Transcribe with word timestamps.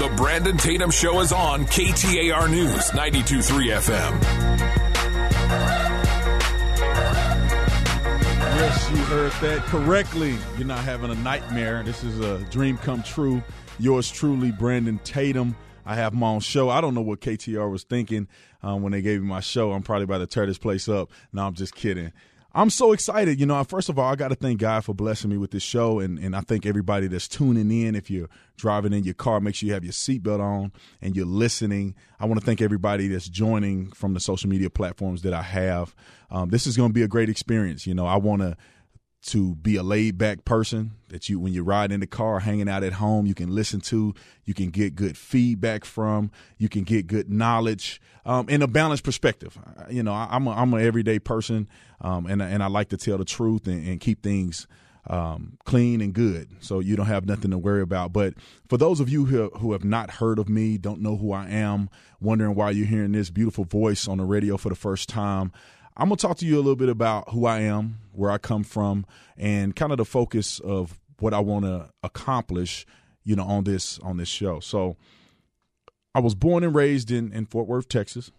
The 0.00 0.08
Brandon 0.16 0.56
Tatum 0.56 0.90
Show 0.90 1.20
is 1.20 1.30
on 1.30 1.66
KTAR 1.66 2.50
News 2.50 2.94
923 2.94 3.68
FM. 3.68 4.22
Yes, 8.56 8.90
you 8.90 8.96
heard 8.96 9.32
that 9.42 9.58
correctly. 9.66 10.38
You're 10.56 10.66
not 10.66 10.82
having 10.84 11.10
a 11.10 11.14
nightmare. 11.16 11.82
This 11.82 12.02
is 12.02 12.18
a 12.18 12.38
dream 12.44 12.78
come 12.78 13.02
true. 13.02 13.42
Yours 13.78 14.10
truly, 14.10 14.50
Brandon 14.52 14.98
Tatum. 15.04 15.54
I 15.84 15.96
have 15.96 16.14
my 16.14 16.28
own 16.28 16.40
show. 16.40 16.70
I 16.70 16.80
don't 16.80 16.94
know 16.94 17.02
what 17.02 17.20
KTAR 17.20 17.70
was 17.70 17.82
thinking 17.82 18.26
um, 18.62 18.80
when 18.82 18.92
they 18.92 19.02
gave 19.02 19.20
me 19.20 19.26
my 19.26 19.40
show. 19.40 19.72
I'm 19.72 19.82
probably 19.82 20.04
about 20.04 20.18
to 20.18 20.26
tear 20.26 20.46
this 20.46 20.56
place 20.56 20.88
up. 20.88 21.10
No, 21.30 21.46
I'm 21.46 21.52
just 21.52 21.74
kidding. 21.74 22.10
I'm 22.52 22.70
so 22.70 22.92
excited. 22.92 23.38
You 23.38 23.46
know, 23.46 23.62
first 23.62 23.88
of 23.88 23.98
all, 23.98 24.10
I 24.10 24.16
got 24.16 24.28
to 24.28 24.34
thank 24.34 24.58
God 24.58 24.84
for 24.84 24.92
blessing 24.92 25.30
me 25.30 25.36
with 25.36 25.52
this 25.52 25.62
show. 25.62 26.00
And, 26.00 26.18
and 26.18 26.34
I 26.34 26.40
thank 26.40 26.66
everybody 26.66 27.06
that's 27.06 27.28
tuning 27.28 27.70
in. 27.70 27.94
If 27.94 28.10
you're 28.10 28.28
driving 28.56 28.92
in 28.92 29.04
your 29.04 29.14
car, 29.14 29.40
make 29.40 29.54
sure 29.54 29.68
you 29.68 29.72
have 29.72 29.84
your 29.84 29.92
seatbelt 29.92 30.40
on 30.40 30.72
and 31.00 31.14
you're 31.14 31.26
listening. 31.26 31.94
I 32.18 32.26
want 32.26 32.40
to 32.40 32.46
thank 32.46 32.60
everybody 32.60 33.06
that's 33.06 33.28
joining 33.28 33.92
from 33.92 34.14
the 34.14 34.20
social 34.20 34.50
media 34.50 34.68
platforms 34.68 35.22
that 35.22 35.32
I 35.32 35.42
have. 35.42 35.94
Um, 36.30 36.50
this 36.50 36.66
is 36.66 36.76
going 36.76 36.90
to 36.90 36.94
be 36.94 37.02
a 37.02 37.08
great 37.08 37.28
experience. 37.28 37.86
You 37.86 37.94
know, 37.94 38.06
I 38.06 38.16
want 38.16 38.42
to 38.42 38.56
to 39.22 39.54
be 39.56 39.76
a 39.76 39.82
laid 39.82 40.16
back 40.16 40.44
person 40.44 40.92
that 41.08 41.28
you 41.28 41.38
when 41.38 41.52
you 41.52 41.62
ride 41.62 41.92
in 41.92 42.00
the 42.00 42.06
car 42.06 42.40
hanging 42.40 42.68
out 42.68 42.82
at 42.82 42.94
home 42.94 43.26
you 43.26 43.34
can 43.34 43.54
listen 43.54 43.80
to 43.80 44.14
you 44.44 44.54
can 44.54 44.70
get 44.70 44.94
good 44.94 45.16
feedback 45.16 45.84
from 45.84 46.30
you 46.56 46.68
can 46.68 46.84
get 46.84 47.06
good 47.06 47.30
knowledge 47.30 48.00
um, 48.24 48.48
in 48.48 48.62
a 48.62 48.66
balanced 48.66 49.04
perspective. 49.04 49.58
You 49.90 50.02
know 50.02 50.12
I, 50.12 50.34
am 50.36 50.46
a, 50.46 50.52
I'm 50.52 50.72
an 50.74 50.80
everyday 50.80 51.18
person 51.18 51.68
um, 52.00 52.26
and, 52.26 52.40
and 52.40 52.62
I 52.62 52.68
like 52.68 52.88
to 52.90 52.96
tell 52.96 53.18
the 53.18 53.24
truth 53.24 53.66
and, 53.66 53.86
and 53.86 54.00
keep 54.00 54.22
things 54.22 54.66
um, 55.06 55.56
clean 55.64 56.00
and 56.00 56.12
good. 56.12 56.48
So 56.60 56.80
you 56.80 56.96
don't 56.96 57.06
have 57.06 57.26
nothing 57.26 57.50
to 57.50 57.58
worry 57.58 57.82
about. 57.82 58.12
But 58.12 58.34
for 58.68 58.76
those 58.76 59.00
of 59.00 59.08
you 59.08 59.24
who, 59.24 59.48
who 59.58 59.72
have 59.72 59.84
not 59.84 60.10
heard 60.10 60.38
of 60.38 60.48
me 60.48 60.78
don't 60.78 61.00
know 61.00 61.16
who 61.16 61.32
I 61.32 61.48
am 61.48 61.88
wondering 62.20 62.54
why 62.54 62.70
you're 62.70 62.86
hearing 62.86 63.12
this 63.12 63.30
beautiful 63.30 63.64
voice 63.64 64.06
on 64.06 64.18
the 64.18 64.24
radio 64.24 64.56
for 64.56 64.68
the 64.68 64.74
first 64.74 65.08
time 65.08 65.52
I'm 66.00 66.08
going 66.08 66.16
to 66.16 66.26
talk 66.26 66.38
to 66.38 66.46
you 66.46 66.56
a 66.56 66.62
little 66.62 66.76
bit 66.76 66.88
about 66.88 67.28
who 67.28 67.44
I 67.44 67.60
am, 67.60 67.98
where 68.12 68.30
I 68.30 68.38
come 68.38 68.64
from, 68.64 69.04
and 69.36 69.76
kind 69.76 69.92
of 69.92 69.98
the 69.98 70.06
focus 70.06 70.58
of 70.58 70.98
what 71.18 71.34
I 71.34 71.40
want 71.40 71.66
to 71.66 71.90
accomplish, 72.02 72.86
you 73.22 73.36
know, 73.36 73.44
on 73.44 73.64
this 73.64 73.98
on 73.98 74.16
this 74.16 74.28
show. 74.28 74.60
So, 74.60 74.96
I 76.14 76.20
was 76.20 76.34
born 76.34 76.64
and 76.64 76.74
raised 76.74 77.10
in 77.10 77.32
in 77.34 77.44
Fort 77.44 77.68
Worth, 77.68 77.88
Texas. 77.88 78.32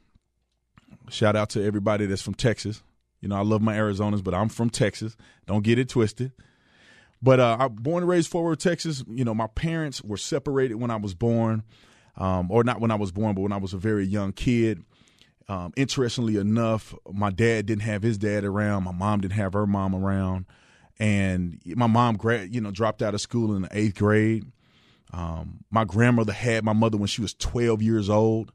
Shout 1.10 1.36
out 1.36 1.52
to 1.52 1.64
everybody 1.64 2.08
that's 2.08 2.22
from 2.24 2.34
Texas. 2.34 2.82
You 3.22 3.30
know, 3.30 3.36
I 3.36 3.44
love 3.44 3.62
my 3.62 3.76
Arizonas, 3.76 4.24
but 4.24 4.34
I'm 4.34 4.50
from 4.50 4.72
Texas. 4.72 5.16
Don't 5.46 5.64
get 5.64 5.78
it 5.78 5.88
twisted. 5.88 6.32
But 7.22 7.40
uh, 7.40 7.58
I 7.60 7.68
born 7.68 8.02
and 8.02 8.10
raised 8.10 8.32
Fort 8.32 8.46
Worth, 8.46 8.60
Texas. 8.60 9.04
You 9.08 9.24
know, 9.24 9.36
my 9.36 9.48
parents 9.48 10.02
were 10.02 10.18
separated 10.18 10.76
when 10.76 10.90
I 10.90 10.96
was 10.96 11.14
born, 11.14 11.62
um, 12.18 12.50
or 12.50 12.64
not 12.64 12.82
when 12.82 12.90
I 12.90 12.96
was 12.96 13.12
born, 13.12 13.36
but 13.36 13.42
when 13.42 13.54
I 13.54 13.58
was 13.58 13.74
a 13.74 13.78
very 13.78 14.06
young 14.06 14.34
kid. 14.34 14.84
Um, 15.52 15.74
interestingly 15.76 16.38
enough, 16.38 16.96
my 17.12 17.30
dad 17.30 17.66
didn't 17.66 17.82
have 17.82 18.04
his 18.04 18.18
dad 18.18 18.46
around. 18.46 18.86
My 18.86 18.94
mom 18.94 19.20
didn't 19.20 19.34
have 19.34 19.52
her 19.52 19.68
mom 19.68 19.94
around, 19.94 20.46
and 20.98 21.62
my 21.66 21.88
mom, 21.88 22.18
you 22.50 22.62
know, 22.62 22.72
dropped 22.72 23.02
out 23.02 23.14
of 23.14 23.20
school 23.20 23.54
in 23.54 23.64
the 23.64 23.68
eighth 23.74 23.96
grade. 23.96 24.46
Um, 25.12 25.66
my 25.70 25.84
grandmother 25.84 26.32
had 26.32 26.64
my 26.64 26.72
mother 26.72 26.98
when 26.98 27.08
she 27.08 27.22
was 27.22 27.34
12 27.34 27.82
years 27.82 28.10
old. 28.10 28.54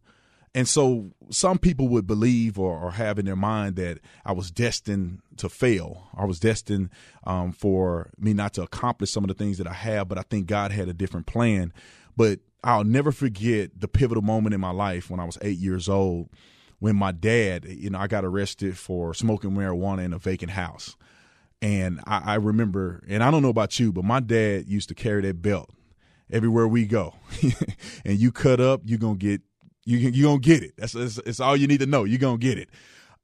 And 0.54 0.66
so 0.66 1.10
some 1.28 1.58
people 1.58 1.86
would 1.88 2.06
believe 2.06 2.58
or, 2.58 2.78
or, 2.78 2.92
have 2.92 3.18
in 3.18 3.26
their 3.26 3.36
mind 3.36 3.76
that 3.76 3.98
I 4.24 4.32
was 4.32 4.50
destined 4.50 5.20
to 5.36 5.50
fail. 5.50 6.08
I 6.16 6.24
was 6.24 6.40
destined 6.40 6.88
um, 7.24 7.52
for 7.52 8.08
me 8.18 8.32
not 8.32 8.54
to 8.54 8.62
accomplish 8.62 9.10
some 9.10 9.22
of 9.22 9.28
the 9.28 9.34
things 9.34 9.58
that 9.58 9.66
I 9.66 9.74
have, 9.74 10.08
but 10.08 10.16
I 10.16 10.22
think 10.22 10.46
God 10.46 10.72
had 10.72 10.88
a 10.88 10.94
different 10.94 11.26
plan. 11.26 11.74
But 12.16 12.38
I'll 12.64 12.84
never 12.84 13.12
forget 13.12 13.78
the 13.78 13.86
pivotal 13.86 14.22
moment 14.22 14.54
in 14.54 14.62
my 14.62 14.70
life 14.70 15.10
when 15.10 15.20
I 15.20 15.24
was 15.24 15.36
eight 15.42 15.58
years 15.58 15.90
old 15.90 16.30
when 16.78 16.96
my 16.96 17.12
dad, 17.12 17.64
you 17.64 17.90
know, 17.90 17.98
I 17.98 18.06
got 18.06 18.24
arrested 18.24 18.76
for 18.76 19.14
smoking 19.14 19.52
marijuana 19.52 20.04
in 20.04 20.12
a 20.12 20.18
vacant 20.18 20.52
house. 20.52 20.96
And 21.62 22.00
I, 22.06 22.32
I 22.32 22.34
remember, 22.34 23.02
and 23.08 23.22
I 23.22 23.30
don't 23.30 23.42
know 23.42 23.48
about 23.48 23.80
you, 23.80 23.92
but 23.92 24.04
my 24.04 24.20
dad 24.20 24.66
used 24.66 24.88
to 24.90 24.94
carry 24.94 25.22
that 25.22 25.40
belt 25.40 25.70
everywhere 26.30 26.68
we 26.68 26.84
go. 26.84 27.14
and 28.04 28.18
you 28.18 28.30
cut 28.30 28.60
up, 28.60 28.82
you're 28.84 28.98
gonna 28.98 29.16
get 29.16 29.40
you 29.84 29.98
you 29.98 30.24
gonna 30.24 30.38
get 30.38 30.62
it. 30.62 30.74
That's, 30.76 30.92
that's, 30.92 31.14
that's 31.16 31.40
all 31.40 31.56
you 31.56 31.66
need 31.66 31.80
to 31.80 31.86
know. 31.86 32.04
You're 32.04 32.18
gonna 32.18 32.38
get 32.38 32.58
it. 32.58 32.68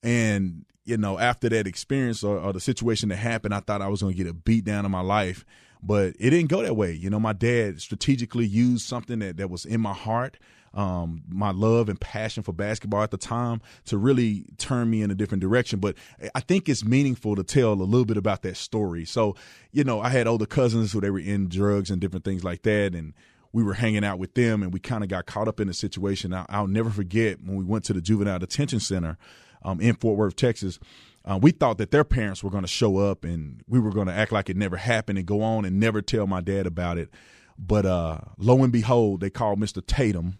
And 0.02 0.64
you 0.84 0.96
know, 0.96 1.18
after 1.18 1.48
that 1.48 1.66
experience 1.66 2.24
or, 2.24 2.38
or, 2.38 2.52
the 2.52 2.58
situation 2.58 3.08
that 3.10 3.16
happened, 3.16 3.54
I 3.54 3.60
thought 3.60 3.82
I 3.82 3.88
was 3.88 4.02
gonna 4.02 4.14
get 4.14 4.26
a 4.26 4.32
beat 4.32 4.64
down 4.64 4.84
in 4.84 4.90
my 4.90 5.00
life, 5.00 5.44
but 5.82 6.14
it 6.18 6.30
didn't 6.30 6.48
go 6.48 6.62
that 6.62 6.74
way. 6.74 6.92
You 6.92 7.10
know, 7.10 7.20
my 7.20 7.32
dad 7.32 7.80
strategically 7.80 8.46
used 8.46 8.86
something 8.86 9.18
that 9.18 9.36
that 9.36 9.50
was 9.50 9.64
in 9.64 9.80
my 9.80 9.92
heart 9.92 10.38
um, 10.74 11.22
my 11.28 11.50
love 11.50 11.88
and 11.88 12.00
passion 12.00 12.42
for 12.42 12.52
basketball 12.52 13.02
at 13.02 13.10
the 13.10 13.18
time 13.18 13.60
to 13.86 13.98
really 13.98 14.44
turn 14.58 14.90
me 14.90 15.02
in 15.02 15.10
a 15.10 15.14
different 15.14 15.42
direction. 15.42 15.80
But 15.80 15.96
I 16.34 16.40
think 16.40 16.68
it's 16.68 16.84
meaningful 16.84 17.36
to 17.36 17.44
tell 17.44 17.72
a 17.72 17.74
little 17.74 18.04
bit 18.04 18.16
about 18.16 18.42
that 18.42 18.56
story. 18.56 19.04
So, 19.04 19.36
you 19.70 19.84
know, 19.84 20.00
I 20.00 20.08
had 20.08 20.26
older 20.26 20.46
cousins 20.46 20.92
who 20.92 21.00
they 21.00 21.10
were 21.10 21.18
in 21.18 21.48
drugs 21.48 21.90
and 21.90 22.00
different 22.00 22.24
things 22.24 22.42
like 22.42 22.62
that, 22.62 22.94
and 22.94 23.12
we 23.52 23.62
were 23.62 23.74
hanging 23.74 24.04
out 24.04 24.18
with 24.18 24.34
them, 24.34 24.62
and 24.62 24.72
we 24.72 24.80
kind 24.80 25.04
of 25.04 25.10
got 25.10 25.26
caught 25.26 25.48
up 25.48 25.60
in 25.60 25.68
the 25.68 25.74
situation. 25.74 26.32
I'll, 26.32 26.46
I'll, 26.48 26.66
never 26.66 26.90
forget 26.90 27.42
when 27.42 27.56
we 27.56 27.64
went 27.64 27.84
to 27.84 27.92
the 27.92 28.00
juvenile 28.00 28.38
detention 28.38 28.80
center 28.80 29.18
um, 29.62 29.80
in 29.80 29.94
Fort 29.96 30.16
Worth, 30.16 30.36
Texas. 30.36 30.78
Uh, 31.24 31.38
we 31.40 31.52
thought 31.52 31.78
that 31.78 31.90
their 31.90 32.02
parents 32.02 32.42
were 32.42 32.50
going 32.50 32.64
to 32.64 32.68
show 32.68 32.98
up 32.98 33.22
and 33.22 33.62
we 33.68 33.78
were 33.78 33.92
going 33.92 34.08
to 34.08 34.12
act 34.12 34.32
like 34.32 34.50
it 34.50 34.56
never 34.56 34.76
happened 34.76 35.18
and 35.18 35.26
go 35.26 35.40
on 35.40 35.64
and 35.64 35.78
never 35.78 36.02
tell 36.02 36.26
my 36.26 36.40
dad 36.40 36.66
about 36.66 36.98
it. 36.98 37.10
But 37.56 37.86
uh, 37.86 38.18
lo 38.38 38.62
and 38.64 38.72
behold, 38.72 39.20
they 39.20 39.30
called 39.30 39.60
Mr. 39.60 39.86
Tatum 39.86 40.38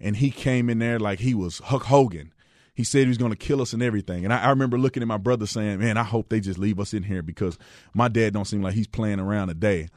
and 0.00 0.16
he 0.16 0.30
came 0.30 0.70
in 0.70 0.78
there 0.78 0.98
like 0.98 1.20
he 1.20 1.34
was 1.34 1.58
Hulk 1.58 1.84
Hogan. 1.84 2.32
He 2.74 2.84
said 2.84 3.02
he 3.02 3.08
was 3.08 3.18
going 3.18 3.32
to 3.32 3.36
kill 3.36 3.60
us 3.60 3.72
and 3.72 3.82
everything. 3.82 4.24
And 4.24 4.32
I, 4.32 4.44
I, 4.44 4.50
remember 4.50 4.78
looking 4.78 5.02
at 5.02 5.08
my 5.08 5.16
brother 5.16 5.46
saying, 5.46 5.80
"Man, 5.80 5.96
I 5.96 6.04
hope 6.04 6.28
they 6.28 6.38
just 6.38 6.58
leave 6.58 6.78
us 6.78 6.94
in 6.94 7.02
here 7.02 7.22
because 7.22 7.58
my 7.92 8.06
dad 8.06 8.32
don't 8.32 8.44
seem 8.44 8.62
like 8.62 8.74
he's 8.74 8.86
playing 8.86 9.18
around 9.18 9.48
today." 9.48 9.88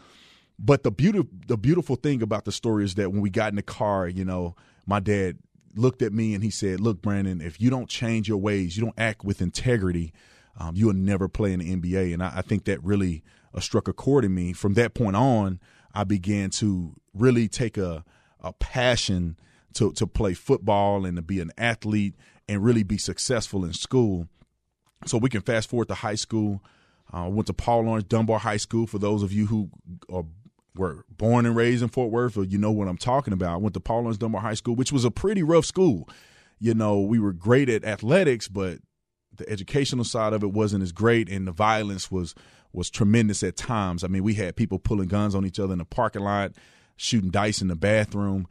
But 0.58 0.84
the 0.84 0.92
beauty, 0.92 1.28
the 1.48 1.58
beautiful 1.58 1.96
thing 1.96 2.22
about 2.22 2.46
the 2.46 2.52
story 2.52 2.84
is 2.84 2.96
that 2.96 3.12
when 3.12 3.22
we 3.22 3.30
got 3.30 3.50
in 3.50 3.56
the 3.56 3.62
car, 3.62 4.08
you 4.08 4.26
know, 4.26 4.56
my 4.88 5.00
dad 5.00 5.38
looked 5.76 6.02
at 6.02 6.12
me 6.12 6.34
and 6.34 6.44
he 6.44 6.50
said, 6.50 6.80
"Look, 6.80 7.02
Brandon, 7.04 7.40
if 7.40 7.62
you 7.62 7.70
don't 7.70 7.90
change 7.90 8.28
your 8.28 8.40
ways, 8.40 8.76
you 8.76 8.84
don't 8.84 9.00
act 9.00 9.24
with 9.24 9.44
integrity, 9.44 10.12
um, 10.58 10.76
you 10.76 10.88
will 10.88 10.94
never 10.94 11.28
play 11.28 11.54
in 11.54 11.60
the 11.60 11.76
NBA." 11.76 12.14
And 12.14 12.24
I, 12.24 12.38
I 12.38 12.42
think 12.42 12.66
that 12.66 12.84
really 12.84 13.24
uh, 13.54 13.60
struck 13.60 13.88
a 13.88 13.94
chord 13.94 14.26
in 14.26 14.34
me. 14.34 14.54
From 14.54 14.74
that 14.74 14.96
point 14.96 15.16
on, 15.16 15.60
I 15.94 16.04
began 16.04 16.50
to 16.52 16.96
really 17.14 17.48
take 17.48 17.78
a 17.78 18.04
a 18.40 18.54
passion 18.54 19.38
to 19.76 19.92
to 19.94 20.08
play 20.08 20.34
football 20.34 21.06
and 21.06 21.16
to 21.16 21.22
be 21.22 21.40
an 21.40 21.52
athlete 21.58 22.16
and 22.48 22.64
really 22.64 22.84
be 22.84 22.98
successful 22.98 23.64
in 23.64 23.74
school. 23.74 24.28
So 25.06 25.18
we 25.18 25.30
can 25.30 25.42
fast 25.42 25.70
forward 25.70 25.88
to 25.88 25.96
high 25.96 26.16
school. 26.16 26.64
I 27.12 27.26
uh, 27.26 27.30
went 27.30 27.48
to 27.48 27.54
Paul 27.54 27.82
Laurence 27.84 28.06
Dunbar 28.06 28.40
High 28.40 28.58
School. 28.58 28.88
For 28.88 29.00
those 29.00 29.24
of 29.24 29.34
you 29.34 29.48
who 29.48 29.70
are 30.12 30.26
were 30.76 31.06
born 31.10 31.46
and 31.46 31.56
raised 31.56 31.84
in 31.84 31.90
Fort 31.90 32.12
Worth, 32.12 32.38
or 32.38 32.44
you 32.44 32.58
know 32.58 32.72
what 32.72 32.88
I'm 32.88 32.98
talking 32.98 33.34
about. 33.34 33.54
I 33.54 33.58
went 33.58 33.74
to 33.74 33.80
Paul 33.80 34.02
Laurence 34.02 34.18
Dunbar 34.18 34.42
High 34.42 34.54
School, 34.54 34.76
which 34.76 34.92
was 34.92 35.04
a 35.04 35.12
pretty 35.12 35.44
rough 35.44 35.66
school. 35.66 36.08
You 36.60 36.74
know, 36.74 37.00
we 37.00 37.20
were 37.20 37.34
great 37.34 37.70
at 37.70 37.84
athletics, 37.84 38.48
but 38.48 38.80
the 39.36 39.50
educational 39.50 40.06
side 40.06 40.34
of 40.34 40.44
it 40.44 40.54
wasn't 40.54 40.84
as 40.84 40.92
great, 40.92 41.30
and 41.30 41.48
the 41.48 41.52
violence 41.52 42.12
was 42.12 42.36
was 42.74 42.90
tremendous 42.90 43.44
at 43.44 43.58
times. 43.58 44.04
I 44.04 44.08
mean, 44.08 44.24
we 44.24 44.36
had 44.36 44.56
people 44.56 44.80
pulling 44.80 45.10
guns 45.10 45.36
on 45.36 45.46
each 45.46 45.60
other 45.60 45.74
in 45.74 45.80
the 45.80 45.86
parking 45.86 46.22
lot, 46.22 46.54
shooting 46.96 47.30
dice 47.30 47.62
in 47.62 47.68
the 47.68 47.76
bathroom. 47.76 48.48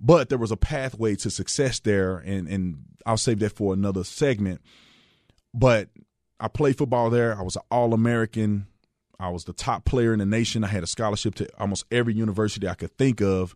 But 0.00 0.28
there 0.28 0.38
was 0.38 0.52
a 0.52 0.56
pathway 0.56 1.16
to 1.16 1.30
success 1.30 1.80
there, 1.80 2.18
and 2.18 2.48
and 2.48 2.84
I'll 3.04 3.16
save 3.16 3.40
that 3.40 3.56
for 3.56 3.72
another 3.72 4.04
segment. 4.04 4.60
But 5.52 5.88
I 6.38 6.48
played 6.48 6.78
football 6.78 7.10
there. 7.10 7.36
I 7.36 7.42
was 7.42 7.56
an 7.56 7.62
All 7.70 7.94
American. 7.94 8.66
I 9.18 9.30
was 9.30 9.44
the 9.44 9.52
top 9.52 9.84
player 9.84 10.12
in 10.12 10.20
the 10.20 10.26
nation. 10.26 10.62
I 10.62 10.68
had 10.68 10.84
a 10.84 10.86
scholarship 10.86 11.34
to 11.36 11.48
almost 11.58 11.84
every 11.90 12.14
university 12.14 12.68
I 12.68 12.74
could 12.74 12.96
think 12.96 13.20
of. 13.20 13.54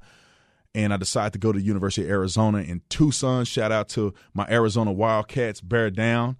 And 0.75 0.93
I 0.93 0.96
decided 0.96 1.34
to 1.34 1.38
go 1.38 1.52
to 1.52 1.58
the 1.58 1.64
University 1.64 2.05
of 2.05 2.11
Arizona 2.11 2.58
in 2.58 2.81
Tucson. 2.88 3.44
Shout 3.44 3.70
out 3.70 3.88
to 3.90 4.14
my 4.34 4.46
Arizona 4.49 4.90
Wildcats, 4.90 5.61
bear 5.61 5.90
down, 5.90 6.38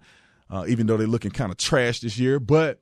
uh, 0.49 0.65
even 0.67 0.87
though 0.87 0.97
they're 0.97 1.07
looking 1.07 1.31
kind 1.31 1.51
of 1.51 1.57
trash 1.57 1.99
this 1.99 2.17
year. 2.17 2.39
But 2.39 2.79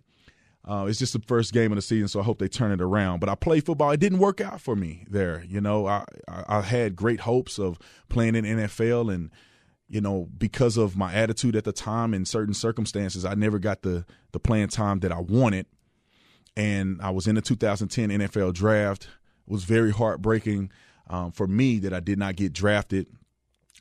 uh, 0.68 0.86
it's 0.88 1.00
just 1.00 1.14
the 1.14 1.22
first 1.28 1.54
game 1.54 1.72
of 1.72 1.76
the 1.76 1.82
season, 1.82 2.08
so 2.08 2.20
I 2.20 2.24
hope 2.24 2.38
they 2.38 2.48
turn 2.48 2.72
it 2.72 2.82
around. 2.82 3.20
But 3.20 3.30
I 3.30 3.36
played 3.36 3.66
football; 3.66 3.92
it 3.92 4.00
didn't 4.00 4.20
work 4.20 4.40
out 4.40 4.62
for 4.62 4.76
me 4.76 5.06
there. 5.10 5.44
You 5.48 5.60
know, 5.60 5.88
I 5.88 6.06
I 6.28 6.62
had 6.62 6.96
great 6.96 7.22
hopes 7.22 7.58
of 7.58 7.80
playing 8.10 8.36
in 8.36 8.46
NFL, 8.46 9.14
and 9.14 9.32
you 9.90 10.02
know, 10.02 10.30
because 10.38 10.78
of 10.78 10.96
my 10.96 11.14
attitude 11.14 11.56
at 11.56 11.64
the 11.64 11.72
time 11.72 12.14
and 12.14 12.28
certain 12.28 12.54
circumstances, 12.54 13.26
I 13.26 13.34
never 13.34 13.58
got 13.58 13.82
the 13.82 14.06
the 14.34 14.40
playing 14.40 14.68
time 14.68 15.00
that 15.00 15.12
I 15.12 15.20
wanted. 15.20 15.66
And 16.56 17.02
I 17.02 17.12
was 17.12 17.28
in 17.28 17.36
the 17.36 17.42
2010 17.42 18.10
NFL 18.10 18.54
draft. 18.54 19.04
It 19.48 19.52
was 19.52 19.64
very 19.64 19.92
heartbreaking 19.92 20.70
um, 21.10 21.32
for 21.32 21.48
me 21.48 21.80
that 21.80 21.94
I 21.94 22.02
did 22.02 22.20
not 22.20 22.36
get 22.36 22.54
drafted. 22.54 23.08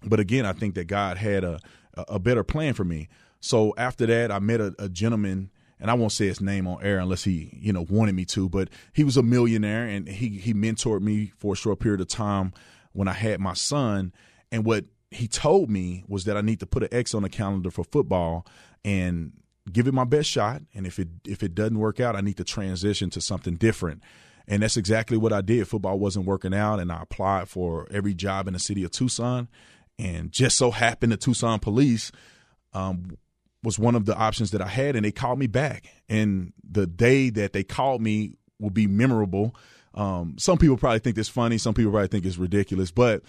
But 0.05 0.21
again, 0.21 0.47
I 0.47 0.53
think 0.53 0.76
that 0.76 0.87
God 0.87 1.19
had 1.19 1.44
a 1.44 1.61
a 2.09 2.19
better 2.19 2.44
plan 2.44 2.73
for 2.73 2.85
me. 2.85 3.09
So 3.41 3.75
after 3.76 4.06
that, 4.06 4.31
I 4.31 4.38
met 4.38 4.61
a, 4.61 4.75
a 4.79 4.88
gentleman 4.88 5.50
and 5.81 5.91
I 5.91 5.94
won't 5.94 6.12
say 6.12 6.27
his 6.27 6.41
name 6.41 6.67
on 6.67 6.82
air 6.82 6.99
unless 6.99 7.25
he, 7.25 7.56
you 7.61 7.73
know, 7.73 7.87
wanted 7.88 8.15
me 8.15 8.25
to, 8.27 8.49
but 8.49 8.69
he 8.93 9.05
was 9.05 9.17
a 9.17 9.23
millionaire 9.23 9.87
and 9.87 10.09
he 10.09 10.29
he 10.29 10.53
mentored 10.53 11.00
me 11.00 11.32
for 11.38 11.55
a 11.55 11.56
short 11.56 11.81
period 11.81 12.00
of 12.00 12.09
time. 12.09 12.53
when 12.93 13.09
I 13.09 13.12
had 13.12 13.41
my 13.41 13.55
son. 13.55 14.12
And 14.53 14.65
what 14.65 14.85
he 15.11 15.29
told 15.29 15.71
me 15.71 16.05
was 16.09 16.25
that 16.25 16.37
I 16.37 16.41
need 16.41 16.61
to 16.61 16.67
put 16.67 16.82
an 16.82 16.88
X 16.93 17.15
on 17.15 17.23
the 17.23 17.29
calendar 17.29 17.71
for 17.71 17.85
football 17.85 18.47
and 18.85 19.32
give 19.73 19.87
it 19.87 19.94
my 19.94 20.05
best 20.05 20.29
shot. 20.29 20.62
And 20.75 20.87
if 20.87 20.99
it 20.99 21.09
if 21.27 21.43
it 21.43 21.55
doesn't 21.55 21.79
work 21.79 22.00
out, 22.00 22.17
I 22.17 22.21
need 22.21 22.37
to 22.38 22.44
transition 22.44 23.11
to 23.11 23.21
something 23.21 23.55
different. 23.55 24.03
And 24.49 24.62
that's 24.62 24.76
exactly 24.76 25.17
what 25.17 25.33
I 25.33 25.43
did. 25.43 25.69
Football 25.69 25.99
wasn't 25.99 26.26
working 26.26 26.53
out, 26.55 26.81
and 26.81 26.91
I 26.91 27.03
applied 27.03 27.49
for 27.49 27.87
every 27.91 28.15
job 28.15 28.49
in 28.49 28.55
the 28.55 28.59
city 28.59 28.83
of 28.83 28.91
Tucson. 28.91 29.49
And 29.99 30.33
just 30.33 30.56
so 30.56 30.71
happened 30.71 31.12
the 31.12 31.17
Tucson 31.17 31.61
police 31.61 32.11
um, 32.73 33.17
was 33.62 33.79
one 33.79 33.95
of 33.95 34.07
the 34.07 34.17
options 34.17 34.51
that 34.53 34.62
I 34.62 34.69
had, 34.69 34.97
and 34.97 35.05
they 35.05 35.12
called 35.12 35.39
me 35.39 35.47
back. 35.47 35.85
And 36.09 36.53
the 36.69 36.87
day 36.87 37.31
that 37.31 37.53
they 37.53 37.62
called 37.62 38.01
me 38.01 38.35
will 38.59 38.71
be 38.71 38.87
memorable. 38.87 39.55
Um, 39.95 40.37
some 40.39 40.59
people 40.59 40.77
probably 40.77 41.01
think 41.01 41.19
it's 41.19 41.29
funny, 41.29 41.59
some 41.59 41.75
people 41.75 41.93
probably 41.93 42.09
think 42.09 42.25
it's 42.25 42.39
ridiculous, 42.39 42.91
but 42.91 43.23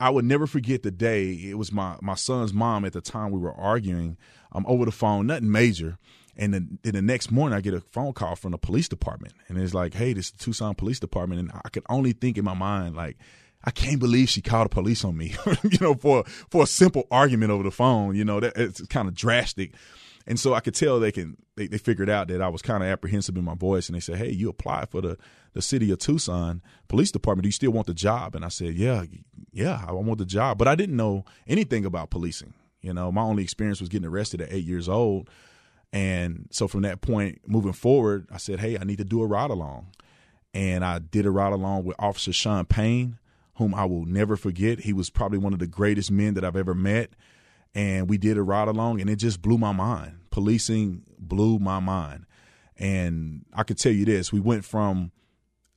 I 0.00 0.10
would 0.10 0.24
never 0.24 0.46
forget 0.46 0.82
the 0.82 0.90
day. 0.90 1.32
It 1.32 1.58
was 1.58 1.72
my 1.72 1.96
my 2.00 2.14
son's 2.14 2.52
mom 2.52 2.84
at 2.84 2.92
the 2.92 3.00
time 3.00 3.30
we 3.30 3.38
were 3.38 3.54
arguing 3.54 4.16
um, 4.52 4.64
over 4.68 4.84
the 4.84 4.92
phone, 4.92 5.26
nothing 5.26 5.50
major. 5.50 5.98
And 6.36 6.52
then, 6.52 6.78
then 6.82 6.94
the 6.94 7.02
next 7.02 7.30
morning, 7.30 7.56
I 7.56 7.60
get 7.60 7.74
a 7.74 7.80
phone 7.80 8.12
call 8.12 8.34
from 8.34 8.50
the 8.50 8.58
police 8.58 8.88
department, 8.88 9.34
and 9.48 9.56
it's 9.56 9.74
like, 9.74 9.94
"Hey, 9.94 10.12
this 10.12 10.26
is 10.26 10.32
the 10.32 10.38
Tucson 10.38 10.74
Police 10.74 10.98
Department," 10.98 11.40
and 11.40 11.52
I 11.64 11.68
could 11.68 11.84
only 11.88 12.12
think 12.12 12.38
in 12.38 12.44
my 12.44 12.54
mind 12.54 12.96
like. 12.96 13.16
I 13.64 13.70
can't 13.70 13.98
believe 13.98 14.28
she 14.28 14.42
called 14.42 14.66
the 14.66 14.74
police 14.74 15.04
on 15.04 15.16
me, 15.16 15.34
you 15.64 15.78
know, 15.80 15.94
for 15.94 16.24
for 16.50 16.62
a 16.64 16.66
simple 16.66 17.06
argument 17.10 17.50
over 17.50 17.62
the 17.62 17.70
phone. 17.70 18.14
You 18.14 18.24
know, 18.24 18.40
that 18.40 18.56
it's 18.56 18.86
kind 18.86 19.08
of 19.08 19.14
drastic. 19.14 19.72
And 20.26 20.40
so 20.40 20.54
I 20.54 20.60
could 20.60 20.74
tell 20.74 21.00
they 21.00 21.12
can 21.12 21.36
they, 21.56 21.66
they 21.66 21.78
figured 21.78 22.08
out 22.08 22.28
that 22.28 22.40
I 22.40 22.48
was 22.48 22.62
kind 22.62 22.82
of 22.82 22.88
apprehensive 22.88 23.36
in 23.36 23.44
my 23.44 23.54
voice 23.54 23.88
and 23.88 23.96
they 23.96 24.00
said, 24.00 24.16
Hey, 24.16 24.30
you 24.30 24.48
applied 24.48 24.88
for 24.90 25.00
the, 25.00 25.18
the 25.52 25.62
city 25.62 25.90
of 25.90 25.98
Tucson 25.98 26.62
police 26.88 27.10
department. 27.10 27.44
Do 27.44 27.48
you 27.48 27.52
still 27.52 27.72
want 27.72 27.86
the 27.86 27.94
job? 27.94 28.34
And 28.34 28.44
I 28.44 28.48
said, 28.48 28.74
Yeah, 28.74 29.04
yeah, 29.52 29.84
I 29.86 29.92
want 29.92 30.18
the 30.18 30.24
job. 30.24 30.58
But 30.58 30.68
I 30.68 30.74
didn't 30.74 30.96
know 30.96 31.24
anything 31.46 31.84
about 31.84 32.10
policing. 32.10 32.54
You 32.80 32.92
know, 32.92 33.12
my 33.12 33.22
only 33.22 33.42
experience 33.42 33.80
was 33.80 33.88
getting 33.88 34.08
arrested 34.08 34.40
at 34.40 34.52
eight 34.52 34.64
years 34.64 34.88
old. 34.88 35.30
And 35.92 36.48
so 36.50 36.66
from 36.66 36.82
that 36.82 37.00
point 37.00 37.40
moving 37.46 37.72
forward, 37.72 38.26
I 38.32 38.38
said, 38.38 38.60
Hey, 38.60 38.78
I 38.78 38.84
need 38.84 38.98
to 38.98 39.04
do 39.04 39.22
a 39.22 39.26
ride 39.26 39.50
along. 39.50 39.88
And 40.54 40.84
I 40.84 41.00
did 41.00 41.26
a 41.26 41.30
ride 41.30 41.52
along 41.52 41.84
with 41.84 41.96
Officer 41.98 42.32
Sean 42.32 42.64
Payne, 42.64 43.18
whom 43.56 43.74
I 43.74 43.84
will 43.84 44.04
never 44.04 44.36
forget. 44.36 44.80
He 44.80 44.92
was 44.92 45.10
probably 45.10 45.38
one 45.38 45.52
of 45.52 45.58
the 45.58 45.66
greatest 45.66 46.10
men 46.10 46.34
that 46.34 46.44
I've 46.44 46.56
ever 46.56 46.74
met 46.74 47.10
and 47.74 48.08
we 48.08 48.18
did 48.18 48.38
a 48.38 48.42
ride 48.42 48.68
along 48.68 49.00
and 49.00 49.10
it 49.10 49.16
just 49.16 49.42
blew 49.42 49.58
my 49.58 49.72
mind. 49.72 50.18
Policing 50.30 51.02
blew 51.18 51.58
my 51.58 51.80
mind. 51.80 52.26
And 52.78 53.44
I 53.52 53.62
could 53.62 53.78
tell 53.78 53.92
you 53.92 54.04
this, 54.04 54.32
we 54.32 54.40
went 54.40 54.64
from 54.64 55.12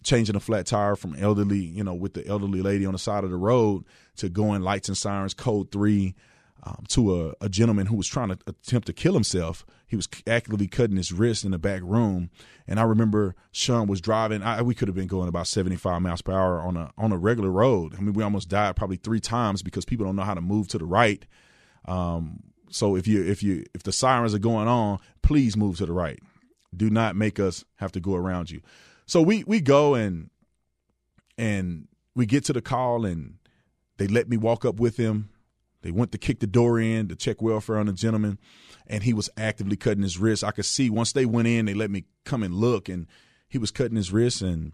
changing 0.04 0.36
a 0.36 0.40
flat 0.40 0.66
tire 0.66 0.96
from 0.96 1.16
elderly, 1.16 1.60
you 1.60 1.84
know, 1.84 1.94
with 1.94 2.14
the 2.14 2.26
elderly 2.28 2.62
lady 2.62 2.86
on 2.86 2.94
the 2.94 3.00
side 3.00 3.24
of 3.24 3.32
the 3.32 3.38
road 3.38 3.84
to 4.18 4.30
going 4.30 4.62
lights 4.62 4.88
and 4.88 4.98
sirens 4.98 5.34
code 5.34 5.72
3 5.72 6.16
um, 6.64 6.84
to 6.90 7.22
a, 7.22 7.34
a, 7.42 7.50
gentleman 7.50 7.88
who 7.88 7.96
was 7.96 8.08
trying 8.08 8.30
to 8.30 8.38
attempt 8.48 8.88
to 8.88 8.94
kill 8.94 9.14
himself. 9.14 9.66
He 9.88 9.96
was 9.96 10.10
actively 10.28 10.68
cutting 10.68 10.98
his 10.98 11.14
wrist 11.14 11.46
in 11.46 11.52
the 11.52 11.58
back 11.58 11.82
room, 11.82 12.30
and 12.68 12.80
I 12.80 12.84
remember 12.84 13.36
Sean 13.52 13.88
was 13.88 14.02
driving. 14.02 14.44
I, 14.44 14.62
we 14.62 14.76
could 14.76 14.90
have 14.90 14.96
been 14.96 15.08
going 15.08 15.30
about 15.30 15.48
seventy 15.48 15.78
five 15.78 16.02
miles 16.02 16.22
per 16.22 16.34
hour 16.34 16.60
on 16.60 16.76
a 16.76 16.92
on 16.98 17.12
a 17.12 17.18
regular 17.18 17.50
road. 17.50 17.96
I 17.98 18.02
mean, 18.02 18.14
we 18.14 18.24
almost 18.24 18.50
died 18.50 18.76
probably 18.76 18.98
three 18.98 19.22
times 19.22 19.64
because 19.64 19.86
people 19.86 20.06
don't 20.06 20.16
know 20.16 20.24
how 20.24 20.34
to 20.34 20.42
move 20.42 20.68
to 20.70 20.78
the 20.78 20.86
right 20.86 21.26
um, 21.88 22.44
so 22.70 22.96
if 22.96 23.08
you 23.08 23.24
if 23.24 23.42
you 23.42 23.66
if 23.74 23.84
the 23.84 23.92
sirens 23.92 24.34
are 24.34 24.40
going 24.40 24.68
on, 24.68 25.00
please 25.22 25.56
move 25.56 25.78
to 25.78 25.86
the 25.86 25.94
right. 25.94 26.20
Do 26.76 26.90
not 26.90 27.16
make 27.16 27.40
us 27.40 27.64
have 27.76 27.92
to 27.94 28.00
go 28.00 28.16
around 28.16 28.52
you. 28.52 28.62
So 29.06 29.22
we 29.22 29.44
we 29.46 29.62
go 29.62 29.96
and 29.96 30.30
and 31.38 31.88
we 32.16 32.26
get 32.26 32.44
to 32.46 32.54
the 32.54 32.62
call 32.62 33.06
and 33.06 33.36
they 33.98 34.08
let 34.08 34.28
me 34.28 34.38
walk 34.38 34.66
up 34.66 34.80
with 34.80 34.98
him. 34.98 35.30
They 35.82 35.92
went 35.92 36.12
to 36.12 36.18
kick 36.18 36.40
the 36.40 36.48
door 36.48 36.80
in 36.80 37.08
to 37.08 37.16
check 37.16 37.42
welfare 37.42 37.78
on 37.78 37.86
the 37.86 37.94
gentleman, 37.94 38.40
and 38.88 39.04
he 39.04 39.14
was 39.14 39.30
actively 39.38 39.76
cutting 39.76 40.04
his 40.04 40.18
wrist. 40.18 40.44
I 40.44 40.52
could 40.52 40.66
see 40.66 40.90
once 40.90 41.14
they 41.14 41.26
went 41.26 41.48
in, 41.48 41.66
they 41.66 41.74
let 41.74 41.92
me 41.92 42.06
come 42.26 42.44
and 42.44 42.54
look, 42.54 42.90
and 42.90 43.08
he 43.48 43.58
was 43.58 43.72
cutting 43.72 43.96
his 43.96 44.12
wrist. 44.12 44.42
And 44.42 44.74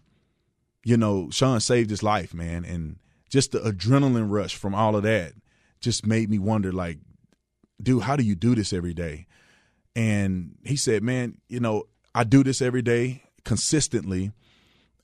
you 0.84 0.96
know, 0.96 1.30
Sean 1.30 1.60
saved 1.60 1.90
his 1.90 2.02
life, 2.02 2.34
man. 2.34 2.64
And 2.64 2.98
just 3.30 3.52
the 3.52 3.60
adrenaline 3.60 4.30
rush 4.30 4.54
from 4.54 4.74
all 4.74 4.94
of 4.94 5.02
that 5.02 5.32
just 5.80 6.06
made 6.06 6.30
me 6.30 6.38
wonder, 6.38 6.72
like, 6.72 6.98
dude, 7.82 8.02
how 8.02 8.16
do 8.16 8.22
you 8.22 8.34
do 8.34 8.54
this 8.54 8.72
every 8.72 8.94
day? 8.94 9.26
And 9.96 10.56
he 10.64 10.76
said, 10.76 11.02
man, 11.02 11.38
you 11.48 11.60
know, 11.60 11.84
I 12.14 12.24
do 12.24 12.44
this 12.44 12.60
every 12.60 12.82
day 12.82 13.22
consistently. 13.44 14.32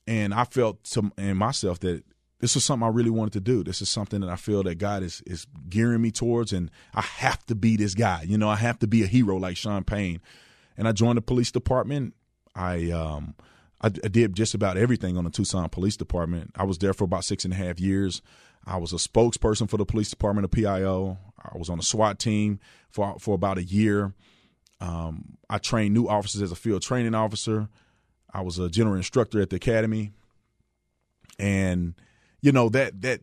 And 0.07 0.33
I 0.33 0.45
felt 0.45 0.83
to 0.85 1.11
in 1.17 1.37
myself 1.37 1.79
that 1.81 2.03
this 2.41 2.55
is 2.55 2.65
something 2.65 2.85
I 2.85 2.89
really 2.89 3.11
wanted 3.11 3.33
to 3.33 3.39
do. 3.39 3.63
This 3.63 3.81
is 3.81 3.89
something 3.89 4.19
that 4.21 4.29
I 4.29 4.35
feel 4.35 4.63
that 4.63 4.75
God 4.75 5.03
is 5.03 5.21
is 5.27 5.45
gearing 5.69 6.01
me 6.01 6.09
towards, 6.11 6.51
and 6.51 6.71
I 6.93 7.01
have 7.01 7.45
to 7.45 7.55
be 7.55 7.77
this 7.77 7.93
guy. 7.93 8.23
You 8.23 8.37
know, 8.37 8.49
I 8.49 8.55
have 8.55 8.79
to 8.79 8.87
be 8.87 9.03
a 9.03 9.07
hero 9.07 9.37
like 9.37 9.55
Sean 9.55 9.83
Payne. 9.83 10.19
And 10.75 10.87
I 10.87 10.91
joined 10.91 11.17
the 11.17 11.21
police 11.21 11.51
department. 11.51 12.15
I 12.55 12.89
um 12.89 13.35
I, 13.79 13.87
I 13.87 14.07
did 14.07 14.35
just 14.35 14.55
about 14.55 14.75
everything 14.75 15.17
on 15.17 15.23
the 15.23 15.29
Tucson 15.29 15.69
Police 15.69 15.95
Department. 15.95 16.51
I 16.55 16.63
was 16.63 16.79
there 16.79 16.93
for 16.93 17.03
about 17.03 17.25
six 17.25 17.45
and 17.45 17.53
a 17.53 17.57
half 17.57 17.79
years. 17.79 18.21
I 18.65 18.77
was 18.77 18.91
a 18.91 18.97
spokesperson 18.97 19.69
for 19.69 19.77
the 19.77 19.85
police 19.85 20.09
department 20.09 20.45
of 20.45 20.51
PIO. 20.51 21.17
I 21.39 21.57
was 21.57 21.69
on 21.69 21.79
a 21.79 21.83
SWAT 21.83 22.19
team 22.19 22.59
for 22.89 23.17
for 23.19 23.35
about 23.35 23.59
a 23.59 23.63
year. 23.63 24.13
Um, 24.79 25.37
I 25.47 25.59
trained 25.59 25.93
new 25.93 26.07
officers 26.07 26.41
as 26.41 26.51
a 26.51 26.55
field 26.55 26.81
training 26.81 27.13
officer. 27.13 27.69
I 28.33 28.41
was 28.41 28.57
a 28.57 28.69
general 28.69 28.95
instructor 28.95 29.41
at 29.41 29.51
the 29.51 29.57
academy, 29.57 30.11
and 31.37 31.93
you 32.41 32.51
know 32.51 32.69
that 32.69 33.01
that 33.01 33.21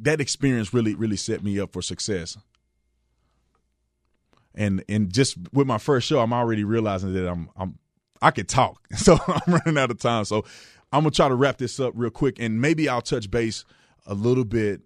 that 0.00 0.20
experience 0.20 0.74
really 0.74 0.94
really 0.94 1.16
set 1.16 1.42
me 1.42 1.58
up 1.58 1.72
for 1.72 1.82
success. 1.82 2.36
And 4.54 4.82
and 4.88 5.12
just 5.12 5.36
with 5.52 5.66
my 5.66 5.78
first 5.78 6.06
show, 6.06 6.20
I'm 6.20 6.32
already 6.32 6.64
realizing 6.64 7.12
that 7.14 7.28
I'm 7.28 7.50
I'm 7.56 7.78
I 8.22 8.30
could 8.30 8.48
talk, 8.48 8.86
so 8.96 9.18
I'm 9.26 9.54
running 9.54 9.78
out 9.78 9.90
of 9.90 9.98
time. 9.98 10.24
So 10.24 10.44
I'm 10.92 11.02
gonna 11.02 11.10
try 11.10 11.28
to 11.28 11.34
wrap 11.34 11.58
this 11.58 11.78
up 11.80 11.92
real 11.96 12.10
quick, 12.10 12.38
and 12.38 12.60
maybe 12.60 12.88
I'll 12.88 13.02
touch 13.02 13.30
base 13.30 13.64
a 14.06 14.14
little 14.14 14.44
bit 14.44 14.82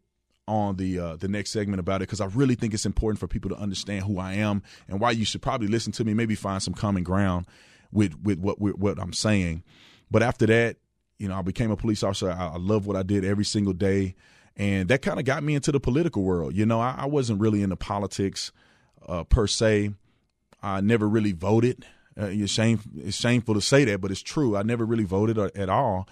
on 0.48 0.76
the 0.76 0.98
uh, 0.98 1.16
the 1.16 1.28
next 1.28 1.50
segment 1.50 1.78
about 1.78 1.96
it 1.96 2.08
because 2.08 2.20
I 2.20 2.26
really 2.26 2.56
think 2.56 2.74
it's 2.74 2.86
important 2.86 3.20
for 3.20 3.28
people 3.28 3.50
to 3.50 3.56
understand 3.56 4.04
who 4.04 4.18
I 4.18 4.34
am 4.34 4.62
and 4.88 5.00
why 5.00 5.12
you 5.12 5.24
should 5.24 5.42
probably 5.42 5.68
listen 5.68 5.92
to 5.92 6.04
me. 6.04 6.14
Maybe 6.14 6.34
find 6.34 6.62
some 6.62 6.74
common 6.74 7.04
ground 7.04 7.46
with 7.92 8.18
with 8.22 8.38
what 8.40 8.60
what 8.60 8.98
I'm 8.98 9.12
saying. 9.12 9.62
But 10.10 10.24
after 10.24 10.46
that, 10.46 10.76
you 11.20 11.28
know, 11.28 11.36
I 11.36 11.42
became 11.42 11.70
a 11.70 11.76
police 11.76 12.02
officer. 12.02 12.30
I, 12.30 12.54
I 12.54 12.56
love 12.56 12.86
what 12.86 12.96
I 12.96 13.02
did 13.02 13.26
every 13.26 13.44
single 13.44 13.74
day, 13.74 14.14
and 14.56 14.88
that 14.88 15.02
kind 15.02 15.18
of 15.18 15.26
got 15.26 15.42
me 15.44 15.54
into 15.54 15.70
the 15.70 15.78
political 15.78 16.22
world. 16.22 16.56
You 16.56 16.64
know, 16.64 16.80
I, 16.80 16.94
I 17.00 17.06
wasn't 17.06 17.40
really 17.40 17.62
into 17.62 17.76
politics 17.76 18.52
uh, 19.06 19.24
per 19.24 19.46
se. 19.46 19.92
I 20.62 20.80
never 20.80 21.06
really 21.06 21.32
voted. 21.32 21.84
Uh, 22.18 22.28
it's, 22.30 22.50
shame, 22.50 22.80
it's 22.96 23.18
shameful 23.18 23.54
to 23.54 23.60
say 23.60 23.84
that, 23.84 24.00
but 24.00 24.10
it's 24.10 24.22
true. 24.22 24.56
I 24.56 24.62
never 24.62 24.86
really 24.86 25.04
voted 25.04 25.38
uh, 25.38 25.50
at 25.54 25.68
all. 25.68 26.08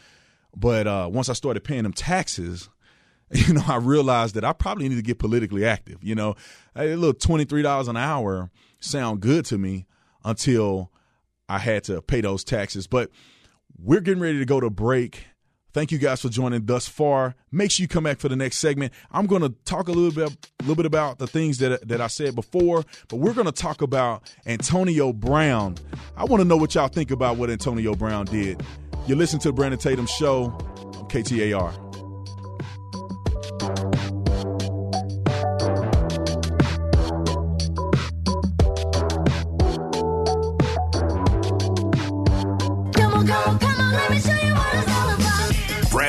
But 0.55 0.87
uh, 0.87 1.09
once 1.11 1.31
I 1.31 1.33
started 1.33 1.65
paying 1.65 1.85
them 1.85 1.95
taxes, 1.95 2.69
you 3.31 3.55
know, 3.55 3.65
I 3.67 3.77
realized 3.77 4.35
that 4.35 4.45
I 4.45 4.53
probably 4.53 4.91
need 4.91 4.97
to 4.97 5.03
get 5.03 5.19
politically 5.19 5.65
active. 5.65 6.05
You 6.05 6.15
know, 6.17 6.35
a 6.77 6.95
little 6.97 7.15
twenty 7.15 7.47
three 7.47 7.63
dollars 7.63 7.89
an 7.89 7.97
hour 7.97 8.51
sound 8.79 9.21
good 9.21 9.47
to 9.47 9.57
me 9.57 9.87
until 10.23 10.91
I 11.49 11.59
had 11.59 11.85
to 11.85 12.03
pay 12.03 12.21
those 12.21 12.45
taxes. 12.45 12.87
But 12.87 13.11
we're 13.79 14.01
getting 14.01 14.23
ready 14.23 14.39
to 14.39 14.45
go 14.45 14.61
to 14.61 14.71
break. 14.71 15.27
Thank 15.73 15.93
you 15.93 15.99
guys 15.99 16.23
for 16.23 16.29
joining 16.29 16.65
thus 16.65 16.89
far. 16.89 17.35
Make 17.53 17.71
sure 17.71 17.85
you 17.85 17.89
come 17.89 18.05
back 18.05 18.19
for 18.19 18.29
the 18.29 18.37
next 18.37 18.57
segment. 18.57 18.93
I'm 19.13 19.27
going 19.27 19.43
to 19.43 19.51
talk 19.65 19.89
a 19.89 19.93
little 19.93 20.11
bit, 20.11 20.33
a 20.33 20.63
little 20.63 20.75
bit 20.75 20.87
about 20.87 21.19
the 21.19 21.27
things 21.27 21.59
that 21.59 21.87
that 21.87 22.01
I 22.01 22.07
said 22.09 22.35
before, 22.35 22.85
but 23.09 23.17
we're 23.17 23.35
going 23.35 23.47
to 23.47 23.53
talk 23.53 23.83
about 23.83 24.23
Antonio 24.47 25.13
Brown. 25.13 25.77
I 26.17 26.25
want 26.25 26.41
to 26.41 26.49
know 26.49 26.57
what 26.57 26.75
y'all 26.75 26.89
think 26.89 27.11
about 27.11 27.37
what 27.37 27.51
Antonio 27.51 27.95
Brown 27.95 28.27
did. 28.27 28.63
You 29.07 29.15
listen 29.15 29.39
to 29.41 29.49
the 29.49 29.53
Brandon 29.53 29.79
Tatum 29.79 30.07
Show 30.07 30.47
on 30.47 31.09
KTAR. 31.09 31.89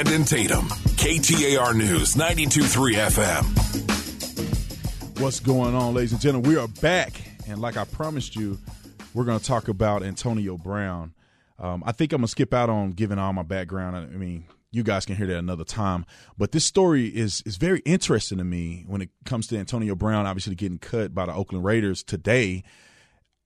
Brandon 0.02 0.24
Tatum, 0.24 0.66
KTAR 0.96 1.76
News, 1.76 2.16
92.3 2.16 2.94
FM. 3.10 3.44
What's 5.20 5.42
going 5.42 5.76
on, 5.76 5.94
ladies 5.94 6.14
and 6.14 6.22
gentlemen? 6.22 6.50
We 6.50 6.56
are 6.56 6.70
back, 6.70 7.22
and 7.50 7.60
like 7.60 7.76
I 7.76 7.84
promised 7.84 8.34
you, 8.34 8.58
we're 9.14 9.26
going 9.26 9.38
to 9.40 9.46
talk 9.46 9.68
about 9.68 10.02
Antonio 10.02 10.58
Brown. 10.58 11.14
Um, 11.60 11.84
I 11.86 11.92
think 11.92 12.14
I'm 12.14 12.20
going 12.22 12.28
to 12.28 12.32
skip 12.32 12.54
out 12.54 12.70
on 12.70 12.92
giving 12.92 13.20
all 13.20 13.34
my 13.34 13.44
background. 13.44 13.98
I 13.98 14.06
mean, 14.06 14.46
you 14.72 14.84
guys 14.84 15.06
can 15.06 15.18
hear 15.18 15.28
that 15.28 15.38
another 15.38 15.66
time. 15.66 16.06
But 16.38 16.54
this 16.54 16.64
story 16.64 17.08
is 17.08 17.44
is 17.46 17.58
very 17.58 17.80
interesting 17.80 18.38
to 18.38 18.46
me 18.46 18.86
when 18.88 19.02
it 19.02 19.10
comes 19.26 19.48
to 19.48 19.58
Antonio 19.58 19.96
Brown, 19.96 20.26
obviously 20.26 20.56
getting 20.56 20.80
cut 20.80 21.14
by 21.14 21.26
the 21.26 21.34
Oakland 21.34 21.66
Raiders 21.66 22.04
today. 22.04 22.64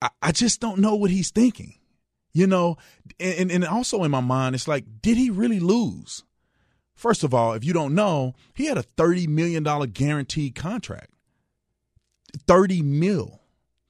I, 0.00 0.10
I 0.22 0.30
just 0.30 0.60
don't 0.60 0.78
know 0.78 0.94
what 0.94 1.10
he's 1.10 1.32
thinking. 1.32 1.74
You 2.32 2.46
know, 2.46 2.76
and, 3.18 3.50
and 3.50 3.64
also 3.64 4.04
in 4.04 4.12
my 4.12 4.20
mind, 4.20 4.54
it's 4.54 4.68
like, 4.68 4.84
did 5.02 5.16
he 5.16 5.30
really 5.30 5.58
lose? 5.58 6.22
First 6.94 7.24
of 7.24 7.34
all, 7.34 7.52
if 7.52 7.64
you 7.64 7.72
don't 7.72 7.94
know, 7.94 8.34
he 8.54 8.66
had 8.66 8.78
a 8.78 8.82
$30 8.82 9.28
million 9.28 9.64
guaranteed 9.92 10.54
contract. 10.54 11.10
30 12.46 12.82
mil. 12.82 13.40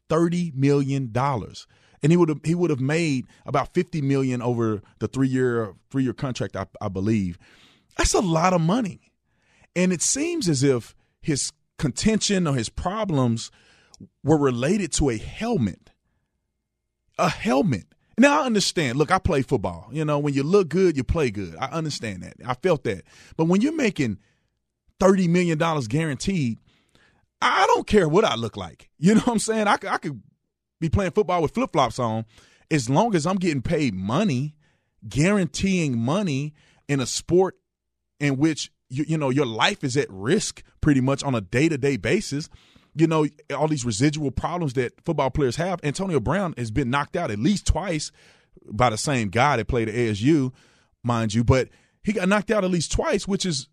30 0.08 0.52
million 0.54 1.12
dollars. 1.12 1.66
And 2.02 2.12
he 2.12 2.16
would 2.16 2.28
have 2.28 2.40
he 2.44 2.54
would 2.54 2.70
have 2.70 2.80
made 2.80 3.26
about 3.46 3.72
50 3.72 4.02
million 4.02 4.42
over 4.42 4.82
the 4.98 5.08
3-year 5.08 5.74
3-year 5.90 6.12
contract 6.12 6.54
I, 6.54 6.66
I 6.80 6.88
believe. 6.88 7.38
That's 7.96 8.12
a 8.12 8.20
lot 8.20 8.52
of 8.52 8.60
money. 8.60 9.12
And 9.74 9.92
it 9.92 10.02
seems 10.02 10.48
as 10.48 10.62
if 10.62 10.94
his 11.22 11.52
contention 11.78 12.46
or 12.46 12.54
his 12.54 12.68
problems 12.68 13.50
were 14.22 14.38
related 14.38 14.92
to 14.92 15.08
a 15.08 15.16
helmet. 15.16 15.90
A 17.18 17.30
helmet. 17.30 17.86
Now 18.18 18.42
I 18.42 18.46
understand. 18.46 18.98
Look, 18.98 19.10
I 19.10 19.18
play 19.18 19.42
football. 19.42 19.88
You 19.92 20.04
know, 20.04 20.18
when 20.18 20.34
you 20.34 20.42
look 20.42 20.68
good, 20.68 20.96
you 20.96 21.04
play 21.04 21.30
good. 21.30 21.56
I 21.56 21.66
understand 21.66 22.22
that. 22.22 22.34
I 22.46 22.54
felt 22.54 22.84
that. 22.84 23.04
But 23.36 23.46
when 23.46 23.60
you're 23.60 23.74
making 23.74 24.18
thirty 25.00 25.28
million 25.28 25.58
dollars 25.58 25.88
guaranteed, 25.88 26.58
I 27.42 27.66
don't 27.66 27.86
care 27.86 28.08
what 28.08 28.24
I 28.24 28.36
look 28.36 28.56
like. 28.56 28.90
You 28.98 29.14
know 29.14 29.20
what 29.20 29.32
I'm 29.32 29.38
saying? 29.38 29.68
I, 29.68 29.78
I 29.88 29.98
could 29.98 30.22
be 30.80 30.88
playing 30.88 31.12
football 31.12 31.42
with 31.42 31.54
flip 31.54 31.72
flops 31.72 31.98
on, 31.98 32.24
as 32.70 32.88
long 32.88 33.14
as 33.14 33.26
I'm 33.26 33.36
getting 33.36 33.62
paid 33.62 33.94
money, 33.94 34.54
guaranteeing 35.08 35.98
money 35.98 36.54
in 36.88 37.00
a 37.00 37.06
sport 37.06 37.56
in 38.20 38.36
which 38.36 38.70
you, 38.88 39.04
you 39.08 39.18
know 39.18 39.30
your 39.30 39.46
life 39.46 39.82
is 39.82 39.96
at 39.96 40.10
risk 40.10 40.62
pretty 40.80 41.00
much 41.00 41.22
on 41.22 41.34
a 41.34 41.40
day 41.40 41.68
to 41.68 41.78
day 41.78 41.96
basis 41.96 42.48
you 42.94 43.06
know, 43.06 43.26
all 43.54 43.68
these 43.68 43.84
residual 43.84 44.30
problems 44.30 44.74
that 44.74 44.92
football 45.04 45.30
players 45.30 45.56
have. 45.56 45.80
Antonio 45.82 46.20
Brown 46.20 46.54
has 46.56 46.70
been 46.70 46.90
knocked 46.90 47.16
out 47.16 47.30
at 47.30 47.38
least 47.38 47.66
twice 47.66 48.12
by 48.70 48.90
the 48.90 48.98
same 48.98 49.28
guy 49.28 49.56
that 49.56 49.68
played 49.68 49.88
at 49.88 49.94
ASU, 49.94 50.52
mind 51.02 51.34
you, 51.34 51.44
but 51.44 51.68
he 52.02 52.12
got 52.12 52.28
knocked 52.28 52.50
out 52.50 52.64
at 52.64 52.70
least 52.70 52.92
twice, 52.92 53.26
which 53.26 53.44
is, 53.44 53.68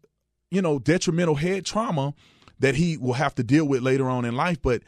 you 0.50 0.62
know, 0.62 0.80
detrimental 0.80 1.36
head 1.36 1.66
trauma 1.66 2.14
that 2.60 2.76
he 2.76 2.98
will 2.98 3.14
have 3.14 3.36
to 3.36 3.44
deal 3.44 3.66
with 3.66 3.82
later 3.82 4.10
on 4.10 4.26
in 4.26 4.36
life. 4.36 4.62
But 4.62 4.84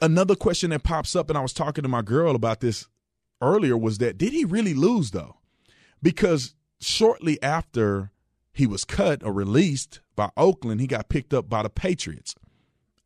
another 0.00 0.36
question 0.36 0.70
that 0.70 0.84
pops 0.84 1.16
up, 1.16 1.28
and 1.28 1.38
I 1.38 1.42
was 1.42 1.52
talking 1.52 1.82
to 1.82 1.88
my 1.88 2.02
girl 2.02 2.34
about 2.34 2.60
this 2.60 2.86
earlier, 3.40 3.76
was 3.76 3.98
that 3.98 4.16
did 4.16 4.32
he 4.32 4.44
really 4.44 4.74
lose 4.74 5.10
though? 5.10 5.36
Because 6.02 6.54
shortly 6.80 7.42
after 7.42 8.12
he 8.52 8.66
was 8.66 8.84
cut 8.84 9.24
or 9.24 9.32
released 9.32 10.00
by 10.14 10.30
Oakland, 10.36 10.80
he 10.80 10.86
got 10.86 11.08
picked 11.08 11.34
up 11.34 11.48
by 11.48 11.62
the 11.62 11.70
Patriots 11.70 12.34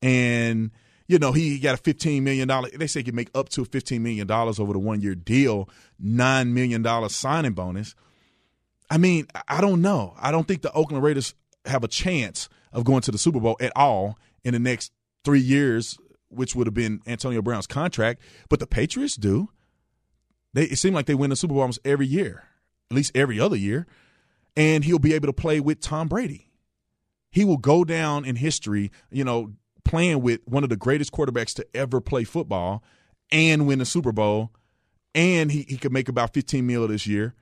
and 0.03 0.71
you 1.07 1.19
know 1.19 1.33
he 1.33 1.59
got 1.59 1.75
a 1.75 1.79
fifteen 1.79 2.25
million 2.25 2.49
dollar. 2.49 2.69
They 2.71 2.87
say 2.87 3.01
he 3.01 3.05
can 3.05 3.15
make 3.15 3.31
up 3.35 3.49
to 3.51 3.65
fifteen 3.65 4.03
million 4.03 4.27
dollars 4.27 4.59
over 4.59 4.73
the 4.73 4.79
one 4.79 5.01
year 5.01 5.15
deal, 5.15 5.69
nine 5.99 6.55
million 6.55 6.83
dollar 6.83 7.09
signing 7.09 7.53
bonus. 7.53 7.95
I 8.91 8.99
mean, 8.99 9.27
I 9.49 9.61
don't 9.61 9.83
know. 9.83 10.15
I 10.19 10.31
don't 10.31 10.49
think 10.49 10.63
the 10.63 10.73
Oakland 10.73 11.03
Raiders 11.03 11.35
have 11.67 11.85
a 11.85 11.89
chance 11.89 12.49
of 12.73 12.85
going 12.85 13.03
to 13.03 13.11
the 13.11 13.19
Super 13.19 13.41
Bowl 13.41 13.57
at 13.61 13.73
all 13.77 14.19
in 14.45 14.53
the 14.53 14.59
next 14.59 14.93
three 15.25 15.41
years, 15.41 15.99
which 16.29 16.55
would 16.55 16.67
have 16.67 16.75
been 16.75 17.01
Antonio 17.07 17.43
Brown's 17.43 17.67
contract. 17.67 18.23
But 18.49 18.61
the 18.61 18.67
Patriots 18.67 19.17
do. 19.17 19.49
They 20.55 20.65
it 20.65 20.77
seems 20.79 20.95
like 20.95 21.07
they 21.07 21.15
win 21.15 21.31
the 21.31 21.37
Super 21.37 21.55
Bowl 21.55 21.63
almost 21.63 21.81
every 21.85 22.07
year, 22.07 22.45
at 22.91 22.97
least 22.97 23.13
every 23.15 23.39
other 23.39 23.57
year, 23.57 23.87
and 24.57 24.85
he'll 24.85 24.99
be 24.99 25.15
able 25.15 25.27
to 25.27 25.33
play 25.33 25.61
with 25.61 25.81
Tom 25.81 26.09
Brady. 26.09 26.51
He 27.31 27.45
will 27.45 27.59
go 27.59 27.85
down 27.85 28.25
in 28.25 28.37
history, 28.37 28.91
you 29.11 29.23
know, 29.25 29.53
playing 29.89 30.21
with 30.21 30.41
one 30.45 30.63
of 30.63 30.69
the 30.69 30.77
greatest 30.77 31.13
quarterbacks 31.13 31.55
to 31.55 31.67
ever 31.75 31.99
play 31.99 32.23
football 32.23 32.85
and 33.33 33.67
win 33.67 33.81
a 33.81 33.87
Super 33.87 34.13
Bowl, 34.13 34.53
and 35.15 35.51
he, 35.51 35.63
he 35.63 35.79
could 35.79 35.93
make 35.93 36.11
about 36.11 36.35
15 36.35 36.67
mil 36.67 36.87
this 36.87 37.07
year. 37.07 37.35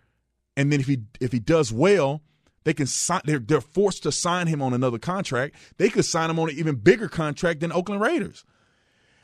And 0.56 0.72
then 0.72 0.80
if 0.80 0.86
he 0.86 1.02
if 1.20 1.32
he 1.32 1.40
does 1.40 1.72
well, 1.72 2.22
they 2.64 2.72
can 2.72 2.86
sign. 2.86 3.20
They're 3.24 3.40
they're 3.40 3.60
forced 3.60 4.04
to 4.04 4.12
sign 4.12 4.46
him 4.46 4.62
on 4.62 4.72
another 4.72 4.98
contract. 4.98 5.56
They 5.76 5.88
could 5.88 6.04
sign 6.04 6.30
him 6.30 6.38
on 6.38 6.48
an 6.48 6.56
even 6.56 6.76
bigger 6.76 7.08
contract 7.08 7.60
than 7.60 7.72
Oakland 7.72 8.00
Raiders. 8.00 8.44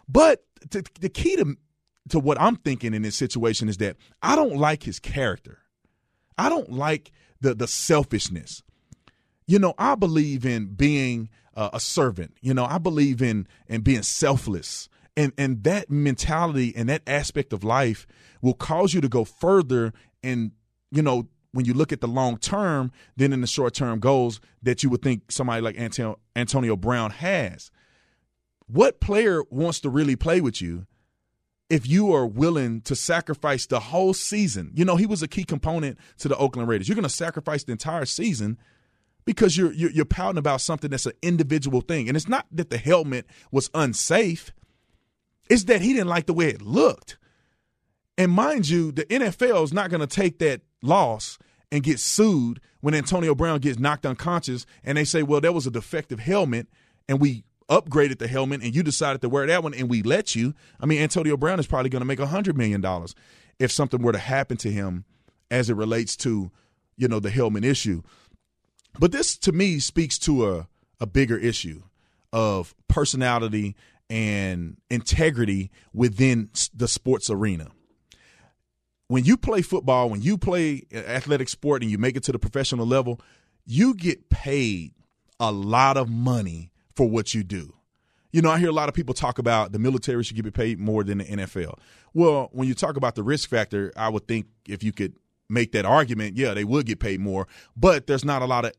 But 0.09 0.45
to, 0.71 0.83
the 1.01 1.09
key 1.09 1.37
to 1.37 1.57
to 2.11 2.19
what 2.19 2.41
I'm 2.41 2.57
thinking 2.57 2.93
in 2.93 3.03
this 3.03 3.17
situation 3.17 3.69
is 3.69 3.79
that 3.79 3.97
I 4.21 4.35
don't 4.35 4.57
like 4.57 4.83
his 4.83 4.99
character. 4.99 5.59
I 6.37 6.49
don't 6.49 6.73
like 6.73 7.13
the 7.41 7.55
the 7.55 7.69
selfishness. 7.69 8.63
You 9.47 9.59
know, 9.59 9.75
I 9.79 9.95
believe 9.95 10.45
in 10.45 10.75
being 10.75 11.31
uh, 11.55 11.71
a 11.73 11.81
servant. 11.81 12.37
You 12.41 12.55
know, 12.55 12.65
I 12.65 12.79
believe 12.79 13.23
in 13.23 13.47
in 13.69 13.83
being 13.83 14.03
selfless. 14.03 14.89
And 15.17 15.33
and 15.37 15.63
that 15.65 15.91
mentality 15.91 16.73
and 16.75 16.89
that 16.89 17.03
aspect 17.07 17.53
of 17.53 17.65
life 17.65 18.07
will 18.41 18.55
cause 18.55 18.95
you 18.95 19.01
to 19.01 19.09
go 19.09 19.25
further 19.25 19.93
and 20.23 20.53
you 20.93 21.03
know, 21.03 21.27
when 21.53 21.65
you 21.65 21.75
look 21.75 21.93
at 21.93 22.01
the 22.01 22.09
long 22.09 22.37
term 22.39 22.93
than 23.17 23.33
in 23.33 23.41
the 23.41 23.47
short 23.47 23.75
term 23.75 23.99
goals 23.99 24.41
that 24.63 24.83
you 24.83 24.91
would 24.91 25.03
think 25.03 25.33
somebody 25.33 25.61
like 25.61 25.77
Antonio, 25.77 26.19
Antonio 26.37 26.77
Brown 26.77 27.11
has. 27.11 27.71
What 28.67 29.01
player 29.01 29.43
wants 29.51 29.81
to 29.81 29.91
really 29.91 30.17
play 30.17 30.41
with 30.41 30.63
you 30.63 30.87
if 31.69 31.87
you 31.87 32.13
are 32.15 32.27
willing 32.27 32.81
to 32.83 32.95
sacrifice 32.95 33.67
the 33.67 33.81
whole 33.81 34.15
season? 34.15 34.71
You 34.75 34.85
know, 34.85 34.97
he 34.97 35.07
was 35.07 35.23
a 35.23 35.29
key 35.29 35.45
component 35.45 35.99
to 36.19 36.29
the 36.29 36.37
Oakland 36.37 36.69
Raiders. 36.69 36.89
You're 36.89 36.95
going 36.95 37.03
to 37.03 37.11
sacrifice 37.11 37.65
the 37.65 37.73
entire 37.73 38.07
season 38.07 38.59
because 39.25 39.57
you're, 39.57 39.73
you're, 39.73 39.91
you're 39.91 40.05
pouting 40.05 40.39
about 40.39 40.61
something 40.61 40.91
that's 40.91 41.07
an 41.07 41.13
individual 41.23 41.81
thing, 41.81 42.09
and 42.09 42.17
it's 42.17 42.29
not 42.29 42.47
that 42.53 42.71
the 42.71 42.79
helmet 42.79 43.27
was 43.51 43.71
unsafe; 43.75 44.53
it's 45.49 45.65
that 45.65 45.81
he 45.81 45.93
didn't 45.93 46.09
like 46.09 46.27
the 46.27 46.35
way 46.35 46.49
it 46.49 46.63
looked. 46.63 47.19
And 48.19 48.31
mind 48.31 48.69
you, 48.69 48.93
the 48.93 49.05
NFL 49.07 49.65
is 49.65 49.73
not 49.73 49.91
going 49.91 50.01
to 50.01 50.07
take 50.07 50.39
that 50.41 50.63
loss 50.83 51.39
and 51.71 51.83
get 51.83 51.99
sued 51.99 52.61
when 52.81 52.95
Antonio 52.95 53.35
Brown 53.35 53.61
gets 53.61 53.79
knocked 53.79 54.05
unconscious, 54.05 54.67
and 54.85 54.99
they 54.99 55.05
say, 55.05 55.23
"Well, 55.23 55.41
that 55.41 55.55
was 55.55 55.67
a 55.67 55.71
defective 55.71 56.21
helmet, 56.21 56.69
and 57.09 57.21
we." 57.21 57.45
upgraded 57.71 58.19
the 58.19 58.29
helmet 58.29 58.61
and 58.61 58.75
you 58.75 58.83
decided 58.83 59.23
to 59.23 59.29
wear 59.29 59.47
that 59.47 59.63
one 59.63 59.73
and 59.73 59.89
we 59.89 60.03
let 60.03 60.35
you 60.35 60.53
i 60.81 60.85
mean 60.85 61.01
antonio 61.01 61.37
brown 61.37 61.61
is 61.61 61.67
probably 61.67 61.89
going 61.89 62.01
to 62.01 62.07
make 62.07 62.19
a 62.19 62.27
hundred 62.27 62.59
million 62.59 62.81
dollars 62.81 63.15
if 63.59 63.71
something 63.71 64.03
were 64.03 64.13
to 64.13 64.19
happen 64.19 64.57
to 64.57 64.71
him 64.71 65.05
as 65.51 65.71
it 65.71 65.75
relates 65.75 66.17
to 66.17 66.51
you 66.97 67.09
know 67.09 67.21
the 67.21 67.31
helmet 67.31 67.65
issue 67.65 68.03
but 68.99 69.13
this 69.13 69.37
to 69.39 69.53
me 69.53 69.79
speaks 69.79 70.19
to 70.21 70.49
a, 70.49 70.69
a 71.01 71.07
bigger 71.07 71.37
issue 71.37 71.83
of 72.33 72.75
personality 72.89 73.77
and 74.09 74.77
integrity 74.91 75.71
within 75.93 76.51
the 76.75 76.89
sports 76.89 77.31
arena. 77.31 77.69
When 79.09 79.25
you 79.25 79.37
play 79.37 79.63
football, 79.63 80.09
when 80.09 80.23
you 80.23 80.39
play 80.39 80.83
athletic 80.93 81.49
sport 81.49 81.83
and 81.83 81.91
you 81.91 81.99
make 81.99 82.17
it 82.17 82.23
to 82.25 82.33
the 82.33 82.39
professional 82.39 82.87
level, 82.87 83.21
you 83.67 83.95
get 83.95 84.31
paid 84.31 84.93
a 85.39 85.53
lot 85.53 85.97
of 85.97 86.09
money 86.09 86.71
for 86.95 87.09
what 87.09 87.35
you 87.35 87.43
do. 87.43 87.75
You 88.33 88.41
know, 88.41 88.51
I 88.51 88.59
hear 88.59 88.71
a 88.71 88.73
lot 88.73 88.89
of 88.89 88.95
people 88.95 89.13
talk 89.13 89.39
about 89.39 89.73
the 89.73 89.79
military 89.79 90.25
should 90.25 90.43
get 90.43 90.55
paid 90.55 90.79
more 90.79 91.05
than 91.05 91.19
the 91.19 91.25
NFL. 91.25 91.79
Well, 92.15 92.49
when 92.53 92.67
you 92.67 92.75
talk 92.75 92.97
about 92.97 93.15
the 93.15 93.23
risk 93.23 93.49
factor, 93.49 93.93
I 93.97 94.09
would 94.09 94.27
think 94.27 94.47
if 94.67 94.83
you 94.83 94.93
could 94.93 95.15
make 95.53 95.73
that 95.73 95.85
argument, 95.85 96.37
yeah, 96.37 96.55
they 96.55 96.65
would 96.65 96.87
get 96.87 97.01
paid 97.01 97.21
more. 97.21 97.47
But 97.77 98.07
there's 98.07 98.25
not 98.25 98.43
a 98.43 98.47
lot 98.47 98.65
of 98.65 98.73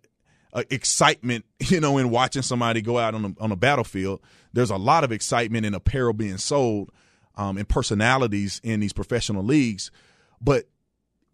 uh, 0.53 0.63
excitement, 0.69 1.45
you 1.59 1.79
know, 1.79 1.97
in 1.97 2.09
watching 2.09 2.41
somebody 2.41 2.81
go 2.81 2.97
out 2.97 3.15
on 3.15 3.25
a, 3.25 3.43
on 3.43 3.51
a 3.51 3.55
battlefield. 3.55 4.21
There's 4.51 4.71
a 4.71 4.77
lot 4.77 5.03
of 5.03 5.11
excitement 5.11 5.65
in 5.65 5.73
apparel 5.73 6.13
being 6.13 6.37
sold, 6.37 6.91
um, 7.35 7.57
and 7.57 7.67
personalities 7.67 8.61
in 8.63 8.79
these 8.79 8.93
professional 8.93 9.43
leagues, 9.43 9.91
but 10.39 10.65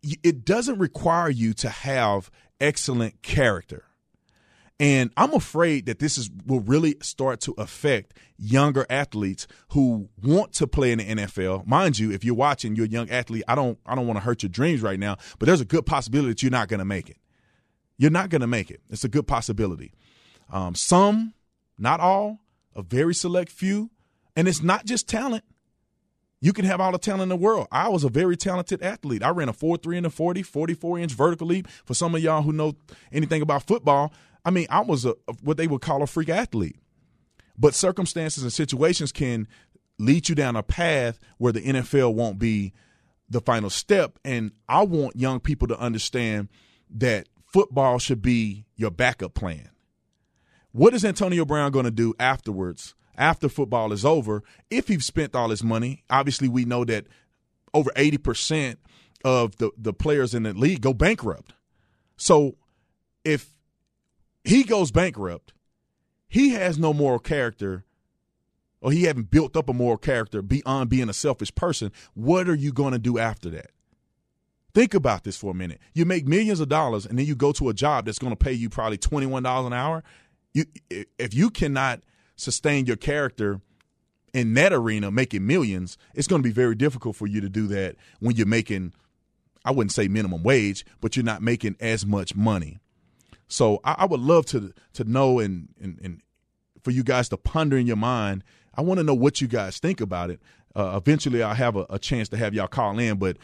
it 0.01 0.45
doesn't 0.45 0.79
require 0.79 1.29
you 1.29 1.53
to 1.55 1.69
have 1.69 2.31
excellent 2.61 3.21
character. 3.21 3.83
And 4.79 5.11
I'm 5.17 5.33
afraid 5.33 5.87
that 5.87 5.99
this 5.99 6.17
is 6.17 6.29
will 6.45 6.61
really 6.61 6.95
start 7.01 7.41
to 7.41 7.53
affect 7.57 8.13
younger 8.37 8.85
athletes 8.89 9.45
who 9.69 10.07
want 10.23 10.53
to 10.53 10.67
play 10.67 10.93
in 10.93 10.99
the 10.99 11.05
NFL. 11.05 11.67
Mind 11.67 11.99
you, 11.99 12.11
if 12.11 12.23
you're 12.23 12.35
watching, 12.35 12.75
you're 12.77 12.85
a 12.85 12.89
young 12.89 13.09
athlete. 13.09 13.43
I 13.47 13.55
don't 13.55 13.77
I 13.85 13.95
don't 13.95 14.07
want 14.07 14.17
to 14.17 14.23
hurt 14.23 14.41
your 14.41 14.49
dreams 14.49 14.81
right 14.81 14.99
now, 14.99 15.17
but 15.37 15.47
there's 15.47 15.59
a 15.59 15.65
good 15.65 15.85
possibility 15.85 16.29
that 16.29 16.41
you're 16.41 16.51
not 16.51 16.69
going 16.69 16.79
to 16.79 16.85
make 16.85 17.09
it. 17.09 17.17
You're 17.97 18.11
not 18.11 18.29
going 18.29 18.41
to 18.41 18.47
make 18.47 18.71
it. 18.71 18.81
It's 18.89 19.03
a 19.03 19.09
good 19.09 19.27
possibility. 19.27 19.91
Um, 20.49 20.73
some, 20.73 21.33
not 21.77 21.99
all, 21.99 22.39
a 22.73 22.81
very 22.81 23.13
select 23.13 23.51
few, 23.51 23.91
and 24.37 24.47
it's 24.47 24.63
not 24.63 24.85
just 24.85 25.09
talent. 25.09 25.43
You 26.41 26.53
can 26.53 26.63
have 26.63 26.79
all 26.79 26.93
the 26.93 26.97
talent 26.97 27.23
in 27.23 27.29
the 27.29 27.35
world. 27.35 27.67
I 27.69 27.89
was 27.89 28.05
a 28.05 28.09
very 28.09 28.37
talented 28.37 28.81
athlete. 28.81 29.21
I 29.21 29.29
ran 29.31 29.49
a 29.49 29.53
4 29.53 29.75
3 29.75 29.97
and 29.97 30.05
a 30.05 30.09
40, 30.09 30.41
44 30.43 30.99
inch 30.99 31.11
vertical 31.11 31.47
leap. 31.47 31.67
For 31.83 31.93
some 31.93 32.15
of 32.15 32.23
y'all 32.23 32.43
who 32.43 32.53
know 32.53 32.75
anything 33.11 33.41
about 33.41 33.67
football, 33.67 34.13
I 34.45 34.51
mean, 34.51 34.67
I 34.69 34.81
was 34.81 35.05
a, 35.05 35.15
what 35.41 35.57
they 35.57 35.67
would 35.67 35.81
call 35.81 36.01
a 36.01 36.07
freak 36.07 36.29
athlete. 36.29 36.77
But 37.57 37.75
circumstances 37.75 38.43
and 38.43 38.53
situations 38.53 39.11
can 39.11 39.47
lead 39.97 40.29
you 40.29 40.35
down 40.35 40.55
a 40.55 40.63
path 40.63 41.19
where 41.37 41.51
the 41.51 41.61
NFL 41.61 42.13
won't 42.13 42.39
be 42.39 42.73
the 43.29 43.41
final 43.41 43.69
step. 43.69 44.17
And 44.23 44.51
I 44.67 44.83
want 44.83 45.17
young 45.17 45.39
people 45.39 45.67
to 45.67 45.77
understand 45.77 46.47
that 46.89 47.27
football 47.45 47.99
should 47.99 48.21
be 48.21 48.65
your 48.75 48.91
backup 48.91 49.33
plan. 49.33 49.69
What 50.71 50.93
is 50.93 51.03
Antonio 51.03 51.45
Brown 51.45 51.71
going 51.71 51.85
to 51.85 51.91
do 51.91 52.13
afterwards, 52.19 52.95
after 53.17 53.49
football 53.49 53.91
is 53.91 54.05
over, 54.05 54.43
if 54.69 54.87
he's 54.87 55.05
spent 55.05 55.35
all 55.35 55.49
his 55.49 55.63
money? 55.63 56.03
Obviously, 56.09 56.47
we 56.47 56.63
know 56.63 56.85
that 56.85 57.07
over 57.73 57.91
80% 57.95 58.77
of 59.25 59.57
the, 59.57 59.71
the 59.77 59.93
players 59.93 60.33
in 60.33 60.43
the 60.43 60.53
league 60.53 60.81
go 60.81 60.93
bankrupt. 60.93 61.53
So 62.17 62.55
if 63.25 63.51
he 64.43 64.63
goes 64.63 64.91
bankrupt, 64.91 65.53
he 66.27 66.49
has 66.49 66.77
no 66.77 66.93
moral 66.93 67.19
character 67.19 67.85
or 68.81 68.91
he 68.91 69.03
haven't 69.03 69.29
built 69.31 69.57
up 69.57 69.69
a 69.69 69.73
moral 69.73 69.97
character 69.97 70.41
beyond 70.41 70.89
being 70.89 71.09
a 71.09 71.13
selfish 71.13 71.53
person, 71.53 71.91
what 72.13 72.47
are 72.47 72.55
you 72.55 72.71
going 72.71 72.93
to 72.93 72.99
do 72.99 73.17
after 73.17 73.49
that? 73.49 73.71
Think 74.73 74.93
about 74.93 75.23
this 75.23 75.35
for 75.35 75.51
a 75.51 75.55
minute. 75.55 75.79
You 75.93 76.05
make 76.05 76.27
millions 76.27 76.59
of 76.59 76.69
dollars 76.69 77.05
and 77.05 77.17
then 77.17 77.25
you 77.25 77.35
go 77.35 77.51
to 77.53 77.69
a 77.69 77.73
job 77.73 78.05
that's 78.05 78.19
going 78.19 78.31
to 78.31 78.37
pay 78.37 78.53
you 78.53 78.69
probably 78.69 78.97
$21 78.97 79.67
an 79.67 79.73
hour. 79.73 80.03
You, 80.53 80.65
if 81.17 81.33
you 81.33 81.49
cannot 81.49 82.01
sustain 82.35 82.85
your 82.85 82.95
character 82.95 83.61
in 84.33 84.53
that 84.53 84.71
arena 84.71 85.11
making 85.11 85.45
millions, 85.45 85.97
it's 86.13 86.27
going 86.27 86.41
to 86.41 86.47
be 86.47 86.53
very 86.53 86.75
difficult 86.75 87.15
for 87.15 87.27
you 87.27 87.41
to 87.41 87.49
do 87.49 87.67
that 87.67 87.95
when 88.19 88.35
you're 88.35 88.45
making, 88.45 88.93
I 89.65 89.71
wouldn't 89.71 89.91
say 89.91 90.07
minimum 90.07 90.43
wage, 90.43 90.85
but 91.01 91.15
you're 91.15 91.25
not 91.25 91.41
making 91.41 91.75
as 91.79 92.05
much 92.05 92.35
money. 92.35 92.79
So 93.49 93.81
I, 93.83 93.95
I 93.99 94.05
would 94.05 94.21
love 94.21 94.45
to 94.47 94.73
to 94.93 95.03
know 95.03 95.39
and, 95.39 95.67
and, 95.81 95.99
and 96.01 96.21
for 96.83 96.91
you 96.91 97.03
guys 97.03 97.27
to 97.29 97.37
ponder 97.37 97.77
in 97.77 97.85
your 97.85 97.97
mind. 97.97 98.43
I 98.73 98.81
want 98.81 98.99
to 98.99 99.03
know 99.03 99.15
what 99.15 99.41
you 99.41 99.47
guys 99.47 99.77
think 99.77 99.99
about 99.99 100.29
it. 100.29 100.39
Uh, 100.73 100.93
eventually, 100.95 101.43
I'll 101.43 101.55
have 101.55 101.75
a, 101.75 101.85
a 101.89 101.99
chance 101.99 102.29
to 102.29 102.37
have 102.37 102.53
y'all 102.53 102.67
call 102.67 102.97
in, 102.97 103.17
but 103.17 103.35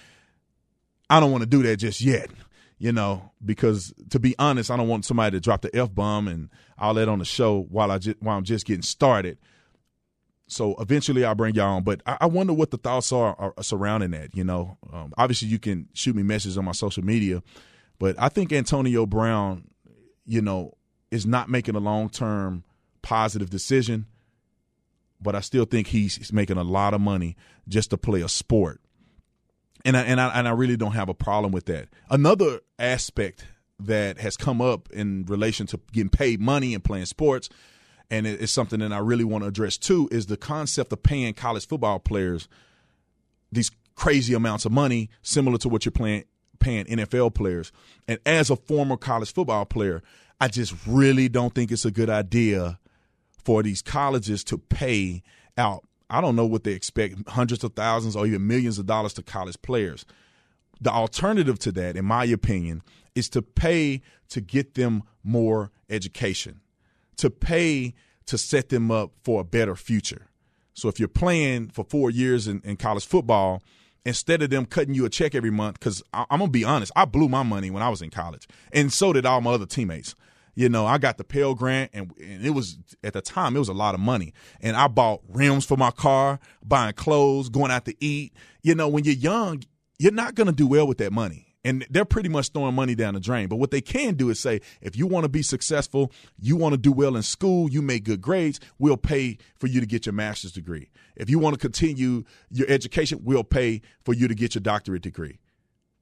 I 1.10 1.20
don't 1.20 1.32
want 1.32 1.42
to 1.42 1.50
do 1.50 1.62
that 1.64 1.78
just 1.78 2.00
yet 2.00 2.30
you 2.78 2.92
know, 2.92 3.32
because 3.44 3.94
to 4.10 4.20
be 4.20 4.36
honest, 4.38 4.70
I 4.70 4.78
don't 4.78 4.88
want 4.88 5.06
somebody 5.06 5.36
to 5.38 5.40
drop 5.40 5.62
the 5.62 5.76
f 5.76 5.94
bomb 5.94 6.28
and 6.28 6.50
all 6.78 6.94
that 6.96 7.08
on 7.08 7.20
the 7.20 7.26
show 7.26 7.66
while 7.70 7.92
I 7.92 7.98
just 7.98 8.22
while 8.22 8.38
I'm 8.38 8.44
just 8.44 8.66
getting 8.66 8.82
started. 8.82 9.38
So 10.48 10.76
eventually, 10.80 11.26
I'll 11.26 11.36
bring 11.36 11.56
y'all 11.56 11.78
on. 11.78 11.84
But 11.84 12.02
I, 12.06 12.18
I 12.22 12.26
wonder 12.28 12.54
what 12.54 12.72
the 12.72 12.78
thoughts 12.78 13.12
are, 13.12 13.36
are 13.40 13.54
surrounding 13.64 14.12
that. 14.12 14.36
You 14.36 14.44
know, 14.44 14.78
um, 14.92 15.14
obviously, 15.18 15.48
you 15.48 15.60
can 15.60 15.88
shoot 15.94 16.16
me 16.16 16.24
messages 16.24 16.58
on 16.58 16.66
my 16.66 16.74
social 16.74 17.04
media, 17.04 17.42
but 17.98 18.16
I 18.20 18.30
think 18.30 18.52
Antonio 18.52 19.06
Brown 19.06 19.70
you 20.26 20.42
know, 20.42 20.74
is 21.12 21.26
not 21.26 21.50
making 21.50 21.76
a 21.76 21.80
long 21.80 22.10
term 22.10 22.64
positive 23.02 23.50
decision. 23.50 24.06
But 25.22 25.36
I 25.36 25.40
still 25.40 25.66
think 25.66 25.88
he's, 25.88 26.32
making 26.34 26.58
a 26.58 26.64
lot 26.64 26.94
of 26.94 27.02
money 27.02 27.36
just 27.68 27.90
to 27.92 27.98
play 27.98 28.22
a 28.22 28.30
sport, 28.30 28.82
and 29.86 29.96
I, 29.96 30.02
and 30.02 30.20
I 30.20 30.28
and 30.38 30.48
I 30.48 30.52
really 30.52 30.76
don't 30.76 30.92
have 30.92 31.10
a 31.10 31.14
problem 31.14 31.52
with 31.52 31.66
that. 31.66 31.88
Another 32.10 32.60
aspect 32.78 33.46
that 33.80 34.20
has 34.20 34.38
come 34.38 34.62
up 34.62 34.90
in 34.92 35.26
relation 35.26 35.68
to 35.68 35.80
getting 35.94 36.10
paid 36.10 36.42
money 36.42 36.74
and 36.74 36.84
playing 36.84 37.06
sports, 37.06 37.50
and 38.12 38.28
it's 38.28 38.52
something 38.52 38.82
that 38.82 38.92
I 38.92 39.00
really 39.00 39.24
want 39.24 39.44
to 39.46 39.48
address 39.48 39.78
too, 39.78 40.10
is 40.12 40.26
the 40.26 40.38
concept 40.38 40.92
of 40.92 41.02
paying 41.02 41.34
college 41.34 41.66
football 41.66 42.00
players 42.00 42.48
these 43.52 43.72
crazy 43.96 44.34
amounts 44.34 44.66
of 44.66 44.72
money, 44.72 45.10
similar 45.22 45.58
to 45.60 45.70
what 45.70 45.86
you're 45.86 45.92
playing 45.92 46.26
paying 46.60 46.86
NFL 46.86 47.34
players. 47.36 47.72
And 48.08 48.20
as 48.26 48.50
a 48.50 48.56
former 48.56 48.98
college 48.98 49.34
football 49.34 49.66
player, 49.66 50.02
I 50.40 50.48
just 50.48 50.74
really 50.86 51.30
don't 51.30 51.54
think 51.54 51.72
it's 51.72 51.86
a 51.86 51.92
good 51.92 52.10
idea 52.10 52.80
for 53.44 53.64
these 53.64 53.82
colleges 53.82 54.44
to 54.46 54.58
pay 54.58 55.24
out. 55.58 55.88
I 56.10 56.22
don't 56.22 56.36
know 56.36 56.46
what 56.46 56.64
they 56.64 56.74
expect 56.74 57.30
hundreds 57.30 57.64
of 57.64 57.74
thousands 57.74 58.16
or 58.16 58.26
even 58.28 58.46
millions 58.46 58.78
of 58.80 58.86
dollars 58.86 59.14
to 59.14 59.24
college 59.24 59.62
players. 59.62 60.06
The 60.82 60.92
alternative 60.92 61.58
to 61.60 61.72
that, 61.74 61.96
in 61.96 62.06
my 62.06 62.26
opinion, 62.26 62.82
is 63.16 63.30
to 63.30 63.42
pay 63.42 64.02
to 64.30 64.42
get 64.42 64.74
them 64.76 65.04
more 65.24 65.72
education, 65.90 66.60
to 67.18 67.30
pay 67.30 67.94
to 68.26 68.38
set 68.38 68.70
them 68.70 68.92
up 68.92 69.12
for 69.24 69.42
a 69.42 69.46
better 69.46 69.76
future. 69.76 70.28
So 70.74 70.90
if 70.90 71.00
you're 71.00 71.08
playing 71.08 71.70
for 71.70 71.86
four 71.86 72.12
years 72.12 72.48
in, 72.48 72.62
in 72.66 72.76
college 72.76 73.06
football, 73.06 73.64
instead 74.06 74.42
of 74.42 74.50
them 74.50 74.66
cutting 74.66 74.94
you 74.94 75.06
a 75.06 75.10
check 75.10 75.36
every 75.36 75.52
month, 75.52 75.80
because 75.80 76.04
I'm 76.14 76.40
gonna 76.40 76.48
be 76.48 76.64
honest, 76.64 76.92
I 76.96 77.06
blew 77.06 77.28
my 77.28 77.44
money 77.44 77.72
when 77.72 77.84
I 77.84 77.90
was 77.90 78.02
in 78.02 78.10
college, 78.10 78.48
and 78.72 78.92
so 78.94 79.14
did 79.14 79.26
all 79.26 79.42
my 79.42 79.52
other 79.52 79.66
teammates. 79.66 80.16
You 80.58 80.70
know, 80.70 80.86
I 80.86 81.00
got 81.00 81.18
the 81.18 81.26
Pell 81.26 81.54
Grant, 81.54 81.92
and, 81.94 82.14
and 82.18 82.46
it 82.46 82.52
was 82.52 82.78
at 83.04 83.12
the 83.12 83.22
time 83.22 83.56
it 83.56 83.60
was 83.60 83.68
a 83.68 83.74
lot 83.74 83.94
of 83.94 84.00
money, 84.00 84.34
and 84.62 84.78
I 84.78 84.88
bought 84.88 85.22
rims 85.28 85.66
for 85.66 85.76
my 85.76 85.92
car, 85.92 86.40
buying 86.64 86.94
clothes, 86.94 87.50
going 87.50 87.72
out 87.72 87.86
to 87.86 87.96
eat. 88.00 88.34
You 88.64 88.76
know, 88.76 88.88
when 88.88 89.04
you're 89.04 89.16
young, 89.16 89.64
you're 90.00 90.14
not 90.14 90.36
gonna 90.36 90.54
do 90.54 90.68
well 90.68 90.88
with 90.88 91.00
that 91.00 91.12
money 91.12 91.55
and 91.66 91.84
they're 91.90 92.06
pretty 92.06 92.30
much 92.30 92.50
throwing 92.50 92.76
money 92.76 92.94
down 92.94 93.16
the 93.16 93.20
drain. 93.20 93.48
But 93.48 93.56
what 93.56 93.72
they 93.72 93.82
can 93.82 94.14
do 94.14 94.30
is 94.30 94.40
say, 94.40 94.62
if 94.82 94.96
you 94.96 95.08
want 95.08 95.24
to 95.24 95.30
be 95.30 95.42
successful, 95.42 96.12
you 96.40 96.56
want 96.56 96.74
to 96.74 96.78
do 96.78 96.92
well 96.92 97.16
in 97.16 97.24
school, 97.24 97.70
you 97.70 97.82
make 97.82 98.04
good 98.04 98.22
grades, 98.22 98.60
we'll 98.78 98.98
pay 98.98 99.40
for 99.58 99.66
you 99.66 99.80
to 99.82 99.88
get 99.88 100.06
your 100.06 100.14
master's 100.14 100.52
degree. 100.52 100.92
If 101.16 101.28
you 101.28 101.40
want 101.40 101.56
to 101.56 101.60
continue 101.60 102.24
your 102.52 102.70
education, 102.70 103.22
we'll 103.24 103.44
pay 103.44 103.82
for 104.04 104.14
you 104.14 104.28
to 104.28 104.36
get 104.36 104.54
your 104.54 104.62
doctorate 104.62 105.02
degree. 105.02 105.40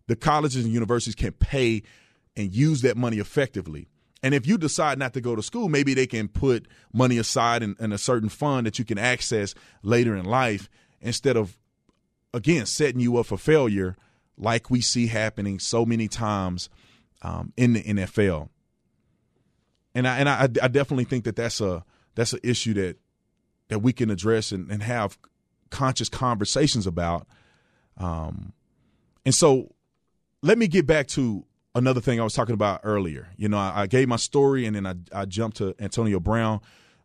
The 0.08 0.18
colleges 0.18 0.66
and 0.66 0.74
universities 0.74 1.16
can 1.16 1.32
pay 1.32 1.84
and 2.36 2.54
use 2.54 2.82
that 2.82 2.98
money 2.98 3.20
effectively. 3.20 3.88
And 4.22 4.34
if 4.34 4.46
you 4.46 4.58
decide 4.58 5.00
not 5.00 5.14
to 5.14 5.22
go 5.22 5.34
to 5.34 5.42
school, 5.42 5.70
maybe 5.70 5.94
they 5.94 6.08
can 6.08 6.28
put 6.28 6.68
money 6.92 7.18
aside 7.18 7.64
in, 7.64 7.78
in 7.80 7.94
a 7.94 7.98
certain 7.98 8.30
fund 8.30 8.68
that 8.68 8.80
you 8.80 8.86
can 8.86 8.98
access 8.98 9.56
later 9.82 10.14
in 10.14 10.26
life 10.26 10.70
instead 11.00 11.38
of, 11.38 11.58
again, 12.34 12.66
setting 12.66 13.00
you 13.00 13.16
up 13.18 13.28
for 13.28 13.38
failure 13.38 13.96
like 14.38 14.70
we 14.70 14.82
see 14.82 15.08
happening 15.08 15.60
so 15.60 15.86
many 15.86 16.08
times 16.08 16.70
um, 17.22 17.54
in 17.56 17.74
the 17.74 17.84
NFL. 17.84 18.50
And 19.96 20.08
I 20.08 20.18
and 20.18 20.28
I, 20.30 20.44
I, 20.44 20.68
definitely 20.68 21.04
think 21.04 21.24
that 21.26 21.36
that's 21.36 21.62
a 21.62 21.86
that's 22.16 22.34
an 22.34 22.40
issue 22.44 22.74
that 22.74 22.98
that 23.68 23.80
we 23.80 23.94
can 23.94 24.10
address 24.10 24.52
and, 24.52 24.70
and 24.72 24.82
have 24.82 25.18
conscious 25.70 26.10
conversations 26.10 26.88
about. 26.88 27.28
Um, 27.98 28.54
and 29.24 29.36
so, 29.36 29.74
let 30.42 30.58
me 30.58 30.68
get 30.68 30.88
back 30.88 31.08
to 31.10 31.46
another 31.76 32.02
thing 32.02 32.20
I 32.20 32.24
was 32.24 32.34
talking 32.34 32.56
about 32.56 32.82
earlier. 32.84 33.30
You 33.38 33.50
know, 33.50 33.58
I, 33.58 33.82
I 33.82 33.88
gave 33.88 34.08
my 34.08 34.16
story 34.16 34.66
and 34.66 34.76
then 34.76 34.86
I, 34.86 34.96
I 35.22 35.26
jumped 35.26 35.58
to 35.58 35.76
Antonio 35.80 36.20
Brown 36.20 36.60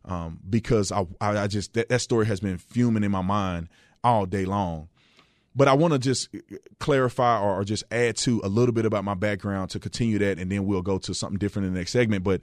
um, 0.05 0.39
because 0.49 0.91
I, 0.91 1.05
I 1.21 1.47
just 1.47 1.73
that, 1.73 1.89
that 1.89 1.99
story 1.99 2.25
has 2.25 2.39
been 2.39 2.57
fuming 2.57 3.03
in 3.03 3.11
my 3.11 3.21
mind 3.21 3.69
all 4.03 4.25
day 4.25 4.45
long. 4.45 4.89
But 5.55 5.67
I 5.67 5.73
want 5.73 5.93
to 5.93 5.99
just 5.99 6.29
uh, 6.33 6.57
clarify 6.79 7.39
or, 7.39 7.59
or, 7.59 7.63
just 7.63 7.83
add 7.91 8.17
to 8.17 8.39
a 8.43 8.47
little 8.47 8.73
bit 8.73 8.85
about 8.85 9.03
my 9.03 9.15
background 9.15 9.71
to 9.71 9.79
continue 9.79 10.19
that, 10.19 10.37
and 10.37 10.51
then 10.51 10.65
we'll 10.65 10.81
go 10.81 10.97
to 10.99 11.13
something 11.13 11.39
different 11.39 11.67
in 11.67 11.73
the 11.73 11.79
next 11.79 11.91
segment. 11.91 12.23
But 12.23 12.41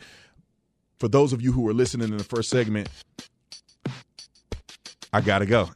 for 0.98 1.08
those 1.08 1.32
of 1.32 1.40
you 1.40 1.52
who 1.52 1.62
were 1.62 1.74
listening 1.74 2.08
in 2.08 2.16
the 2.16 2.24
first 2.24 2.50
segment, 2.50 2.88
I 5.12 5.20
gotta 5.20 5.46
go. 5.46 5.70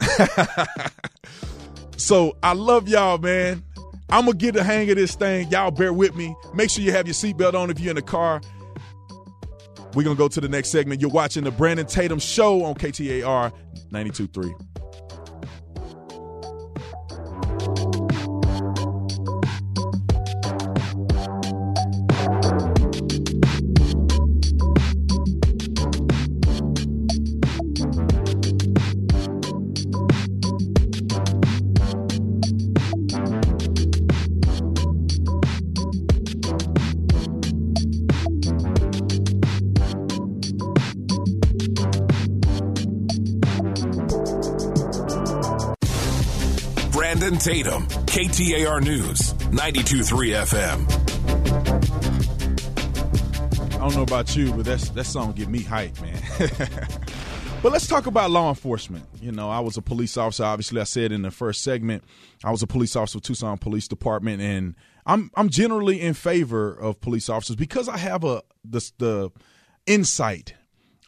so 1.97 2.37
I 2.43 2.53
love 2.53 2.89
y'all, 2.89 3.19
man. 3.19 3.63
I'm 4.11 4.27
gonna 4.27 4.37
get 4.37 4.55
the 4.55 4.65
hang 4.65 4.91
of 4.91 4.97
this 4.97 5.15
thing. 5.15 5.49
Y'all 5.51 5.71
bear 5.71 5.93
with 5.93 6.17
me. 6.17 6.35
Make 6.53 6.71
sure 6.71 6.83
you 6.83 6.93
have 6.93 7.07
your 7.07 7.15
seatbelt 7.15 7.55
on 7.55 7.71
if 7.71 7.79
you're 7.79 7.91
in 7.91 7.97
the 7.97 8.03
car. 8.03 8.41
We're 9.95 10.03
gonna 10.03 10.17
go 10.17 10.29
to 10.29 10.41
the 10.41 10.49
next 10.49 10.71
segment. 10.71 11.01
You're 11.01 11.11
watching 11.11 11.45
the 11.45 11.51
Brandon 11.51 11.87
Tatum 11.87 12.19
Show 12.19 12.65
on 12.65 12.75
KTAR 12.75 13.53
92.3. 13.93 14.70
Tatum, 47.41 47.87
KTAR 47.87 48.85
News, 48.85 49.33
92.3 49.33 50.35
FM. 50.45 50.87
I 53.73 53.79
don't 53.79 53.95
know 53.95 54.03
about 54.03 54.37
you, 54.37 54.53
but 54.53 54.67
that's 54.67 54.91
that 54.91 55.05
song 55.05 55.33
get 55.33 55.49
me 55.49 55.61
hyped, 55.61 56.03
man. 56.03 56.21
but 57.63 57.73
let's 57.73 57.87
talk 57.87 58.05
about 58.07 58.31
law 58.31 58.51
enforcement. 58.51 59.07
You 59.23 59.33
know, 59.33 59.49
I 59.49 59.61
was 59.61 59.79
a 59.79 59.83
police 59.83 60.19
officer. 60.19 60.45
Obviously, 60.45 60.83
I 60.83 60.85
said 60.85 61.13
in 61.13 61.23
the 61.23 61.31
first 61.31 61.63
segment, 61.65 62.05
I 62.45 62.51
was 62.51 62.63
a 62.63 62.67
police 62.67 62.95
officer 62.95 63.17
with 63.17 63.25
Tucson 63.25 63.57
Police 63.57 63.89
Department, 63.89 64.43
and 64.43 64.75
I'm 65.07 65.31
I'm 65.35 65.49
generally 65.49 65.99
in 65.99 66.13
favor 66.13 66.75
of 66.75 67.01
police 67.01 67.31
officers 67.31 67.57
because 67.57 67.89
I 67.89 67.97
have 67.97 68.23
a 68.23 68.43
the 68.67 68.87
the 68.99 69.31
insight 69.87 70.53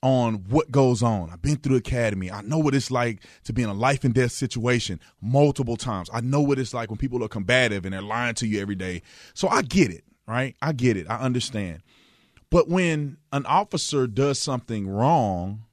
on 0.02 0.34
what 0.48 0.70
goes 0.70 1.02
on. 1.02 1.30
I've 1.30 1.42
been 1.42 1.56
through 1.56 1.76
academy. 1.76 2.30
I 2.30 2.42
know 2.42 2.58
what 2.58 2.74
it's 2.74 2.90
like 2.90 3.22
to 3.44 3.52
be 3.52 3.62
in 3.62 3.68
a 3.68 3.74
life 3.74 4.02
and 4.02 4.12
death 4.12 4.32
situation 4.32 5.00
multiple 5.20 5.76
times. 5.76 6.10
I 6.12 6.20
know 6.20 6.40
what 6.40 6.58
it's 6.58 6.74
like 6.74 6.90
when 6.90 6.98
people 6.98 7.22
are 7.24 7.28
combative 7.28 7.84
and 7.84 7.94
they're 7.94 8.02
lying 8.02 8.34
to 8.36 8.46
you 8.46 8.60
every 8.60 8.74
day. 8.74 9.02
So 9.32 9.48
I 9.48 9.62
get 9.62 9.92
it, 9.92 10.04
right? 10.26 10.56
I 10.60 10.72
get 10.72 10.96
it. 10.96 11.08
I 11.08 11.18
understand. 11.18 11.82
But 12.50 12.68
when 12.68 13.16
an 13.32 13.46
officer 13.46 14.06
does 14.06 14.38
something 14.38 14.88
wrong, 14.88 15.64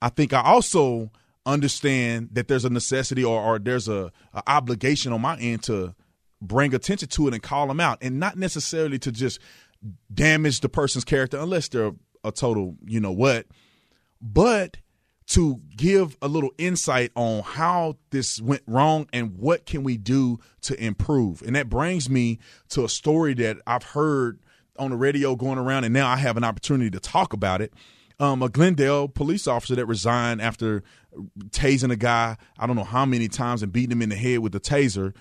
I 0.00 0.08
think 0.08 0.32
I 0.32 0.42
also 0.42 1.10
understand 1.44 2.30
that 2.32 2.46
there's 2.46 2.64
a 2.64 2.70
necessity 2.70 3.24
or, 3.24 3.40
or 3.42 3.58
there's 3.58 3.88
a, 3.88 4.12
a 4.32 4.42
obligation 4.46 5.12
on 5.12 5.20
my 5.20 5.36
end 5.38 5.64
to 5.64 5.94
bring 6.40 6.72
attention 6.72 7.08
to 7.08 7.28
it 7.28 7.34
and 7.34 7.42
call 7.42 7.66
them 7.66 7.80
out 7.80 7.98
and 8.00 8.18
not 8.20 8.36
necessarily 8.38 8.98
to 8.98 9.10
just 9.10 9.40
damage 10.12 10.60
the 10.60 10.68
person's 10.68 11.04
character 11.04 11.36
unless 11.38 11.68
they're 11.68 11.92
a 12.24 12.32
total, 12.32 12.76
you 12.86 13.00
know 13.00 13.12
what. 13.12 13.46
But 14.20 14.76
to 15.28 15.60
give 15.76 16.16
a 16.20 16.26
little 16.26 16.50
insight 16.58 17.12
on 17.14 17.42
how 17.42 17.96
this 18.10 18.40
went 18.40 18.62
wrong 18.66 19.08
and 19.12 19.38
what 19.38 19.64
can 19.64 19.84
we 19.84 19.96
do 19.96 20.40
to 20.62 20.84
improve. 20.84 21.40
And 21.42 21.54
that 21.54 21.68
brings 21.68 22.10
me 22.10 22.40
to 22.70 22.84
a 22.84 22.88
story 22.88 23.34
that 23.34 23.58
I've 23.64 23.84
heard 23.84 24.40
on 24.76 24.90
the 24.90 24.96
radio 24.96 25.36
going 25.36 25.58
around, 25.58 25.84
and 25.84 25.94
now 25.94 26.08
I 26.08 26.16
have 26.16 26.36
an 26.36 26.42
opportunity 26.42 26.90
to 26.90 26.98
talk 26.98 27.32
about 27.32 27.60
it. 27.60 27.72
Um, 28.18 28.42
a 28.42 28.48
Glendale 28.48 29.06
police 29.08 29.46
officer 29.46 29.76
that 29.76 29.86
resigned 29.86 30.42
after 30.42 30.82
tasing 31.50 31.92
a 31.92 31.96
guy, 31.96 32.36
I 32.58 32.66
don't 32.66 32.76
know 32.76 32.84
how 32.84 33.06
many 33.06 33.28
times, 33.28 33.62
and 33.62 33.72
beating 33.72 33.92
him 33.92 34.02
in 34.02 34.08
the 34.08 34.16
head 34.16 34.40
with 34.40 34.54
a 34.56 34.60
taser 34.60 35.14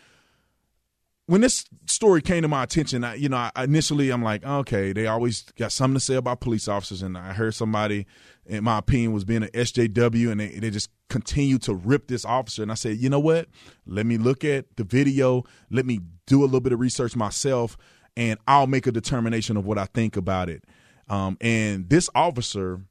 when 1.30 1.42
this 1.42 1.63
story 1.86 2.24
came 2.24 2.42
to 2.42 2.48
my 2.48 2.63
attention, 2.63 3.04
I, 3.04 3.13
you 3.13 3.30
know, 3.30 3.38
I, 3.38 3.52
initially 3.63 4.10
I'm 4.10 4.24
like, 4.24 4.44
okay, 4.44 4.94
they 4.94 5.06
always 5.06 5.44
got 5.60 5.72
something 5.72 5.94
to 5.94 6.00
say 6.00 6.15
about 6.15 6.42
police 6.42 6.68
officers, 6.68 7.04
and 7.04 7.15
I 7.15 7.34
heard 7.34 7.54
somebody, 7.54 8.08
in 8.48 8.63
my 8.63 8.80
opinion, 8.80 9.13
was 9.13 9.26
being 9.26 9.44
an 9.44 9.50
SJW, 9.50 10.32
and 10.32 10.39
they, 10.39 10.48
they 10.48 10.72
just 10.72 10.89
continue 11.08 11.60
to 11.60 11.76
rip 11.76 12.08
this 12.08 12.26
officer. 12.26 12.63
And 12.63 12.72
I 12.72 12.74
said, 12.74 12.98
you 12.98 13.12
know 13.12 13.20
what? 13.20 13.48
Let 13.86 14.08
me 14.08 14.18
look 14.18 14.44
at 14.44 14.76
the 14.76 14.84
video. 14.84 15.44
Let 15.70 15.86
me 15.86 16.00
do 16.26 16.42
a 16.42 16.46
little 16.46 16.62
bit 16.62 16.74
of 16.74 16.80
research 16.80 17.15
myself, 17.15 17.78
and 18.18 18.39
I'll 18.48 18.65
make 18.65 18.88
a 18.88 18.92
determination 18.92 19.56
of 19.56 19.68
what 19.68 19.78
I 19.78 19.86
think 19.86 20.18
about 20.18 20.50
it. 20.50 20.63
Um, 21.10 21.38
and 21.42 21.92
this 21.92 22.10
officer, 22.15 22.82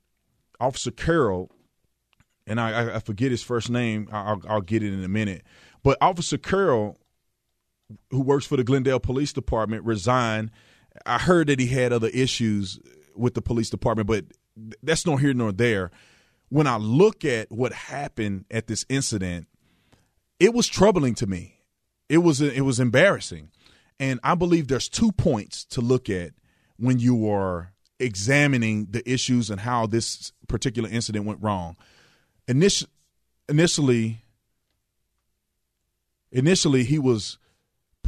Officer 0.60 0.92
Carroll, 0.92 1.50
and 2.46 2.60
I, 2.60 2.94
I 2.94 2.98
forget 3.00 3.32
his 3.32 3.42
first 3.42 3.68
name. 3.68 4.08
I'll, 4.12 4.40
I'll 4.48 4.60
get 4.60 4.84
it 4.84 4.92
in 4.92 5.02
a 5.02 5.08
minute. 5.08 5.42
But 5.82 5.98
Officer 6.00 6.38
Carroll 6.38 7.00
who 8.10 8.20
works 8.20 8.46
for 8.46 8.56
the 8.56 8.64
Glendale 8.64 9.00
Police 9.00 9.32
Department, 9.32 9.84
resigned. 9.84 10.50
I 11.06 11.18
heard 11.18 11.46
that 11.48 11.60
he 11.60 11.66
had 11.66 11.92
other 11.92 12.08
issues 12.08 12.78
with 13.14 13.34
the 13.34 13.42
police 13.42 13.70
department, 13.70 14.08
but 14.08 14.24
that's 14.82 15.06
nor 15.06 15.18
here 15.18 15.34
nor 15.34 15.52
there. 15.52 15.90
When 16.48 16.66
I 16.66 16.76
look 16.76 17.24
at 17.24 17.50
what 17.50 17.72
happened 17.72 18.46
at 18.50 18.66
this 18.66 18.84
incident, 18.88 19.46
it 20.40 20.54
was 20.54 20.66
troubling 20.66 21.14
to 21.16 21.26
me. 21.26 21.60
It 22.08 22.18
was 22.18 22.40
it 22.40 22.64
was 22.64 22.80
embarrassing, 22.80 23.50
and 24.00 24.18
I 24.22 24.34
believe 24.34 24.68
there's 24.68 24.88
two 24.88 25.12
points 25.12 25.64
to 25.66 25.82
look 25.82 26.08
at 26.08 26.32
when 26.78 26.98
you 26.98 27.28
are 27.30 27.72
examining 28.00 28.86
the 28.90 29.08
issues 29.10 29.50
and 29.50 29.60
how 29.60 29.86
this 29.86 30.32
particular 30.46 30.88
incident 30.88 31.26
went 31.26 31.42
wrong. 31.42 31.76
Initially, 32.46 32.90
initially, 33.48 34.24
initially 36.32 36.84
he 36.84 36.98
was 36.98 37.38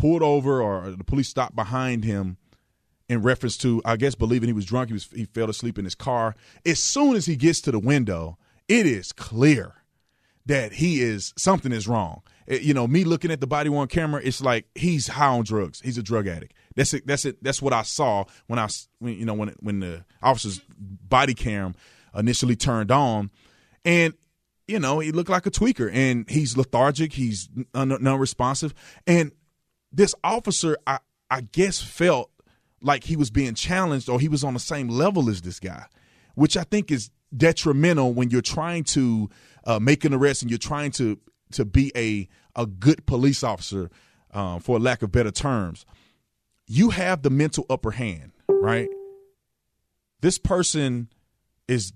pulled 0.01 0.23
over 0.23 0.63
or 0.63 0.91
the 0.91 1.05
police 1.05 1.29
stopped 1.29 1.55
behind 1.55 2.05
him 2.05 2.39
in 3.09 3.23
reference 3.23 3.57
to, 3.59 3.83
I 3.85 3.97
guess, 3.97 4.15
believing 4.15 4.49
he 4.49 4.53
was 4.53 4.65
drunk. 4.65 4.89
He 4.89 4.95
was 4.95 5.09
he 5.15 5.25
fell 5.27 5.51
asleep 5.51 5.79
in 5.79 5.85
his 5.85 5.95
car. 5.95 6.35
As 6.65 6.79
soon 6.79 7.17
as 7.17 7.27
he 7.27 7.37
gets 7.37 7.61
to 7.63 7.71
the 7.71 7.79
window, 7.79 8.39
it 8.67 8.87
is 8.87 9.13
clear 9.13 9.75
that 10.47 10.75
he 10.75 11.03
is 11.03 11.35
something 11.37 11.71
is 11.71 11.87
wrong. 11.87 12.23
It, 12.47 12.63
you 12.63 12.73
know, 12.73 12.87
me 12.87 13.05
looking 13.05 13.31
at 13.31 13.41
the 13.41 13.47
body 13.47 13.69
worn 13.69 13.89
camera, 13.89 14.23
it's 14.25 14.41
like 14.41 14.67
he's 14.75 15.09
high 15.09 15.27
on 15.27 15.45
drugs. 15.45 15.81
He's 15.81 15.99
a 15.99 16.03
drug 16.03 16.27
addict. 16.27 16.55
That's 16.77 16.95
it. 16.95 17.07
That's 17.07 17.25
it. 17.25 17.43
That's 17.43 17.61
what 17.61 17.73
I 17.73 17.83
saw 17.83 18.25
when 18.47 18.59
I, 18.59 18.69
when, 19.01 19.15
you 19.15 19.27
know, 19.27 19.35
when 19.35 19.55
when 19.61 19.81
the 19.81 20.05
officer's 20.23 20.61
body 20.79 21.35
cam 21.35 21.75
initially 22.15 22.57
turned 22.57 22.91
on, 22.91 23.31
and 23.85 24.15
you 24.67 24.79
know, 24.79 25.01
he 25.01 25.13
looked 25.13 25.31
like 25.31 25.47
a 25.47 25.51
tweaker, 25.51 25.91
and 25.93 26.31
he's 26.31 26.57
lethargic. 26.57 27.13
He's 27.13 27.49
non-responsive, 27.75 28.73
and 29.07 29.33
this 29.93 30.15
officer, 30.23 30.77
I, 30.87 30.99
I 31.31 31.43
guess, 31.43 31.81
felt 31.81 32.31
like 32.83 33.05
he 33.05 33.17
was 33.17 33.31
being 33.31 33.55
challenged 33.55 34.09
or 34.09 34.21
he 34.21 34.29
was 34.29 34.45
on 34.45 34.55
the 34.55 34.61
same 34.61 34.89
level 34.89 35.29
as 35.29 35.43
this 35.43 35.61
guy, 35.61 35.85
which 36.35 36.57
I 36.57 36.65
think 36.65 36.91
is 36.91 37.11
detrimental 37.37 38.13
when 38.13 38.31
you're 38.31 38.41
trying 38.43 38.85
to 38.85 39.31
uh, 39.65 39.79
make 39.79 40.05
an 40.05 40.15
arrest 40.15 40.43
and 40.43 40.51
you're 40.51 40.59
trying 40.59 40.91
to 40.93 41.19
to 41.53 41.65
be 41.65 41.93
a 41.97 42.29
a 42.57 42.67
good 42.67 43.05
police 43.07 43.43
officer, 43.43 43.91
um, 44.33 44.61
for 44.61 44.79
lack 44.79 45.03
of 45.03 45.13
better 45.13 45.31
terms. 45.31 45.85
You 46.67 46.91
have 46.91 47.23
the 47.23 47.31
mental 47.31 47.67
upper 47.69 47.91
hand, 47.91 48.33
right? 48.49 48.89
This 50.21 50.39
person 50.39 51.09
is 51.67 51.93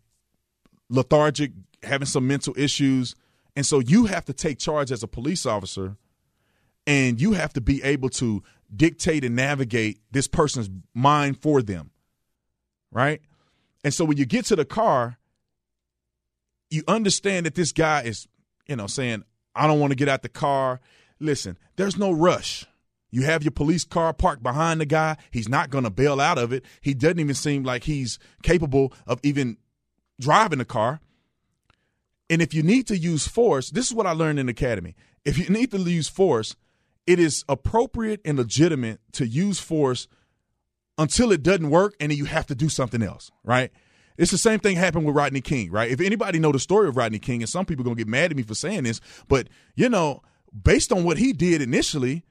lethargic, 0.89 1.53
having 1.83 2.07
some 2.07 2.27
mental 2.27 2.55
issues, 2.57 3.15
and 3.57 3.65
so 3.65 3.79
you 3.79 4.07
have 4.07 4.25
to 4.27 4.33
take 4.33 4.59
charge 4.59 4.91
as 4.91 5.03
a 5.03 5.09
police 5.09 5.47
officer 5.47 5.97
and 6.87 7.21
you 7.21 7.33
have 7.33 7.53
to 7.53 7.61
be 7.61 7.83
able 7.83 8.11
to 8.11 8.43
dictate 8.75 9.25
and 9.25 9.37
navigate 9.37 10.01
this 10.11 10.27
person's 10.27 10.71
mind 10.95 11.41
for 11.41 11.63
them 11.63 11.91
right? 12.95 13.21
And 13.83 13.93
so 13.93 14.07
when 14.07 14.17
you 14.17 14.25
get 14.25 14.47
to 14.47 14.57
the 14.57 14.65
car 14.65 15.19
you 16.71 16.83
understand 16.89 17.47
that 17.47 17.55
this 17.55 17.73
guy 17.73 18.03
is 18.03 18.27
you 18.67 18.75
know 18.75 18.87
saying 18.87 19.23
i 19.55 19.67
don't 19.67 19.79
want 19.79 19.91
to 19.91 19.97
get 19.97 20.09
out 20.09 20.23
the 20.23 20.29
car. 20.29 20.81
Listen 21.21 21.59
there's 21.77 21.99
no 21.99 22.11
rush. 22.11 22.67
You 23.11 23.23
have 23.23 23.45
your 23.45 23.53
police 23.53 23.85
car 23.85 24.13
parked 24.13 24.43
behind 24.43 24.81
the 24.81 24.87
guy. 24.87 25.17
He's 25.31 25.49
not 25.49 25.71
going 25.71 25.85
to 25.85 25.91
bail 25.91 26.21
out 26.21 26.37
of 26.37 26.53
it. 26.53 26.65
He 26.81 26.95
doesn't 26.95 27.21
even 27.21 27.37
seem 27.37 27.63
like 27.63 27.85
he's 27.85 28.19
capable 28.43 28.93
of 29.07 29.21
even 29.23 29.57
driving 30.21 30.59
the 30.59 30.65
car. 30.65 31.01
And 32.29 32.43
if 32.43 32.55
you 32.55 32.65
need 32.65 32.89
to 32.89 32.99
use 32.99 33.29
force 33.29 33.71
this 33.71 33.87
is 33.87 33.95
what 33.95 34.07
i 34.07 34.13
learned 34.13 34.39
in 34.39 34.49
academy. 34.49 34.97
If 35.25 35.39
you 35.39 35.49
need 35.49 35.71
to 35.71 35.79
use 35.79 36.09
force 36.09 36.57
it 37.07 37.19
is 37.19 37.45
appropriate 37.49 38.21
and 38.25 38.39
legitimate 38.39 39.01
to 39.13 39.27
use 39.27 39.61
force 39.61 40.09
until 40.97 41.33
it 41.33 41.43
doesn't 41.43 41.71
work 41.71 41.95
and 42.01 42.11
then 42.11 42.19
you 42.19 42.25
have 42.25 42.47
to 42.47 42.55
do 42.55 42.69
something 42.69 43.03
else, 43.03 43.31
right? 43.43 43.71
It's 44.17 44.31
the 44.31 44.39
same 44.39 44.61
thing 44.61 44.77
happened 44.77 45.07
with 45.07 45.17
Rodney 45.17 45.41
King, 45.41 45.71
right? 45.71 45.91
If 45.91 46.01
anybody 46.01 46.39
know 46.39 46.53
the 46.53 46.61
story 46.61 46.89
of 46.89 46.97
Rodney 46.97 47.19
King, 47.19 47.43
and 47.43 47.49
some 47.49 47.67
people 47.67 47.83
are 47.83 47.87
gonna 47.87 47.97
get 47.97 48.07
mad 48.07 48.31
at 48.31 48.37
me 48.37 48.45
for 48.45 48.55
saying 48.55 48.85
this, 48.85 49.01
but 49.29 49.49
you 49.75 49.89
know, 49.89 50.23
based 50.63 50.93
on 50.93 51.05
what 51.05 51.19
he 51.19 51.33
did 51.33 51.61
initially, 51.61 52.25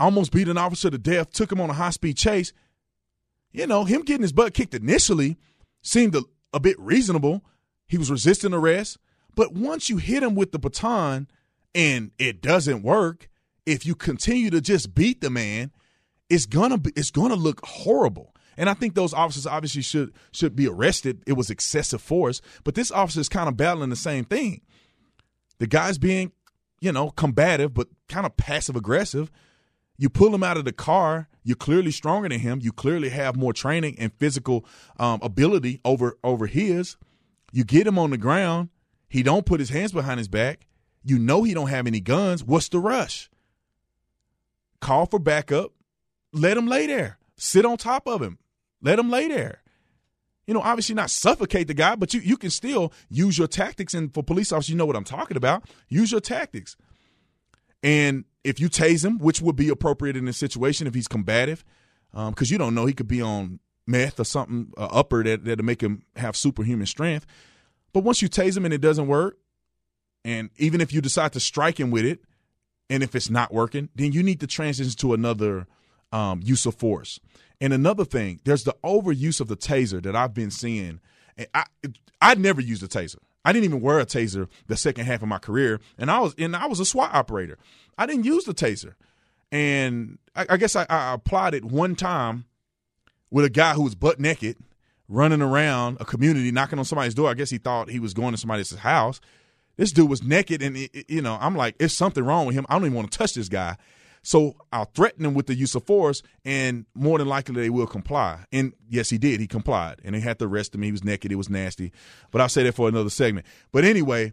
almost 0.00 0.32
beat 0.32 0.48
an 0.48 0.58
officer 0.58 0.90
to 0.90 0.98
death, 0.98 1.32
took 1.32 1.52
him 1.52 1.60
on 1.60 1.70
a 1.70 1.74
high 1.74 1.90
speed 1.90 2.16
chase. 2.16 2.52
You 3.52 3.66
know, 3.66 3.84
him 3.84 4.02
getting 4.02 4.22
his 4.22 4.32
butt 4.32 4.54
kicked 4.54 4.74
initially 4.74 5.36
seemed 5.82 6.14
a, 6.14 6.22
a 6.52 6.60
bit 6.60 6.78
reasonable. 6.78 7.44
He 7.86 7.96
was 7.96 8.10
resisting 8.10 8.52
arrest, 8.52 8.98
but 9.34 9.52
once 9.52 9.88
you 9.88 9.98
hit 9.98 10.22
him 10.22 10.34
with 10.34 10.52
the 10.52 10.58
baton 10.58 11.28
and 11.74 12.10
it 12.18 12.42
doesn't 12.42 12.82
work, 12.82 13.28
if 13.68 13.84
you 13.84 13.94
continue 13.94 14.48
to 14.50 14.62
just 14.62 14.94
beat 14.94 15.20
the 15.20 15.28
man, 15.28 15.70
it's 16.30 16.46
gonna 16.46 16.78
be 16.78 16.90
it's 16.96 17.10
gonna 17.10 17.34
look 17.34 17.64
horrible. 17.64 18.34
And 18.56 18.68
I 18.68 18.74
think 18.74 18.94
those 18.94 19.14
officers 19.14 19.46
obviously 19.46 19.82
should 19.82 20.12
should 20.32 20.56
be 20.56 20.66
arrested. 20.66 21.22
It 21.26 21.34
was 21.34 21.50
excessive 21.50 22.00
force, 22.00 22.40
but 22.64 22.74
this 22.74 22.90
officer 22.90 23.20
is 23.20 23.28
kind 23.28 23.48
of 23.48 23.56
battling 23.56 23.90
the 23.90 23.96
same 23.96 24.24
thing. 24.24 24.62
The 25.58 25.66
guy's 25.66 25.98
being, 25.98 26.32
you 26.80 26.92
know, 26.92 27.10
combative 27.10 27.74
but 27.74 27.88
kind 28.08 28.24
of 28.24 28.36
passive 28.36 28.74
aggressive. 28.74 29.30
You 29.98 30.08
pull 30.08 30.34
him 30.34 30.44
out 30.44 30.56
of 30.56 30.64
the 30.64 30.72
car. 30.72 31.28
You're 31.42 31.56
clearly 31.56 31.90
stronger 31.90 32.28
than 32.28 32.40
him. 32.40 32.60
You 32.62 32.72
clearly 32.72 33.10
have 33.10 33.36
more 33.36 33.52
training 33.52 33.96
and 33.98 34.12
physical 34.14 34.64
um, 34.98 35.20
ability 35.22 35.80
over 35.84 36.16
over 36.24 36.46
his. 36.46 36.96
You 37.52 37.64
get 37.64 37.86
him 37.86 37.98
on 37.98 38.10
the 38.10 38.18
ground. 38.18 38.70
He 39.08 39.22
don't 39.22 39.46
put 39.46 39.60
his 39.60 39.70
hands 39.70 39.92
behind 39.92 40.18
his 40.18 40.28
back. 40.28 40.66
You 41.04 41.18
know 41.18 41.42
he 41.42 41.52
don't 41.52 41.68
have 41.68 41.86
any 41.86 42.00
guns. 42.00 42.42
What's 42.42 42.68
the 42.68 42.78
rush? 42.78 43.30
Call 44.80 45.06
for 45.06 45.18
backup, 45.18 45.72
let 46.32 46.56
him 46.56 46.66
lay 46.66 46.86
there, 46.86 47.18
sit 47.36 47.64
on 47.64 47.76
top 47.76 48.06
of 48.06 48.22
him, 48.22 48.38
let 48.82 48.98
him 48.98 49.10
lay 49.10 49.28
there. 49.28 49.62
You 50.46 50.54
know, 50.54 50.62
obviously 50.62 50.94
not 50.94 51.10
suffocate 51.10 51.68
the 51.68 51.74
guy, 51.74 51.94
but 51.94 52.14
you, 52.14 52.20
you 52.20 52.38
can 52.38 52.48
still 52.48 52.92
use 53.10 53.36
your 53.36 53.48
tactics. 53.48 53.92
And 53.92 54.12
for 54.14 54.22
police 54.22 54.50
officers, 54.50 54.70
you 54.70 54.76
know 54.76 54.86
what 54.86 54.96
I'm 54.96 55.04
talking 55.04 55.36
about. 55.36 55.64
Use 55.88 56.10
your 56.10 56.22
tactics. 56.22 56.74
And 57.82 58.24
if 58.44 58.58
you 58.58 58.70
tase 58.70 59.04
him, 59.04 59.18
which 59.18 59.42
would 59.42 59.56
be 59.56 59.68
appropriate 59.68 60.16
in 60.16 60.24
this 60.24 60.38
situation 60.38 60.86
if 60.86 60.94
he's 60.94 61.06
combative, 61.06 61.64
because 62.12 62.50
um, 62.50 62.52
you 62.52 62.56
don't 62.56 62.74
know, 62.74 62.86
he 62.86 62.94
could 62.94 63.08
be 63.08 63.20
on 63.20 63.60
meth 63.86 64.18
or 64.20 64.24
something 64.24 64.72
uh, 64.78 64.88
upper 64.90 65.22
that 65.22 65.44
that'll 65.44 65.64
make 65.64 65.82
him 65.82 66.02
have 66.16 66.34
superhuman 66.34 66.86
strength. 66.86 67.26
But 67.92 68.04
once 68.04 68.22
you 68.22 68.28
tase 68.28 68.56
him 68.56 68.64
and 68.64 68.72
it 68.72 68.80
doesn't 68.80 69.06
work, 69.06 69.38
and 70.24 70.50
even 70.56 70.80
if 70.80 70.92
you 70.92 71.00
decide 71.00 71.32
to 71.34 71.40
strike 71.40 71.78
him 71.78 71.90
with 71.90 72.04
it, 72.04 72.20
and 72.90 73.02
if 73.02 73.14
it's 73.14 73.30
not 73.30 73.52
working, 73.52 73.88
then 73.94 74.12
you 74.12 74.22
need 74.22 74.40
to 74.40 74.46
transition 74.46 74.92
to 74.92 75.14
another 75.14 75.66
um, 76.12 76.40
use 76.42 76.66
of 76.66 76.74
force. 76.74 77.20
And 77.60 77.72
another 77.72 78.04
thing, 78.04 78.40
there's 78.44 78.64
the 78.64 78.76
overuse 78.84 79.40
of 79.40 79.48
the 79.48 79.56
taser 79.56 80.02
that 80.02 80.14
I've 80.14 80.34
been 80.34 80.50
seeing. 80.50 81.00
And 81.36 81.48
I 81.54 81.64
I 82.20 82.34
never 82.34 82.60
used 82.60 82.82
a 82.82 82.88
taser. 82.88 83.18
I 83.44 83.52
didn't 83.52 83.64
even 83.64 83.80
wear 83.80 83.98
a 83.98 84.06
taser 84.06 84.48
the 84.66 84.76
second 84.76 85.06
half 85.06 85.22
of 85.22 85.28
my 85.28 85.38
career, 85.38 85.80
and 85.96 86.10
I 86.10 86.20
was 86.20 86.34
and 86.38 86.54
I 86.54 86.66
was 86.66 86.80
a 86.80 86.84
SWAT 86.84 87.14
operator. 87.14 87.58
I 87.96 88.06
didn't 88.06 88.24
use 88.24 88.44
the 88.44 88.54
taser, 88.54 88.94
and 89.50 90.18
I, 90.34 90.46
I 90.50 90.56
guess 90.56 90.76
I, 90.76 90.86
I 90.88 91.14
applied 91.14 91.54
it 91.54 91.64
one 91.64 91.96
time 91.96 92.44
with 93.30 93.44
a 93.44 93.50
guy 93.50 93.74
who 93.74 93.82
was 93.82 93.94
butt 93.94 94.20
naked, 94.20 94.56
running 95.08 95.42
around 95.42 95.98
a 96.00 96.04
community, 96.04 96.50
knocking 96.50 96.78
on 96.78 96.84
somebody's 96.84 97.14
door. 97.14 97.30
I 97.30 97.34
guess 97.34 97.50
he 97.50 97.58
thought 97.58 97.90
he 97.90 98.00
was 98.00 98.14
going 98.14 98.32
to 98.32 98.38
somebody's 98.38 98.74
house, 98.74 99.20
this 99.78 99.92
dude 99.92 100.10
was 100.10 100.22
naked, 100.22 100.60
and 100.60 100.76
it, 100.76 101.08
you 101.08 101.22
know, 101.22 101.38
I'm 101.40 101.56
like, 101.56 101.76
it's 101.80 101.94
something 101.94 102.22
wrong 102.22 102.44
with 102.44 102.54
him. 102.54 102.66
I 102.68 102.74
don't 102.74 102.82
even 102.82 102.94
want 102.94 103.10
to 103.10 103.16
touch 103.16 103.32
this 103.32 103.48
guy. 103.48 103.76
So 104.22 104.56
I'll 104.72 104.84
threaten 104.84 105.24
him 105.24 105.32
with 105.32 105.46
the 105.46 105.54
use 105.54 105.74
of 105.74 105.84
force, 105.84 106.20
and 106.44 106.84
more 106.94 107.16
than 107.16 107.28
likely 107.28 107.54
they 107.54 107.70
will 107.70 107.86
comply. 107.86 108.44
And 108.52 108.74
yes, 108.88 109.08
he 109.08 109.16
did. 109.16 109.40
He 109.40 109.46
complied, 109.46 110.00
and 110.04 110.14
they 110.14 110.20
had 110.20 110.38
to 110.40 110.44
arrest 110.44 110.74
him. 110.74 110.82
He 110.82 110.92
was 110.92 111.04
naked. 111.04 111.32
It 111.32 111.36
was 111.36 111.48
nasty. 111.48 111.92
But 112.32 112.40
I'll 112.42 112.48
say 112.48 112.64
that 112.64 112.74
for 112.74 112.88
another 112.88 113.08
segment. 113.08 113.46
But 113.72 113.84
anyway, 113.84 114.32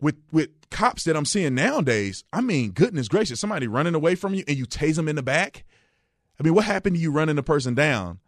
with 0.00 0.16
with 0.32 0.50
cops 0.70 1.04
that 1.04 1.16
I'm 1.16 1.24
seeing 1.24 1.54
nowadays, 1.54 2.24
I 2.32 2.40
mean, 2.40 2.72
goodness 2.72 3.08
gracious, 3.08 3.40
somebody 3.40 3.68
running 3.68 3.94
away 3.94 4.16
from 4.16 4.34
you 4.34 4.44
and 4.48 4.58
you 4.58 4.66
tase 4.66 4.96
them 4.96 5.08
in 5.08 5.16
the 5.16 5.22
back. 5.22 5.64
I 6.38 6.42
mean, 6.42 6.54
what 6.54 6.64
happened 6.64 6.96
to 6.96 7.00
you 7.00 7.12
running 7.12 7.36
the 7.36 7.42
person 7.42 7.74
down 7.74 8.18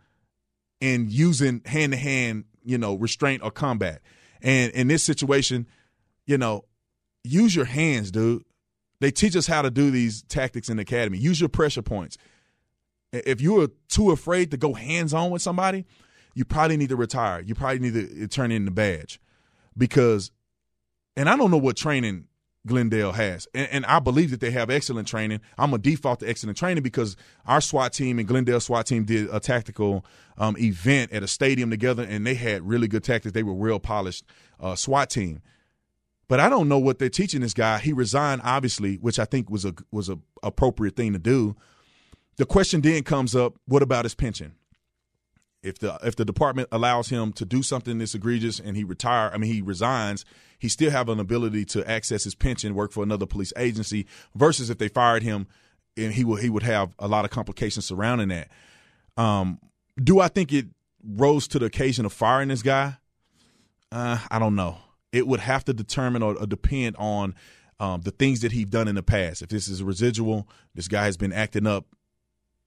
and 0.80 1.10
using 1.10 1.62
hand 1.66 1.92
to 1.92 1.98
hand, 1.98 2.44
you 2.64 2.78
know, 2.78 2.94
restraint 2.94 3.42
or 3.42 3.50
combat? 3.50 4.00
And 4.40 4.72
in 4.72 4.88
this 4.88 5.02
situation, 5.02 5.66
you 6.30 6.38
know, 6.38 6.64
use 7.24 7.56
your 7.56 7.64
hands, 7.64 8.12
dude. 8.12 8.44
They 9.00 9.10
teach 9.10 9.34
us 9.34 9.48
how 9.48 9.62
to 9.62 9.70
do 9.70 9.90
these 9.90 10.22
tactics 10.22 10.68
in 10.68 10.76
the 10.76 10.82
academy. 10.82 11.18
Use 11.18 11.40
your 11.40 11.48
pressure 11.48 11.82
points. 11.82 12.16
If 13.12 13.40
you 13.40 13.60
are 13.60 13.68
too 13.88 14.12
afraid 14.12 14.52
to 14.52 14.56
go 14.56 14.74
hands 14.74 15.12
on 15.12 15.30
with 15.30 15.42
somebody, 15.42 15.86
you 16.34 16.44
probably 16.44 16.76
need 16.76 16.90
to 16.90 16.96
retire. 16.96 17.40
You 17.40 17.56
probably 17.56 17.80
need 17.80 17.94
to 17.94 18.28
turn 18.28 18.52
in 18.52 18.64
the 18.64 18.70
badge 18.70 19.20
because, 19.76 20.30
and 21.16 21.28
I 21.28 21.36
don't 21.36 21.50
know 21.50 21.58
what 21.58 21.76
training 21.76 22.28
Glendale 22.64 23.10
has. 23.12 23.48
And, 23.52 23.68
and, 23.72 23.86
I 23.86 23.98
believe 23.98 24.30
that 24.30 24.40
they 24.40 24.50
have 24.50 24.70
excellent 24.70 25.08
training. 25.08 25.40
I'm 25.58 25.74
a 25.74 25.78
default 25.78 26.20
to 26.20 26.28
excellent 26.28 26.58
training 26.58 26.82
because 26.82 27.16
our 27.46 27.60
SWAT 27.60 27.92
team 27.92 28.18
and 28.18 28.28
Glendale 28.28 28.60
SWAT 28.60 28.86
team 28.86 29.04
did 29.04 29.28
a 29.32 29.40
tactical 29.40 30.04
um, 30.36 30.56
event 30.58 31.10
at 31.10 31.22
a 31.22 31.26
stadium 31.26 31.70
together, 31.70 32.02
and 32.02 32.26
they 32.26 32.34
had 32.34 32.68
really 32.68 32.86
good 32.86 33.02
tactics. 33.02 33.32
They 33.32 33.42
were 33.42 33.54
real 33.54 33.80
polished 33.80 34.24
uh, 34.60 34.76
SWAT 34.76 35.10
team. 35.10 35.40
But 36.30 36.38
I 36.38 36.48
don't 36.48 36.68
know 36.68 36.78
what 36.78 37.00
they're 37.00 37.08
teaching 37.08 37.40
this 37.40 37.54
guy. 37.54 37.80
He 37.80 37.92
resigned, 37.92 38.42
obviously, 38.44 38.98
which 38.98 39.18
I 39.18 39.24
think 39.24 39.50
was 39.50 39.64
a 39.64 39.74
was 39.90 40.08
a 40.08 40.16
appropriate 40.44 40.94
thing 40.94 41.12
to 41.12 41.18
do. 41.18 41.56
The 42.36 42.46
question 42.46 42.82
then 42.82 43.02
comes 43.02 43.34
up: 43.34 43.56
What 43.66 43.82
about 43.82 44.04
his 44.04 44.14
pension? 44.14 44.54
If 45.64 45.80
the 45.80 45.98
if 46.04 46.14
the 46.14 46.24
department 46.24 46.68
allows 46.70 47.08
him 47.08 47.32
to 47.32 47.44
do 47.44 47.64
something 47.64 47.98
this 47.98 48.14
egregious 48.14 48.60
and 48.60 48.76
he 48.76 48.84
retire, 48.84 49.32
I 49.34 49.38
mean 49.38 49.52
he 49.52 49.60
resigns, 49.60 50.24
he 50.56 50.68
still 50.68 50.92
have 50.92 51.08
an 51.08 51.18
ability 51.18 51.64
to 51.64 51.90
access 51.90 52.22
his 52.22 52.36
pension, 52.36 52.76
work 52.76 52.92
for 52.92 53.02
another 53.02 53.26
police 53.26 53.52
agency. 53.56 54.06
Versus 54.36 54.70
if 54.70 54.78
they 54.78 54.86
fired 54.86 55.24
him, 55.24 55.48
and 55.96 56.12
he 56.12 56.24
would 56.24 56.42
he 56.42 56.48
would 56.48 56.62
have 56.62 56.94
a 57.00 57.08
lot 57.08 57.24
of 57.24 57.32
complications 57.32 57.86
surrounding 57.86 58.28
that. 58.28 58.50
Um, 59.16 59.58
do 60.00 60.20
I 60.20 60.28
think 60.28 60.52
it 60.52 60.66
rose 61.04 61.48
to 61.48 61.58
the 61.58 61.66
occasion 61.66 62.06
of 62.06 62.12
firing 62.12 62.50
this 62.50 62.62
guy? 62.62 62.98
Uh, 63.90 64.18
I 64.30 64.38
don't 64.38 64.54
know. 64.54 64.78
It 65.12 65.26
would 65.26 65.40
have 65.40 65.64
to 65.64 65.72
determine 65.72 66.22
or, 66.22 66.36
or 66.36 66.46
depend 66.46 66.96
on 66.96 67.34
um, 67.80 68.02
the 68.02 68.10
things 68.10 68.40
that 68.40 68.52
he's 68.52 68.66
done 68.66 68.88
in 68.88 68.94
the 68.94 69.02
past. 69.02 69.42
If 69.42 69.48
this 69.48 69.68
is 69.68 69.80
a 69.80 69.84
residual, 69.84 70.48
this 70.74 70.86
guy 70.86 71.04
has 71.04 71.16
been 71.16 71.32
acting 71.32 71.66
up 71.66 71.86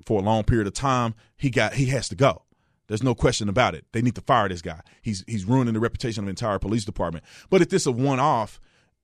for 0.06 0.20
a 0.20 0.24
long 0.24 0.44
period 0.44 0.68
of 0.68 0.74
time. 0.74 1.14
He 1.38 1.50
got 1.50 1.74
he 1.74 1.86
has 1.88 2.10
to 2.10 2.16
go. 2.16 2.44
There's 2.88 3.04
no 3.04 3.16
question 3.16 3.48
about 3.48 3.76
it. 3.76 3.86
They 3.94 4.02
need 4.02 4.16
to 4.16 4.22
fire 4.22 4.50
this 4.50 4.62
guy. 4.62 4.82
He's 5.02 5.24
he's 5.28 5.46
ruining 5.46 5.74
the 5.74 5.80
reputation 5.80 6.24
of 6.24 6.26
the 6.26 6.32
entire 6.32 6.60
police 6.60 6.84
department. 6.84 7.24
But 7.50 7.62
if 7.62 7.70
this 7.70 7.84
is 7.84 7.88
a 7.88 7.92
one 7.92 8.20
off, 8.20 8.60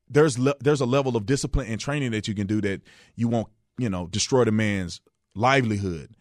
there's 0.09 0.37
le- 0.37 0.57
there's 0.59 0.81
a 0.81 0.85
level 0.85 1.15
of 1.15 1.25
discipline 1.25 1.67
and 1.67 1.79
training 1.79 2.11
that 2.11 2.27
you 2.27 2.35
can 2.35 2.47
do 2.47 2.59
that 2.61 2.81
you 3.15 3.27
won't 3.27 3.47
you 3.77 3.89
know 3.89 4.07
destroy 4.07 4.43
the 4.43 4.51
man's 4.51 4.99
livelihood. 5.35 6.15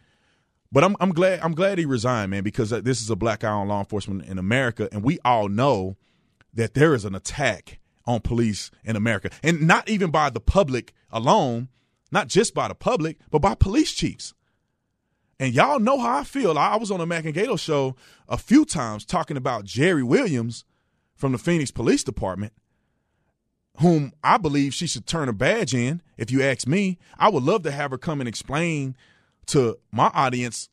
But 0.71 0.85
I'm 0.85 0.97
I'm 1.01 1.13
glad 1.13 1.41
I'm 1.41 1.55
glad 1.55 1.79
he 1.79 1.87
resigned, 1.87 2.31
man, 2.31 2.45
because 2.45 2.73
uh, 2.73 2.81
this 2.81 3.01
is 3.01 3.11
a 3.11 3.17
black 3.17 3.43
eye 3.43 3.49
on 3.49 3.69
law 3.69 3.81
enforcement 3.81 4.27
in 4.27 4.39
America, 4.39 4.89
and 4.93 5.03
we 5.03 5.19
all 5.25 5.49
know 5.49 5.97
that 6.55 6.75
there 6.75 6.95
is 6.95 7.05
an 7.05 7.15
attack 7.15 7.79
on 8.07 8.21
police 8.21 8.71
in 8.85 8.97
America, 8.97 9.31
and 9.43 9.67
not 9.67 9.89
even 9.89 10.11
by 10.11 10.31
the 10.31 10.41
public 10.41 10.93
alone, 11.11 11.69
not 12.11 12.29
just 12.29 12.55
by 12.55 12.69
the 12.69 12.75
public, 12.75 13.19
but 13.31 13.41
by 13.41 13.55
police 13.55 13.93
chiefs. 13.93 14.35
And 15.39 15.55
y'all 15.55 15.79
know 15.79 15.99
how 15.99 16.19
I 16.19 16.25
feel. 16.25 16.59
I 16.59 16.77
was 16.77 16.91
on 16.91 16.99
the 16.99 17.07
Mac 17.07 17.25
and 17.25 17.35
Gaydos 17.35 17.61
show 17.61 17.95
a 18.29 18.37
few 18.37 18.65
times 18.65 19.05
talking 19.05 19.37
about 19.37 19.67
Jeri 19.67 20.03
Williams 20.03 20.65
from 21.15 21.33
the 21.33 21.39
Phoenix 21.39 21.71
Police 21.71 22.03
Department, 22.03 22.53
whom 23.79 24.13
I 24.25 24.39
believe 24.39 24.75
she 24.75 24.87
should 24.87 25.07
turn 25.07 25.29
a 25.29 25.33
badge 25.33 25.75
in. 25.75 26.03
If 26.17 26.31
you 26.31 26.43
ask 26.43 26.67
me, 26.67 26.99
I 27.19 27.29
would 27.29 27.45
love 27.45 27.63
to 27.65 27.71
have 27.71 27.93
her 27.93 27.99
come 27.99 28.21
and 28.21 28.29
explain 28.29 28.97
to 29.47 29.79
my 29.93 30.11
audience 30.15 30.69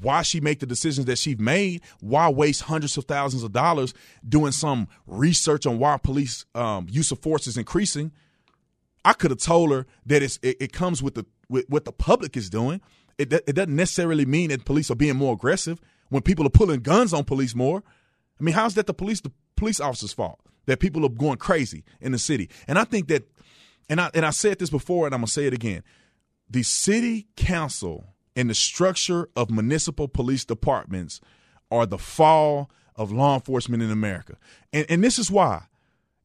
why 0.00 0.22
she 0.22 0.40
make 0.40 0.60
the 0.60 0.66
decisions 0.66 1.06
that 1.06 1.18
she's 1.18 1.38
made, 1.38 1.82
why 2.00 2.28
waste 2.28 2.62
hundreds 2.62 2.96
of 2.96 3.04
thousands 3.04 3.42
of 3.42 3.52
dollars 3.52 3.94
doing 4.28 4.52
some 4.52 4.88
research 5.06 5.66
on 5.66 5.78
why 5.78 5.96
police 5.96 6.44
um, 6.54 6.86
use 6.90 7.10
of 7.10 7.18
force 7.20 7.46
is 7.46 7.56
increasing. 7.56 8.12
I 9.04 9.12
could 9.12 9.30
have 9.30 9.40
told 9.40 9.72
her 9.72 9.86
that 10.06 10.22
it, 10.22 10.38
it 10.42 10.72
comes 10.72 11.02
with 11.02 11.14
the 11.14 11.26
with 11.48 11.68
what 11.68 11.84
the 11.84 11.92
public 11.92 12.36
is 12.36 12.50
doing 12.50 12.80
it, 13.18 13.32
it 13.32 13.54
doesn't 13.54 13.74
necessarily 13.74 14.24
mean 14.24 14.50
that 14.50 14.64
police 14.64 14.90
are 14.90 14.94
being 14.94 15.16
more 15.16 15.34
aggressive 15.34 15.80
when 16.08 16.22
people 16.22 16.46
are 16.46 16.50
pulling 16.50 16.80
guns 16.80 17.12
on 17.12 17.24
police 17.24 17.54
more. 17.54 17.82
I 18.40 18.42
mean, 18.42 18.54
how's 18.54 18.74
that 18.74 18.86
the 18.86 18.94
police 18.94 19.20
the 19.20 19.32
police 19.56 19.80
officers' 19.80 20.12
fault 20.12 20.40
that 20.66 20.78
people 20.78 21.04
are 21.04 21.10
going 21.10 21.36
crazy 21.36 21.84
in 22.00 22.12
the 22.12 22.18
city? 22.18 22.48
And 22.68 22.78
I 22.78 22.84
think 22.84 23.08
that, 23.08 23.28
and 23.90 24.00
I 24.00 24.10
and 24.14 24.24
I 24.24 24.30
said 24.30 24.60
this 24.60 24.70
before, 24.70 25.06
and 25.06 25.14
I'm 25.14 25.20
gonna 25.20 25.26
say 25.26 25.46
it 25.46 25.52
again: 25.52 25.82
the 26.48 26.62
city 26.62 27.26
council 27.36 28.14
and 28.38 28.48
the 28.48 28.54
structure 28.54 29.28
of 29.34 29.50
municipal 29.50 30.06
police 30.06 30.44
departments 30.44 31.20
are 31.72 31.86
the 31.86 31.98
fall 31.98 32.70
of 32.94 33.10
law 33.10 33.34
enforcement 33.34 33.82
in 33.82 33.90
America. 33.90 34.36
And, 34.72 34.86
and 34.88 35.02
this 35.02 35.18
is 35.18 35.28
why 35.28 35.64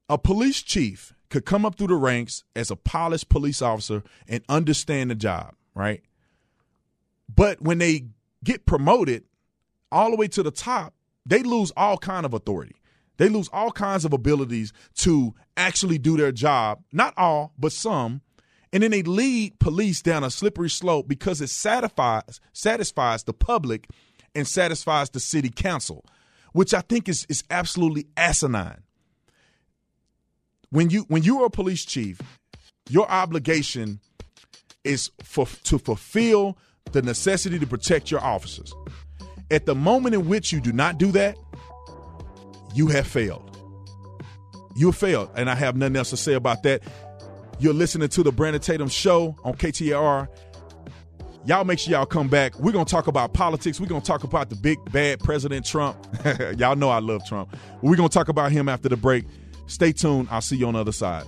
a 0.08 0.20
police 0.20 0.62
chief 0.62 1.16
could 1.32 1.44
come 1.44 1.66
up 1.66 1.76
through 1.76 1.88
the 1.88 1.96
ranks 1.96 2.44
as 2.56 2.70
a 2.70 2.76
polished 2.76 3.30
police 3.30 3.64
officer 3.64 4.04
and 4.28 4.44
understand 4.48 5.10
the 5.10 5.16
job, 5.16 5.56
right? 5.74 6.04
But 7.34 7.62
when 7.62 7.80
they 7.80 8.06
get 8.44 8.68
promoted 8.68 9.24
all 9.92 10.12
the 10.12 10.16
way 10.16 10.28
to 10.28 10.44
the 10.44 10.52
top, 10.52 10.94
they 11.26 11.42
lose 11.42 11.72
all 11.76 11.98
kind 11.98 12.28
of 12.28 12.36
authority. 12.36 12.76
They 13.18 13.28
lose 13.28 13.50
all 13.52 13.72
kinds 13.72 14.06
of 14.06 14.14
abilities 14.14 14.72
to 14.98 15.34
actually 15.58 15.98
do 15.98 16.16
their 16.16 16.32
job. 16.32 16.84
Not 16.92 17.16
all, 17.18 17.54
but 17.58 17.72
some. 17.72 18.22
And 18.74 18.82
then 18.82 18.92
they 18.92 19.04
lead 19.04 19.60
police 19.60 20.02
down 20.02 20.24
a 20.24 20.32
slippery 20.32 20.70
slope 20.70 21.08
because 21.08 21.40
it 21.42 21.50
satisfies 21.50 22.42
satisfies 22.54 23.24
the 23.24 23.34
public 23.34 23.88
and 24.34 24.48
satisfies 24.48 25.12
the 25.12 25.20
city 25.20 25.52
council, 25.52 26.04
which 26.54 26.74
I 26.74 26.82
think 26.82 27.08
is 27.08 27.26
is 27.30 27.44
absolutely 27.52 28.08
asinine. 28.18 28.82
When 30.72 30.90
you 30.90 31.06
when 31.08 31.22
you 31.22 31.44
are 31.44 31.46
a 31.46 31.52
police 31.52 31.86
chief, 31.86 32.20
your 32.90 33.10
obligation 33.10 34.00
is 34.84 35.12
for 35.22 35.46
to 35.66 35.78
fulfill 35.78 36.58
the 36.92 37.04
necessity 37.04 37.60
to 37.60 37.68
protect 37.68 38.10
your 38.10 38.22
officers. 38.22 38.74
At 39.52 39.68
the 39.68 39.76
moment 39.76 40.16
in 40.16 40.28
which 40.28 40.52
you 40.52 40.60
do 40.60 40.74
not 40.74 40.98
do 40.98 41.12
that, 41.12 41.38
you 42.74 42.88
have 42.88 43.06
failed. 43.06 43.50
You 44.76 44.88
have 44.88 44.98
failed. 44.98 45.30
And 45.36 45.48
I 45.50 45.56
have 45.56 45.76
nothing 45.76 45.96
else 45.96 46.10
to 46.10 46.18
say 46.18 46.34
about 46.34 46.64
that. 46.64 46.82
You're 47.60 47.74
listening 47.74 48.10
to 48.10 48.24
the 48.24 48.32
Brandon 48.32 48.62
Tatum 48.62 48.90
Show 48.90 49.36
on 49.44 49.54
KTAR. 49.54 50.28
Y'all 51.46 51.64
make 51.66 51.80
sure 51.80 51.92
y'all 51.92 52.06
come 52.06 52.30
back. 52.30 52.58
We're 52.60 52.72
going 52.72 52.86
to 52.86 52.92
talk 52.92 53.08
about 53.08 53.34
politics. 53.34 53.80
We're 53.80 53.88
going 53.88 54.02
to 54.02 54.08
talk 54.08 54.24
about 54.24 54.50
the 54.50 54.56
big 54.56 54.78
bad 54.92 55.20
President 55.20 55.66
Trump. 55.66 55.98
y'all 56.58 56.76
know 56.76 56.90
I 56.90 57.00
love 57.00 57.26
Trump. 57.26 57.56
We're 57.82 57.98
going 57.98 58.10
to 58.10 58.14
talk 58.14 58.30
about 58.30 58.52
him 58.52 58.70
after 58.70 58.88
the 58.90 58.98
break. 58.98 59.26
Stay 59.68 59.92
tuned. 59.92 60.28
I'll 60.32 60.42
see 60.42 60.56
you 60.56 60.68
on 60.68 60.74
the 60.74 60.80
other 60.80 60.92
side. 60.92 61.26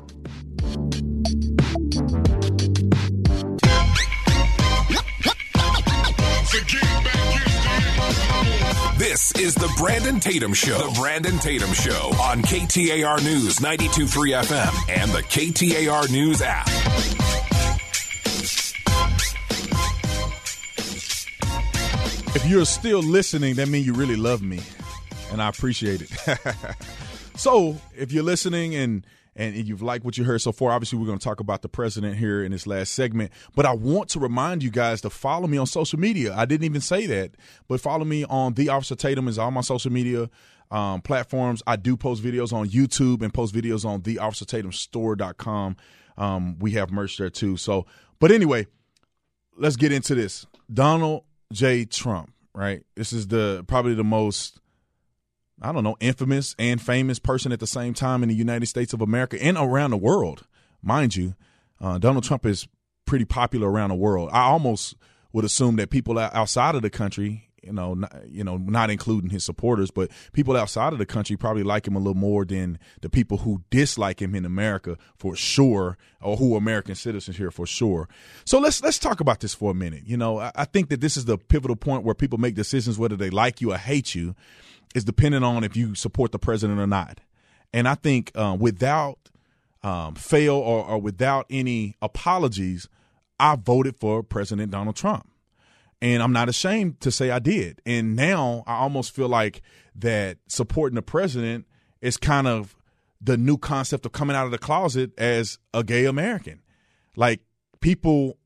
This 8.97 9.34
is 9.34 9.53
the 9.53 9.69
Brandon 9.77 10.21
Tatum 10.21 10.53
Show. 10.53 10.77
The 10.77 10.97
Brandon 10.97 11.38
Tatum 11.38 11.73
Show 11.73 12.13
on 12.17 12.41
KTAR 12.41 13.21
News 13.25 13.60
923 13.60 14.31
FM 14.31 14.89
and 14.89 15.12
the 15.12 15.21
KTAR 15.21 16.10
News 16.10 16.41
app. 16.41 16.65
If 22.38 22.47
you're 22.47 22.63
still 22.63 23.01
listening, 23.01 23.55
that 23.55 23.67
means 23.67 23.86
you 23.86 23.91
really 23.91 24.15
love 24.15 24.41
me, 24.41 24.62
and 25.29 25.41
I 25.41 25.49
appreciate 25.49 26.01
it. 26.01 26.10
so, 27.36 27.75
if 27.97 28.13
you're 28.13 28.23
listening 28.23 28.75
and 28.75 29.05
and 29.36 29.56
you've 29.56 29.82
liked 29.82 30.06
what 30.06 30.17
you 30.17 30.24
heard 30.24 30.41
so 30.41 30.52
far, 30.52 30.71
obviously 30.71 30.98
we're 30.98 31.06
going 31.06 31.19
to 31.19 31.24
talk 31.24 31.39
about 31.39 31.62
the 31.62 31.69
president 31.69 32.17
here 32.17 32.43
in 32.43 32.52
this 32.52 32.65
last 32.65 32.93
segment. 32.93 33.32
But 33.56 33.65
I 33.65 33.74
want 33.74 34.10
to 34.10 34.19
remind 34.19 34.63
you 34.63 34.71
guys 34.71 35.02
to 35.02 35.10
follow 35.10 35.48
me 35.48 35.58
on 35.58 35.65
social 35.67 36.00
media. 36.00 36.34
I 36.36 36.45
didn't 36.45 36.65
even 36.65 36.82
say 36.82 37.06
that, 37.08 37.32
but 37.67 37.82
follow 37.82 38.06
me 38.06 38.24
on 38.26 38.54
the 38.54 38.69
Officer 38.69 38.95
Tatum 38.95 39.28
is 39.28 39.38
all 39.38 39.52
my 39.52 39.62
social 39.62 39.91
media 39.91 40.30
um, 40.71 41.02
platforms. 41.02 41.62
I 41.67 41.76
do 41.76 41.98
post 41.98 42.24
videos 42.24 42.54
on 42.54 42.69
YouTube 42.69 43.21
and 43.21 43.34
post 43.34 43.54
videos 43.54 43.86
on 43.86 44.02
the 44.02 44.19
Officer 44.19 44.45
Tatum 44.45 44.71
Store.com. 44.71 45.76
Um, 46.17 46.58
we 46.60 46.71
have 46.71 46.91
merch 46.91 47.17
there 47.17 47.30
too. 47.30 47.58
So, 47.58 47.86
but 48.19 48.32
anyway, 48.32 48.67
let's 49.58 49.76
get 49.76 49.91
into 49.91 50.15
this. 50.15 50.45
Donald 50.74 51.24
J. 51.52 51.86
Trump, 51.86 52.34
right? 52.54 52.84
This 52.95 53.13
is 53.13 53.28
the 53.28 53.65
probably 53.67 53.95
the 53.95 54.04
most 54.04 54.60
I 55.61 55.71
don't 55.71 55.83
know, 55.83 55.95
infamous 55.99 56.55
and 56.59 56.81
famous 56.81 57.19
person 57.19 57.51
at 57.51 57.59
the 57.59 57.67
same 57.67 57.93
time 57.93 58.23
in 58.23 58.29
the 58.29 58.35
United 58.35 58.65
States 58.65 58.93
of 58.93 59.01
America 59.01 59.41
and 59.41 59.57
around 59.57 59.91
the 59.91 59.97
world, 59.97 60.45
mind 60.81 61.15
you. 61.15 61.35
Uh, 61.79 61.97
Donald 61.97 62.23
Trump 62.23 62.45
is 62.45 62.67
pretty 63.05 63.25
popular 63.25 63.69
around 63.69 63.89
the 63.89 63.95
world. 63.95 64.29
I 64.33 64.41
almost 64.41 64.95
would 65.31 65.45
assume 65.45 65.75
that 65.77 65.89
people 65.89 66.17
outside 66.17 66.75
of 66.75 66.81
the 66.81 66.89
country, 66.89 67.49
you 67.61 67.73
know, 67.73 67.93
not, 67.93 68.15
you 68.27 68.43
know, 68.43 68.57
not 68.57 68.89
including 68.89 69.29
his 69.29 69.43
supporters, 69.43 69.91
but 69.91 70.11
people 70.33 70.55
outside 70.55 70.93
of 70.93 70.99
the 70.99 71.05
country 71.05 71.35
probably 71.35 71.63
like 71.63 71.87
him 71.87 71.95
a 71.95 71.99
little 71.99 72.13
more 72.13 72.45
than 72.45 72.79
the 73.01 73.09
people 73.09 73.39
who 73.39 73.61
dislike 73.69 74.21
him 74.21 74.35
in 74.35 74.45
America 74.45 74.97
for 75.17 75.35
sure, 75.35 75.97
or 76.21 76.37
who 76.37 76.55
are 76.55 76.57
American 76.57 76.95
citizens 76.95 77.37
here 77.37 77.51
for 77.51 77.65
sure. 77.65 78.07
So 78.45 78.59
let's 78.59 78.81
let's 78.83 78.99
talk 78.99 79.19
about 79.19 79.39
this 79.39 79.53
for 79.53 79.71
a 79.71 79.75
minute. 79.75 80.03
You 80.05 80.17
know, 80.17 80.39
I, 80.39 80.51
I 80.55 80.65
think 80.65 80.89
that 80.89 81.01
this 81.01 81.17
is 81.17 81.25
the 81.25 81.37
pivotal 81.37 81.75
point 81.75 82.03
where 82.03 82.15
people 82.15 82.37
make 82.37 82.55
decisions 82.55 82.99
whether 82.99 83.15
they 83.15 83.29
like 83.29 83.61
you 83.61 83.73
or 83.73 83.77
hate 83.77 84.15
you, 84.15 84.35
is 84.95 85.03
dependent 85.03 85.45
on 85.45 85.63
if 85.63 85.75
you 85.75 85.93
support 85.93 86.31
the 86.31 86.39
president 86.39 86.79
or 86.79 86.88
not. 86.88 87.19
And 87.73 87.88
I 87.88 87.95
think 87.95 88.31
uh, 88.34 88.55
without 88.58 89.19
um, 89.84 90.15
fail 90.15 90.55
or, 90.55 90.84
or 90.86 90.97
without 90.97 91.45
any 91.49 91.97
apologies, 92.01 92.88
I 93.39 93.58
voted 93.58 93.97
for 93.97 94.23
President 94.23 94.71
Donald 94.71 94.95
Trump. 94.95 95.29
And 96.01 96.23
I'm 96.23 96.31
not 96.31 96.49
ashamed 96.49 97.01
to 97.01 97.12
say 97.12 97.29
I 97.29 97.39
did. 97.39 97.81
And 97.86 98.15
now 98.15 98.63
I 98.65 98.75
almost 98.75 99.13
feel 99.13 99.27
like 99.27 99.62
that 99.95 100.38
supporting 100.47 100.95
the 100.95 101.01
president 101.01 101.65
is 102.01 102.17
kind 102.17 102.47
of 102.47 102.75
the 103.21 103.38
new 103.38 103.58
concept 103.58 104.05
of 104.05 104.12
coming 104.12 104.36
out 104.36 104.45
of 104.45 104.51
the 104.51 104.58
closet 104.58 105.12
as 105.17 105.58
a 105.73 105.84
gay 105.84 106.05
American. 106.05 106.62
Like 107.15 107.41
people 107.81 108.38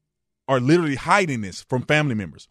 are 0.47 0.59
literally 0.59 0.95
hiding 0.95 1.41
this 1.41 1.61
from 1.61 1.83
family 1.83 2.15
members. 2.15 2.47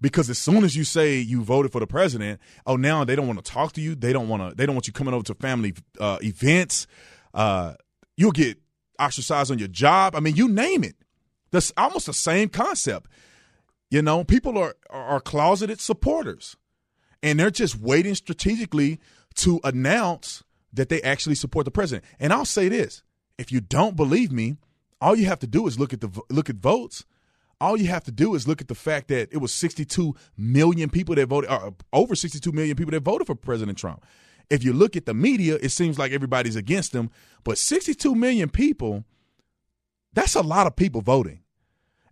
Because 0.00 0.30
as 0.30 0.38
soon 0.38 0.64
as 0.64 0.74
you 0.74 0.84
say 0.84 1.18
you 1.18 1.42
voted 1.42 1.72
for 1.72 1.80
the 1.80 1.86
president, 1.86 2.40
oh 2.66 2.76
now 2.76 3.04
they 3.04 3.14
don't 3.14 3.26
want 3.26 3.44
to 3.44 3.52
talk 3.52 3.72
to 3.72 3.80
you. 3.80 3.94
They 3.94 4.12
don't 4.12 4.28
want 4.28 4.48
to. 4.48 4.56
They 4.56 4.66
don't 4.66 4.74
want 4.74 4.86
you 4.86 4.92
coming 4.92 5.14
over 5.14 5.24
to 5.24 5.34
family 5.34 5.74
uh, 5.98 6.18
events. 6.22 6.86
Uh, 7.34 7.74
you'll 8.16 8.32
get 8.32 8.58
ostracized 8.98 9.50
on 9.50 9.58
your 9.58 9.68
job. 9.68 10.14
I 10.14 10.20
mean, 10.20 10.36
you 10.36 10.48
name 10.48 10.84
it. 10.84 10.96
That's 11.50 11.72
almost 11.76 12.06
the 12.06 12.14
same 12.14 12.48
concept. 12.48 13.10
You 13.90 14.02
know, 14.02 14.24
people 14.24 14.56
are 14.56 14.76
are 14.88 15.20
closeted 15.20 15.80
supporters, 15.80 16.56
and 17.22 17.38
they're 17.38 17.50
just 17.50 17.78
waiting 17.78 18.14
strategically 18.14 19.00
to 19.36 19.60
announce 19.64 20.42
that 20.72 20.88
they 20.88 21.02
actually 21.02 21.34
support 21.34 21.64
the 21.64 21.70
president. 21.70 22.04
And 22.18 22.32
I'll 22.32 22.44
say 22.44 22.68
this: 22.68 23.02
if 23.36 23.50
you 23.52 23.60
don't 23.60 23.96
believe 23.96 24.32
me, 24.32 24.56
all 25.00 25.16
you 25.16 25.26
have 25.26 25.40
to 25.40 25.46
do 25.46 25.66
is 25.66 25.78
look 25.78 25.92
at 25.92 26.00
the 26.00 26.08
look 26.30 26.48
at 26.48 26.56
votes. 26.56 27.04
All 27.60 27.76
you 27.76 27.88
have 27.88 28.04
to 28.04 28.12
do 28.12 28.34
is 28.34 28.48
look 28.48 28.60
at 28.60 28.68
the 28.68 28.74
fact 28.74 29.08
that 29.08 29.28
it 29.32 29.38
was 29.38 29.52
62 29.52 30.14
million 30.36 30.88
people 30.88 31.14
that 31.14 31.26
voted, 31.26 31.50
or 31.50 31.74
over 31.92 32.14
62 32.14 32.52
million 32.52 32.76
people 32.76 32.92
that 32.92 33.02
voted 33.02 33.26
for 33.26 33.34
President 33.34 33.76
Trump. 33.76 34.04
If 34.48 34.64
you 34.64 34.72
look 34.72 34.96
at 34.96 35.06
the 35.06 35.14
media, 35.14 35.58
it 35.60 35.68
seems 35.68 35.98
like 35.98 36.12
everybody's 36.12 36.56
against 36.56 36.94
him, 36.94 37.10
but 37.44 37.58
62 37.58 38.14
million 38.14 38.48
people, 38.48 39.04
that's 40.12 40.34
a 40.34 40.42
lot 40.42 40.66
of 40.66 40.74
people 40.74 41.02
voting. 41.02 41.40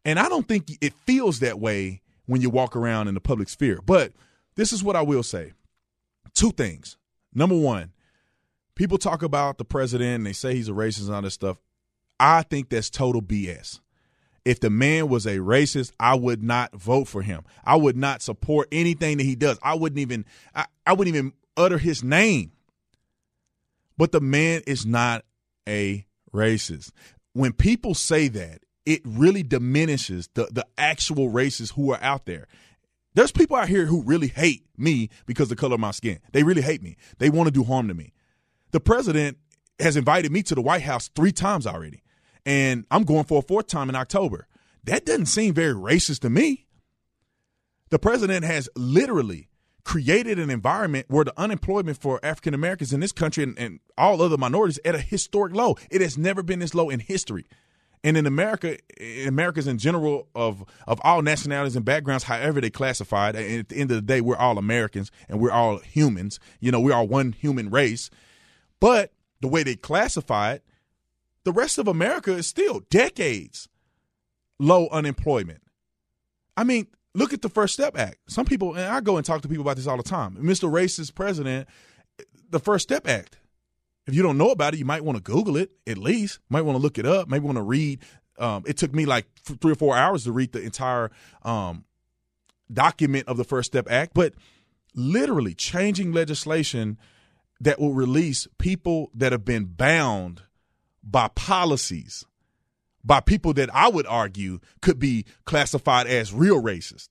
And 0.05 0.19
I 0.19 0.29
don't 0.29 0.47
think 0.47 0.71
it 0.81 0.93
feels 1.07 1.41
that 1.41 1.59
way 1.59 2.03
when 2.27 2.41
you 2.41 2.51
walk 2.51 2.77
around 2.77 3.09
in 3.09 3.15
the 3.15 3.21
public 3.21 3.49
sphere. 3.49 3.81
But 3.85 4.13
this 4.55 4.73
is 4.73 4.85
what 4.85 4.97
I 4.97 5.03
will 5.03 5.23
say 5.23 5.53
two 6.35 6.53
things. 6.53 6.97
Number 7.35 7.57
one, 7.57 7.93
people 8.75 8.99
talk 8.99 9.23
about 9.23 9.59
the 9.59 9.65
president 9.65 10.17
and 10.17 10.27
they 10.27 10.33
say 10.33 10.55
he's 10.55 10.69
a 10.69 10.73
racist 10.73 11.07
and 11.07 11.15
all 11.15 11.23
this 11.23 11.35
stuff. 11.35 11.59
I 12.21 12.43
think 12.43 12.69
that's 12.69 12.91
total 12.91 13.23
BS. 13.23 13.81
If 14.49 14.61
the 14.61 14.71
man 14.71 15.11
was 15.11 15.27
a 15.27 15.37
racist, 15.37 15.93
I 16.01 16.15
would 16.15 16.43
not 16.43 16.75
vote 16.75 17.07
for 17.07 17.21
him. 17.21 17.45
I 17.67 17.77
would 17.77 17.99
not 17.99 18.23
support 18.23 18.67
anything 18.73 19.19
that 19.19 19.25
he 19.25 19.35
does. 19.35 19.59
I 19.63 19.75
wouldn't 19.75 19.99
even 19.99 20.25
I, 20.55 20.65
I 20.87 20.95
wouldn't 20.95 21.15
even 21.15 21.35
utter 21.55 21.77
his 21.77 22.03
name. 22.03 22.53
But 23.99 24.11
the 24.11 24.23
man 24.23 24.63
is 24.67 24.87
not 24.87 25.27
a 25.69 26.07
racist. 26.33 26.93
When 27.35 27.53
people 27.53 27.93
say 27.93 28.29
that, 28.29 28.63
it 28.87 29.03
really 29.05 29.43
diminishes 29.43 30.31
the, 30.33 30.49
the 30.51 30.65
actual 30.79 31.31
racists 31.31 31.75
who 31.75 31.93
are 31.93 32.01
out 32.01 32.25
there. 32.25 32.49
There's 33.13 33.33
people 33.33 33.59
out 33.59 33.69
here 33.69 33.85
who 33.85 34.03
really 34.03 34.29
hate 34.29 34.65
me 34.79 35.11
because 35.27 35.51
of 35.51 35.59
the 35.59 35.61
color 35.61 35.75
of 35.75 35.81
my 35.81 35.91
skin. 35.91 36.21
They 36.33 36.43
really 36.43 36.63
hate 36.63 36.83
me. 36.83 36.97
They 37.19 37.29
want 37.29 37.49
to 37.49 37.53
do 37.53 37.65
harm 37.65 37.87
to 37.89 37.95
me. 37.95 38.15
The 38.71 38.81
president 38.81 39.37
has 39.79 39.99
invited 39.99 40.33
me 40.33 40.43
to 40.45 40.55
the 40.55 40.63
White 40.63 40.81
House 40.81 41.09
three 41.15 41.33
times 41.33 41.67
already, 41.67 42.03
and 42.49 42.87
I'm 42.91 43.05
going 43.05 43.25
for 43.25 43.41
a 43.41 43.43
fourth 43.43 43.67
time 43.67 43.91
in 43.91 43.95
October. 43.95 44.47
That 44.85 45.05
doesn't 45.05 45.27
seem 45.27 45.53
very 45.53 45.75
racist 45.75 46.21
to 46.21 46.31
me. 46.31 46.67
The 47.91 47.99
president 47.99 48.47
has 48.47 48.71
literally 48.75 49.51
created 49.85 50.39
an 50.39 50.49
environment 50.49 51.05
where 51.09 51.27
the 51.27 51.39
unemployment 51.39 51.99
for 51.99 52.19
African 52.23 52.55
Americans 52.55 52.95
in 52.95 53.01
this 53.01 53.13
country 53.13 53.45
and, 53.45 53.59
and, 53.59 53.81
all 53.99 54.23
other 54.23 54.39
minorities 54.39 54.79
at 54.85 54.95
a 54.95 54.99
historic 54.99 55.55
low. 55.55 55.77
It 55.91 56.01
has 56.01 56.17
never 56.17 56.43
been 56.43 56.61
this 56.61 56.75
low 56.75 56.89
in 56.89 57.01
history. 57.01 57.47
And 58.03 58.17
in 58.17 58.27
America, 58.27 58.79
in 58.97 59.29
Americans 59.29 59.67
in 59.67 59.77
general 59.77 60.29
of 60.35 60.65
of 60.87 61.01
all 61.05 61.21
nationalities 61.21 61.77
and 61.77 61.85
backgrounds, 61.85 62.25
however 62.25 62.63
they 62.63 62.71
classified, 62.71 63.37
at 63.37 63.69
the 63.69 63.77
end 63.77 63.91
of 63.91 63.97
the 63.97 64.03
day, 64.03 64.23
we're 64.23 64.37
all 64.37 64.57
Americans 64.57 65.11
and 65.29 65.39
we're 65.39 65.51
all 65.51 65.79
humans. 65.79 66.41
You 66.61 66.71
know, 66.71 66.81
we 66.81 66.93
are 66.93 67.05
one 67.05 67.33
human 67.33 67.69
race. 67.69 68.09
But 68.81 69.13
the 69.41 69.49
way 69.49 69.65
they 69.65 69.75
classify 69.77 70.53
it, 70.53 70.65
the 71.49 71.53
rest 71.53 71.79
of 71.79 71.89
America 71.89 72.33
is 72.33 72.47
still 72.47 72.81
decades 72.91 73.69
low 74.59 74.89
unemployment. 74.89 75.63
I 76.57 76.65
mean, 76.65 76.89
look 77.15 77.33
at 77.33 77.41
the 77.41 77.49
First 77.49 77.75
Step 77.75 77.97
Act. 77.97 78.19
Some 78.29 78.45
people, 78.45 78.75
and 78.75 78.85
I 78.85 79.01
go 79.01 79.17
and 79.17 79.25
talk 79.25 79.41
to 79.43 79.49
people 79.49 79.63
about 79.63 79.77
this 79.77 79.87
all 79.87 79.97
the 79.97 80.03
time. 80.03 80.37
Mr. 80.37 80.71
Racist 80.71 81.15
President, 81.15 81.69
the 82.51 82.59
First 82.59 82.83
Step 82.83 83.09
Act 83.09 83.39
if 84.09 84.15
you 84.15 84.23
don't 84.23 84.39
know 84.39 84.51
about 84.51 84.73
it, 84.73 84.79
you 84.79 84.87
might 84.87 85.05
want 85.05 85.17
to 85.17 85.23
Google 85.23 85.59
it 85.59 85.71
at 85.87 85.99
least. 85.99 86.41
Might 86.49 86.63
want 86.63 86.77
to 86.77 86.83
look 86.83 86.99
it 86.99 87.05
up. 87.05 87.29
Maybe 87.29 87.45
want 87.45 87.59
to 87.59 87.63
read. 87.63 88.01
Um, 88.39 88.65
it 88.67 88.79
took 88.79 88.95
me 88.95 89.05
like 89.05 89.27
three 89.45 89.73
or 89.73 89.77
four 89.77 89.95
hours 89.95 90.25
to 90.25 90.33
read 90.33 90.53
the 90.53 90.63
entire 90.63 91.11
um, 91.43 91.85
document 92.73 93.29
of 93.29 93.37
the 93.37 93.45
First 93.45 93.71
Step 93.71 93.87
Act, 93.91 94.15
but 94.15 94.33
literally 94.95 95.53
changing 95.53 96.13
legislation 96.13 96.97
that 97.61 97.79
will 97.79 97.93
release 97.93 98.49
people 98.57 99.11
that 99.15 99.33
have 99.33 99.45
been 99.45 99.67
bound 99.67 100.43
by 101.11 101.29
policies 101.29 102.25
by 103.05 103.21
people 103.21 103.55
that 103.55 103.75
I 103.75 103.89
would 103.89 104.07
argue 104.07 104.61
could 104.83 104.99
be 104.99 105.25
classified 105.45 106.07
as 106.07 106.33
real 106.33 106.63
racist. 106.63 107.09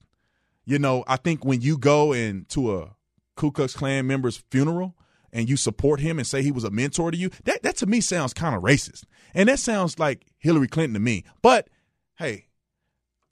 You 0.66 0.80
know, 0.80 1.04
I 1.08 1.16
think 1.16 1.46
when 1.46 1.62
you 1.62 1.78
go 1.78 2.14
into 2.14 2.76
a 2.76 2.96
Ku 3.36 3.52
Klux 3.52 3.74
Klan 3.74 4.06
member's 4.06 4.44
funeral 4.52 4.96
and 5.32 5.50
you 5.50 5.58
support 5.58 6.00
him 6.00 6.20
and 6.20 6.28
say 6.28 6.42
he 6.42 6.52
was 6.52 6.64
a 6.64 6.72
mentor 6.72 7.12
to 7.12 7.18
you, 7.18 7.30
that, 7.46 7.64
that 7.64 7.78
to 7.78 7.86
me 7.86 8.02
sounds 8.02 8.34
kind 8.34 8.56
of 8.56 8.64
racist. 8.64 9.06
And 9.34 9.50
that 9.50 9.60
sounds 9.60 9.98
like 9.98 10.26
Hillary 10.38 10.68
Clinton 10.68 10.94
to 10.94 11.00
me. 11.00 11.24
But 11.42 11.70
hey, 12.18 12.48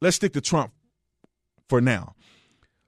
let's 0.01 0.15
stick 0.15 0.33
to 0.33 0.41
Trump 0.41 0.71
for 1.67 1.81
now. 1.81 2.15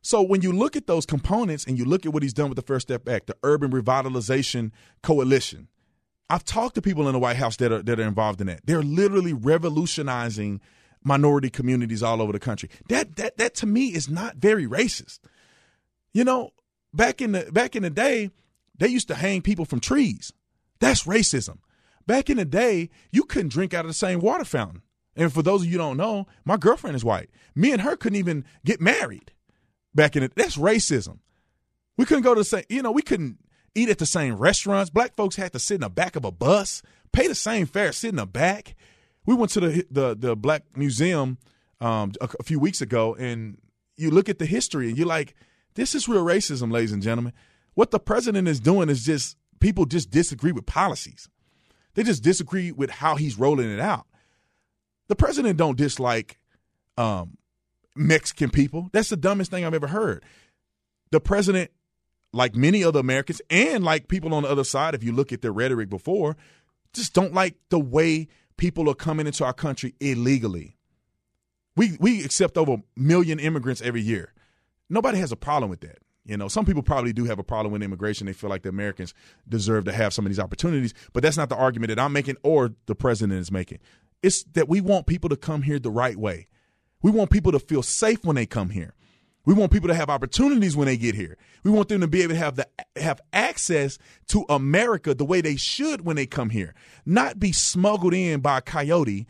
So 0.02 0.22
when 0.22 0.42
you 0.42 0.54
look 0.54 0.76
at 0.78 0.88
those 0.88 1.06
components 1.06 1.66
and 1.66 1.78
you 1.78 1.84
look 1.84 2.06
at 2.06 2.14
what 2.14 2.24
he's 2.24 2.34
done 2.34 2.50
with 2.50 2.56
the 2.56 2.62
First 2.62 2.88
Step 2.88 3.10
Act, 3.10 3.28
the 3.28 3.36
Urban 3.44 3.72
Revitalization 3.72 4.72
Coalition, 5.04 5.68
I've 6.30 6.44
talked 6.44 6.76
to 6.76 6.82
people 6.82 7.08
in 7.08 7.14
the 7.14 7.20
White 7.20 7.38
House 7.38 7.56
that 7.58 7.72
are 7.72 7.82
that 7.84 8.00
are 8.00 8.04
involved 8.04 8.42
in 8.42 8.48
that. 8.48 8.66
They're 8.66 8.84
literally 8.84 9.34
revolutionizing 9.34 10.62
minority 11.04 11.50
communities 11.50 12.04
all 12.04 12.22
over 12.22 12.34
the 12.34 12.40
country. 12.40 12.70
That 12.90 13.16
that 13.16 13.38
that 13.38 13.56
to 13.56 13.66
me 13.66 13.88
is 13.88 14.10
not 14.10 14.38
very 14.38 14.68
racist. 14.68 15.20
You 16.14 16.24
know, 16.24 16.52
back 16.94 17.22
in 17.22 17.32
the 17.32 17.50
back 17.52 17.76
in 17.76 17.84
the 17.84 17.90
day, 17.90 18.32
they 18.78 18.88
used 18.88 19.08
to 19.08 19.16
hang 19.16 19.42
people 19.42 19.66
from 19.66 19.80
trees. 19.80 20.34
That's 20.80 21.04
racism. 21.04 21.60
Back 22.06 22.30
in 22.30 22.38
the 22.38 22.46
day, 22.46 22.90
you 23.12 23.24
couldn't 23.24 23.52
drink 23.52 23.74
out 23.74 23.86
of 23.86 23.90
the 23.90 23.94
same 23.94 24.20
water 24.20 24.46
fountain. 24.46 24.82
And 25.16 25.34
for 25.34 25.42
those 25.42 25.62
of 25.62 25.66
you 25.66 25.74
who 25.74 25.78
don't 25.80 25.98
know, 25.98 26.28
my 26.46 26.58
girlfriend 26.58 26.96
is 26.96 27.04
white. 27.04 27.30
Me 27.56 27.72
and 27.72 27.82
her 27.82 27.96
couldn't 27.98 28.20
even 28.20 28.46
get 28.64 28.80
married 28.80 29.32
back 29.96 30.16
in 30.16 30.24
it. 30.24 30.34
That's 30.36 30.58
racism. 30.58 31.20
We 31.98 32.06
couldn't 32.06 32.24
go 32.24 32.36
to 32.36 32.42
the 32.42 32.46
same, 32.46 32.64
you 32.70 32.84
know, 32.84 32.92
we 32.92 33.02
couldn't 33.02 33.40
eat 33.78 33.90
at 33.90 33.98
the 33.98 34.06
same 34.06 34.36
restaurants. 34.36 34.90
Black 34.90 35.16
folks 35.16 35.36
had 35.36 35.54
to 35.54 35.60
sit 35.60 35.76
in 35.76 35.82
the 35.82 35.90
back 35.90 36.16
of 36.16 36.26
a 36.26 36.32
bus, 36.32 36.82
pay 37.12 37.28
the 37.28 37.36
same 37.36 37.66
fare, 37.66 37.92
sit 37.92 38.10
in 38.10 38.16
the 38.16 38.26
back. 38.26 38.76
We 39.26 39.36
went 39.36 39.52
to 39.52 39.60
the 39.60 39.86
the, 39.92 40.16
the 40.16 40.36
Black 40.36 40.64
Museum 40.76 41.38
um, 41.80 42.14
a, 42.20 42.30
a 42.40 42.44
few 42.44 42.60
weeks 42.60 42.82
ago, 42.82 43.16
and 43.16 43.58
you 43.96 44.10
look 44.10 44.30
at 44.30 44.40
the 44.40 44.46
history, 44.46 44.90
and 44.90 44.98
you're 44.98 45.08
like, 45.08 45.36
this 45.76 45.96
is 45.96 46.08
real 46.08 46.26
racism, 46.26 46.72
ladies 46.72 46.92
and 46.92 47.04
gentlemen. 47.04 47.34
What 47.76 47.92
the 47.92 48.00
president 48.00 48.48
is 48.48 48.60
doing 48.60 48.90
is 48.90 49.06
just 49.06 49.38
people 49.60 49.86
just 49.86 50.10
disagree 50.10 50.52
with 50.52 50.66
policies. 50.66 51.30
They 51.94 52.04
just 52.04 52.24
disagree 52.24 52.72
with 52.72 52.90
how 52.90 53.16
he's 53.16 53.38
rolling 53.38 53.70
it 53.72 53.80
out. 53.80 54.08
The 55.08 55.16
president 55.16 55.58
don't 55.58 55.78
dislike 55.78 56.40
um, 56.98 57.38
Mexican 57.96 58.50
people. 58.50 58.90
That's 58.94 59.10
the 59.10 59.18
dumbest 59.18 59.52
thing 59.52 59.66
I've 59.66 59.74
ever 59.74 59.88
heard. 59.88 60.24
The 61.12 61.20
president, 61.20 61.72
like 62.38 62.56
many 62.56 62.84
other 62.84 63.00
Americans 63.00 63.42
and 63.50 63.84
like 63.84 64.08
people 64.08 64.34
on 64.34 64.44
the 64.44 64.50
other 64.50 64.64
side, 64.64 64.96
if 64.96 65.04
you 65.04 65.12
look 65.12 65.34
at 65.34 65.42
their 65.42 65.52
rhetoric 65.52 65.90
before, 65.90 66.38
just 66.94 67.14
don't 67.14 67.34
like 67.34 67.56
the 67.70 67.80
way 67.80 68.28
people 68.58 68.90
are 68.90 68.96
coming 68.96 69.28
into 69.28 69.44
our 69.44 69.54
country 69.54 69.96
illegally. 70.00 70.78
We 71.76 71.98
we 72.00 72.24
accept 72.24 72.58
over 72.58 72.74
a 72.74 72.84
million 72.96 73.40
immigrants 73.40 73.82
every 73.82 74.02
year. 74.02 74.34
Nobody 74.90 75.18
has 75.20 75.32
a 75.32 75.36
problem 75.36 75.70
with 75.70 75.82
that. 75.82 76.00
You 76.26 76.36
know, 76.36 76.48
some 76.48 76.66
people 76.66 76.84
probably 76.84 77.14
do 77.14 77.26
have 77.26 77.40
a 77.40 77.44
problem 77.44 77.72
with 77.72 77.82
immigration. 77.82 78.28
They 78.28 78.34
feel 78.34 78.50
like 78.50 78.64
the 78.64 78.70
Americans 78.70 79.14
deserve 79.48 79.86
to 79.86 79.94
have 79.94 80.14
some 80.14 80.26
of 80.26 80.30
these 80.30 80.40
opportunities, 80.40 80.94
but 81.14 81.24
that's 81.24 81.38
not 81.38 81.50
the 81.50 81.56
argument 81.56 81.90
that 81.90 82.00
I'm 82.00 82.12
making 82.12 82.36
or 82.44 82.72
the 82.86 82.96
president 82.96 83.40
is 83.40 83.52
making. 83.52 83.80
It's 84.22 84.44
that 84.54 84.68
we 84.68 84.82
want 84.82 85.08
people 85.08 85.30
to 85.30 85.38
come 85.38 85.62
here 85.62 85.80
the 85.80 85.92
right 85.92 86.18
way. 86.18 86.48
We 87.02 87.12
want 87.12 87.30
people 87.30 87.52
to 87.54 87.60
feel 87.60 87.84
safe 87.84 88.26
when 88.26 88.36
they 88.36 88.46
come 88.46 88.72
here. 88.72 88.94
We 89.48 89.54
want 89.54 89.72
people 89.72 89.88
to 89.88 89.96
have 89.96 90.10
opportunities 90.10 90.76
when 90.76 90.88
they 90.88 90.98
get 90.98 91.16
here. 91.16 91.38
We 91.64 91.72
want 91.72 91.88
them 91.88 92.02
to 92.02 92.08
be 92.08 92.22
able 92.22 92.34
to 92.34 92.40
have 92.40 92.58
the 92.58 92.68
have 92.98 93.22
access 93.32 93.98
to 94.28 94.44
America 94.50 95.14
the 95.14 95.24
way 95.24 95.40
they 95.40 95.56
should 95.56 96.02
when 96.02 96.18
they 96.18 96.26
come 96.26 96.50
here, 96.50 96.76
not 97.06 97.40
be 97.40 97.54
smuggled 97.54 98.14
in 98.14 98.42
by 98.42 98.58
a 98.58 98.62
coyote 98.62 99.26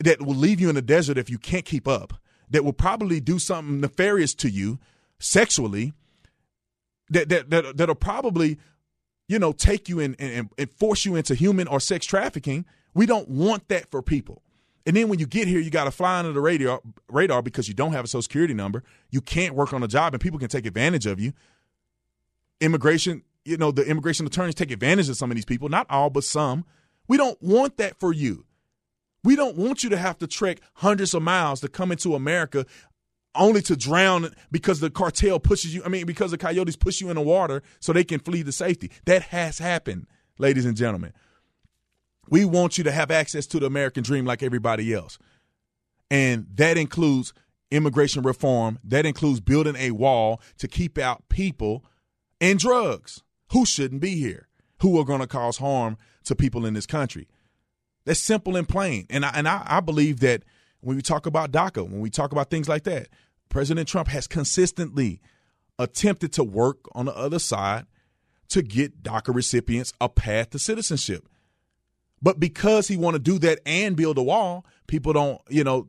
that 0.00 0.22
will 0.22 0.34
leave 0.34 0.58
you 0.58 0.70
in 0.70 0.74
the 0.74 0.80
desert 0.80 1.18
if 1.18 1.28
you 1.28 1.36
can't 1.36 1.66
keep 1.66 1.86
up, 1.86 2.14
that 2.48 2.64
will 2.64 2.72
probably 2.72 3.20
do 3.20 3.38
something 3.38 3.78
nefarious 3.82 4.34
to 4.36 4.48
you 4.48 4.78
sexually, 5.18 5.92
that 7.10 7.28
that, 7.28 7.50
that 7.50 7.76
that'll 7.76 7.94
probably, 7.94 8.58
you 9.28 9.38
know, 9.38 9.52
take 9.52 9.86
you 9.86 10.00
and, 10.00 10.16
and, 10.18 10.48
and 10.56 10.70
force 10.70 11.04
you 11.04 11.14
into 11.14 11.34
human 11.34 11.68
or 11.68 11.78
sex 11.78 12.06
trafficking. 12.06 12.64
We 12.94 13.04
don't 13.04 13.28
want 13.28 13.68
that 13.68 13.90
for 13.90 14.00
people. 14.00 14.42
And 14.86 14.96
then 14.96 15.08
when 15.08 15.18
you 15.18 15.26
get 15.26 15.46
here, 15.46 15.60
you 15.60 15.70
got 15.70 15.84
to 15.84 15.90
fly 15.90 16.18
under 16.18 16.32
the 16.32 16.40
radar, 16.40 16.80
radar 17.08 17.42
because 17.42 17.68
you 17.68 17.74
don't 17.74 17.92
have 17.92 18.04
a 18.04 18.08
social 18.08 18.22
security 18.22 18.54
number. 18.54 18.82
You 19.10 19.20
can't 19.20 19.54
work 19.54 19.72
on 19.72 19.82
a 19.82 19.88
job, 19.88 20.14
and 20.14 20.20
people 20.20 20.38
can 20.38 20.48
take 20.48 20.66
advantage 20.66 21.06
of 21.06 21.20
you. 21.20 21.32
Immigration, 22.60 23.22
you 23.44 23.56
know, 23.56 23.70
the 23.70 23.84
immigration 23.84 24.26
attorneys 24.26 24.54
take 24.54 24.70
advantage 24.70 25.08
of 25.08 25.16
some 25.16 25.30
of 25.30 25.36
these 25.36 25.44
people, 25.44 25.68
not 25.68 25.86
all, 25.88 26.10
but 26.10 26.24
some. 26.24 26.64
We 27.08 27.16
don't 27.16 27.40
want 27.42 27.76
that 27.76 27.98
for 28.00 28.12
you. 28.12 28.44
We 29.24 29.36
don't 29.36 29.56
want 29.56 29.84
you 29.84 29.90
to 29.90 29.96
have 29.96 30.18
to 30.18 30.26
trek 30.26 30.58
hundreds 30.74 31.14
of 31.14 31.22
miles 31.22 31.60
to 31.60 31.68
come 31.68 31.92
into 31.92 32.14
America 32.14 32.66
only 33.34 33.62
to 33.62 33.76
drown 33.76 34.30
because 34.50 34.80
the 34.80 34.90
cartel 34.90 35.38
pushes 35.40 35.74
you. 35.74 35.82
I 35.84 35.88
mean, 35.88 36.06
because 36.06 36.32
the 36.32 36.38
coyotes 36.38 36.76
push 36.76 37.00
you 37.00 37.08
in 37.08 37.16
the 37.16 37.22
water 37.22 37.62
so 37.80 37.92
they 37.92 38.04
can 38.04 38.18
flee 38.18 38.42
to 38.42 38.52
safety. 38.52 38.90
That 39.04 39.22
has 39.22 39.58
happened, 39.58 40.06
ladies 40.38 40.66
and 40.66 40.76
gentlemen. 40.76 41.12
We 42.28 42.44
want 42.44 42.78
you 42.78 42.84
to 42.84 42.92
have 42.92 43.10
access 43.10 43.46
to 43.48 43.60
the 43.60 43.66
American 43.66 44.02
dream 44.02 44.24
like 44.24 44.42
everybody 44.42 44.92
else. 44.94 45.18
And 46.10 46.46
that 46.54 46.76
includes 46.76 47.32
immigration 47.70 48.22
reform, 48.22 48.78
that 48.84 49.06
includes 49.06 49.40
building 49.40 49.76
a 49.76 49.92
wall 49.92 50.40
to 50.58 50.68
keep 50.68 50.98
out 50.98 51.28
people 51.28 51.84
and 52.40 52.58
drugs 52.58 53.22
who 53.50 53.64
shouldn't 53.64 54.00
be 54.00 54.16
here, 54.16 54.48
who 54.80 54.98
are 55.00 55.04
going 55.04 55.20
to 55.20 55.26
cause 55.26 55.58
harm 55.58 55.96
to 56.24 56.34
people 56.34 56.66
in 56.66 56.74
this 56.74 56.86
country. 56.86 57.28
That's 58.04 58.20
simple 58.20 58.56
and 58.56 58.68
plain. 58.68 59.06
And 59.10 59.24
I, 59.24 59.30
and 59.34 59.48
I, 59.48 59.64
I 59.66 59.80
believe 59.80 60.20
that 60.20 60.42
when 60.80 60.96
we 60.96 61.02
talk 61.02 61.26
about 61.26 61.52
DACA, 61.52 61.82
when 61.88 62.00
we 62.00 62.10
talk 62.10 62.32
about 62.32 62.50
things 62.50 62.68
like 62.68 62.84
that, 62.84 63.08
President 63.48 63.88
Trump 63.88 64.08
has 64.08 64.26
consistently 64.26 65.20
attempted 65.78 66.32
to 66.34 66.44
work 66.44 66.78
on 66.92 67.06
the 67.06 67.16
other 67.16 67.38
side 67.38 67.86
to 68.48 68.62
get 68.62 69.02
DACA 69.02 69.34
recipients 69.34 69.92
a 70.00 70.08
path 70.08 70.50
to 70.50 70.58
citizenship. 70.58 71.28
But 72.22 72.38
because 72.38 72.86
he 72.88 72.96
want 72.96 73.14
to 73.14 73.18
do 73.18 73.38
that 73.40 73.60
and 73.66 73.96
build 73.96 74.16
a 74.16 74.22
wall, 74.22 74.64
people 74.86 75.12
don't, 75.12 75.40
you 75.48 75.64
know, 75.64 75.88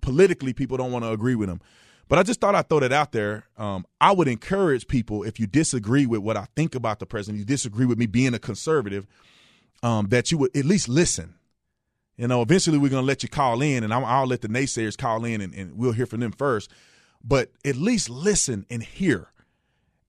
politically 0.00 0.52
people 0.52 0.76
don't 0.76 0.92
want 0.92 1.04
to 1.04 1.10
agree 1.12 1.36
with 1.36 1.48
him. 1.48 1.60
But 2.08 2.18
I 2.18 2.24
just 2.24 2.40
thought 2.40 2.54
I'd 2.54 2.68
throw 2.68 2.80
that 2.80 2.92
out 2.92 3.12
there. 3.12 3.46
Um, 3.56 3.86
I 4.00 4.12
would 4.12 4.28
encourage 4.28 4.86
people 4.86 5.22
if 5.22 5.40
you 5.40 5.46
disagree 5.46 6.04
with 6.04 6.20
what 6.20 6.36
I 6.36 6.46
think 6.56 6.74
about 6.74 6.98
the 6.98 7.06
president, 7.06 7.38
you 7.38 7.44
disagree 7.44 7.86
with 7.86 7.96
me 7.96 8.06
being 8.06 8.34
a 8.34 8.38
conservative, 8.38 9.06
um, 9.82 10.08
that 10.08 10.30
you 10.30 10.38
would 10.38 10.54
at 10.56 10.64
least 10.64 10.88
listen. 10.88 11.36
You 12.16 12.28
know, 12.28 12.42
eventually 12.42 12.76
we're 12.76 12.90
going 12.90 13.02
to 13.02 13.06
let 13.06 13.22
you 13.22 13.28
call 13.28 13.62
in, 13.62 13.82
and 13.82 13.94
i 13.94 14.20
will 14.20 14.26
let 14.26 14.42
the 14.42 14.48
naysayers 14.48 14.98
call 14.98 15.24
in, 15.24 15.40
and, 15.40 15.54
and 15.54 15.78
we'll 15.78 15.92
hear 15.92 16.04
from 16.04 16.20
them 16.20 16.32
first. 16.32 16.70
But 17.24 17.52
at 17.64 17.76
least 17.76 18.10
listen 18.10 18.66
and 18.68 18.82
hear 18.82 19.31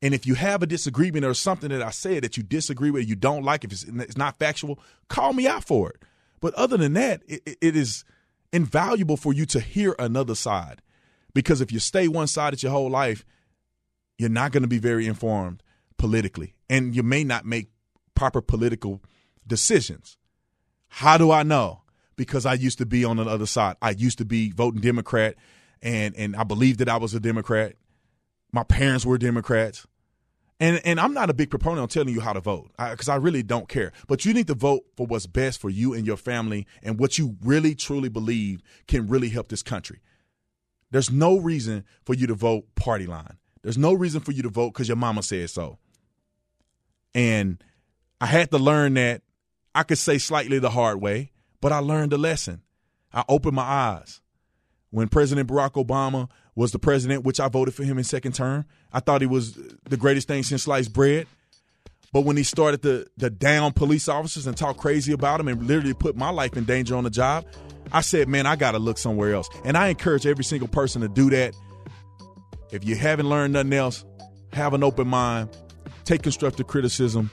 and 0.03 0.13
if 0.13 0.27
you 0.27 0.35
have 0.35 0.61
a 0.61 0.67
disagreement 0.67 1.23
or 1.23 1.33
something 1.33 1.69
that 1.69 1.81
I 1.81 1.89
said 1.91 2.25
that 2.25 2.35
you 2.35 2.43
disagree 2.43 2.91
with, 2.91 3.07
you 3.07 3.15
don't 3.15 3.43
like, 3.43 3.63
if 3.63 3.71
it's, 3.71 3.83
it's 3.83 4.17
not 4.17 4.37
factual, 4.37 4.77
call 5.07 5.31
me 5.31 5.47
out 5.47 5.63
for 5.63 5.89
it. 5.91 6.03
But 6.41 6.53
other 6.55 6.75
than 6.75 6.91
that, 6.93 7.21
it, 7.25 7.57
it 7.61 7.75
is 7.77 8.03
invaluable 8.51 9.15
for 9.15 9.31
you 9.31 9.45
to 9.45 9.61
hear 9.61 9.95
another 9.97 10.35
side. 10.35 10.81
Because 11.33 11.61
if 11.61 11.71
you 11.71 11.79
stay 11.79 12.09
one 12.09 12.27
sided 12.27 12.61
your 12.61 12.73
whole 12.73 12.89
life, 12.89 13.23
you're 14.17 14.29
not 14.29 14.51
going 14.51 14.63
to 14.63 14.67
be 14.67 14.77
very 14.77 15.07
informed 15.07 15.63
politically. 15.97 16.53
And 16.69 16.93
you 16.93 17.01
may 17.01 17.23
not 17.23 17.45
make 17.45 17.69
proper 18.13 18.41
political 18.41 19.01
decisions. 19.47 20.17
How 20.89 21.17
do 21.17 21.31
I 21.31 21.43
know? 21.43 21.83
Because 22.17 22.45
I 22.45 22.55
used 22.55 22.77
to 22.79 22.85
be 22.85 23.05
on 23.05 23.15
the 23.17 23.23
other 23.23 23.47
side. 23.47 23.77
I 23.81 23.91
used 23.91 24.17
to 24.17 24.25
be 24.25 24.51
voting 24.51 24.81
Democrat 24.81 25.35
and 25.81 26.13
and 26.15 26.35
I 26.35 26.43
believed 26.43 26.79
that 26.79 26.89
I 26.89 26.97
was 26.97 27.13
a 27.13 27.19
Democrat. 27.19 27.75
My 28.51 28.63
parents 28.63 29.05
were 29.05 29.17
Democrats. 29.17 29.87
And 30.63 30.79
and 30.85 30.97
I'm 30.97 31.13
not 31.13 31.29
a 31.29 31.33
big 31.33 31.49
proponent 31.49 31.81
on 31.81 31.89
telling 31.89 32.13
you 32.13 32.21
how 32.21 32.31
to 32.31 32.39
vote 32.39 32.71
because 32.77 33.09
I, 33.09 33.15
I, 33.15 33.17
really 33.17 33.43
don't 33.43 33.67
care. 33.67 33.91
But 34.07 34.23
you 34.23 34.33
need 34.33 34.47
to 34.47 34.53
vote 34.53 34.85
for 34.95 35.05
what's 35.05 35.27
best 35.27 35.59
for 35.59 35.69
you 35.69 35.93
and 35.93 36.07
your 36.07 36.15
family 36.15 36.65
and 36.81 36.97
what 36.97 37.17
you 37.17 37.35
really 37.43 37.75
truly 37.75 38.07
believe 38.07 38.61
can 38.87 39.07
really 39.07 39.27
help 39.27 39.49
this 39.49 39.61
country. 39.61 39.99
There's 40.89 41.11
no 41.11 41.37
reason 41.37 41.83
for 42.05 42.13
you 42.13 42.27
to 42.27 42.33
vote 42.33 42.63
party 42.75 43.07
line. 43.07 43.35
There's 43.61 43.77
no 43.77 43.91
reason 43.91 44.21
for 44.21 44.31
you 44.31 44.41
to 44.43 44.49
vote 44.49 44.69
because 44.69 44.87
your 44.87 44.95
mama 44.95 45.21
said 45.21 45.49
so. 45.49 45.79
And 47.13 47.61
I 48.21 48.27
had 48.27 48.49
to 48.51 48.57
learn 48.57 48.93
that 48.93 49.21
I 49.75 49.83
could 49.83 49.97
say 49.97 50.17
slightly 50.17 50.59
the 50.59 50.69
hard 50.69 51.01
way, 51.01 51.33
but 51.59 51.73
I 51.73 51.79
learned 51.79 52.13
the 52.13 52.17
lesson. 52.17 52.61
I 53.11 53.25
opened 53.27 53.57
my 53.57 53.63
eyes. 53.63 54.21
When 54.91 55.09
President 55.09 55.49
Barack 55.49 55.71
Obama 55.71 56.29
was 56.55 56.71
the 56.71 56.79
president, 56.79 57.23
which 57.23 57.39
I 57.39 57.47
voted 57.47 57.73
for 57.73 57.83
him 57.83 57.97
in 57.97 58.03
second 58.03 58.33
term. 58.35 58.65
I 58.91 58.99
thought 58.99 59.21
he 59.21 59.27
was 59.27 59.57
the 59.89 59.97
greatest 59.97 60.27
thing 60.27 60.43
since 60.43 60.63
sliced 60.63 60.93
bread. 60.93 61.27
But 62.11 62.21
when 62.21 62.37
he 62.37 62.43
started 62.43 62.83
to, 62.83 63.07
to 63.19 63.31
down 63.31 63.73
police 63.73 64.07
officers 64.07 64.45
and 64.45 64.55
talk 64.55 64.77
crazy 64.77 65.13
about 65.13 65.37
them 65.37 65.47
and 65.47 65.65
literally 65.65 65.95
put 65.95 66.15
my 66.15 66.29
life 66.29 66.55
in 66.55 66.63
danger 66.63 66.95
on 66.95 67.03
the 67.03 67.09
job, 67.09 67.45
I 67.91 68.01
said, 68.01 68.27
man, 68.27 68.45
I 68.45 68.55
got 68.55 68.73
to 68.73 68.79
look 68.79 68.99
somewhere 68.99 69.33
else. 69.33 69.49
And 69.65 69.75
I 69.75 69.87
encourage 69.87 70.27
every 70.27 70.43
single 70.43 70.67
person 70.67 71.01
to 71.01 71.07
do 71.07 71.31
that. 71.31 71.55
If 72.71 72.85
you 72.85 72.95
haven't 72.95 73.29
learned 73.29 73.53
nothing 73.53 73.73
else, 73.73 74.05
have 74.51 74.75
an 74.75 74.83
open 74.83 75.07
mind, 75.07 75.49
take 76.05 76.21
constructive 76.21 76.67
criticism, 76.67 77.31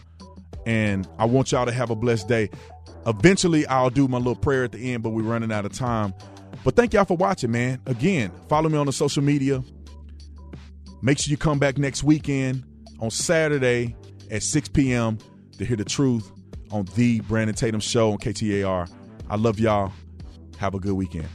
and 0.67 1.07
I 1.19 1.27
want 1.27 1.53
y'all 1.53 1.67
to 1.67 1.73
have 1.73 1.91
a 1.91 1.95
blessed 1.95 2.29
day. 2.29 2.51
Eventually, 3.07 3.67
I'll 3.67 3.91
do 3.91 4.09
my 4.09 4.19
little 4.19 4.37
prayer 4.37 4.65
at 4.65 4.73
the 4.73 4.93
end, 4.93 5.03
but 5.03 5.11
we're 5.11 5.23
running 5.23 5.53
out 5.53 5.65
of 5.65 5.73
time. 5.73 6.15
But 6.65 6.77
thank 6.77 6.93
y'all 6.93 7.05
for 7.05 7.17
watching, 7.17 7.51
man. 7.51 7.81
Again, 7.87 8.31
follow 8.49 8.69
me 8.69 8.77
on 8.79 8.87
the 8.87 8.93
social 8.93 9.23
media. 9.23 9.63
Make 11.03 11.19
sure 11.19 11.31
you 11.31 11.37
come 11.37 11.59
back 11.59 11.79
next 11.79 12.05
weekend 12.05 12.65
on 13.01 13.11
Saturday 13.11 13.97
at 14.31 14.43
6 14.43 14.69
p.m. 14.69 15.19
to 15.59 15.65
hear 15.65 15.77
the 15.77 15.85
truth 15.85 16.31
on 16.71 16.85
the 16.95 17.21
Brandon 17.21 17.55
Tatum 17.55 17.81
Show 17.81 18.13
on 18.13 18.19
KTAR. 18.19 18.91
I 19.29 19.37
love 19.37 19.59
y'all. 19.59 19.93
Have 20.59 20.75
a 20.75 20.79
good 20.79 20.93
weekend. 20.93 21.29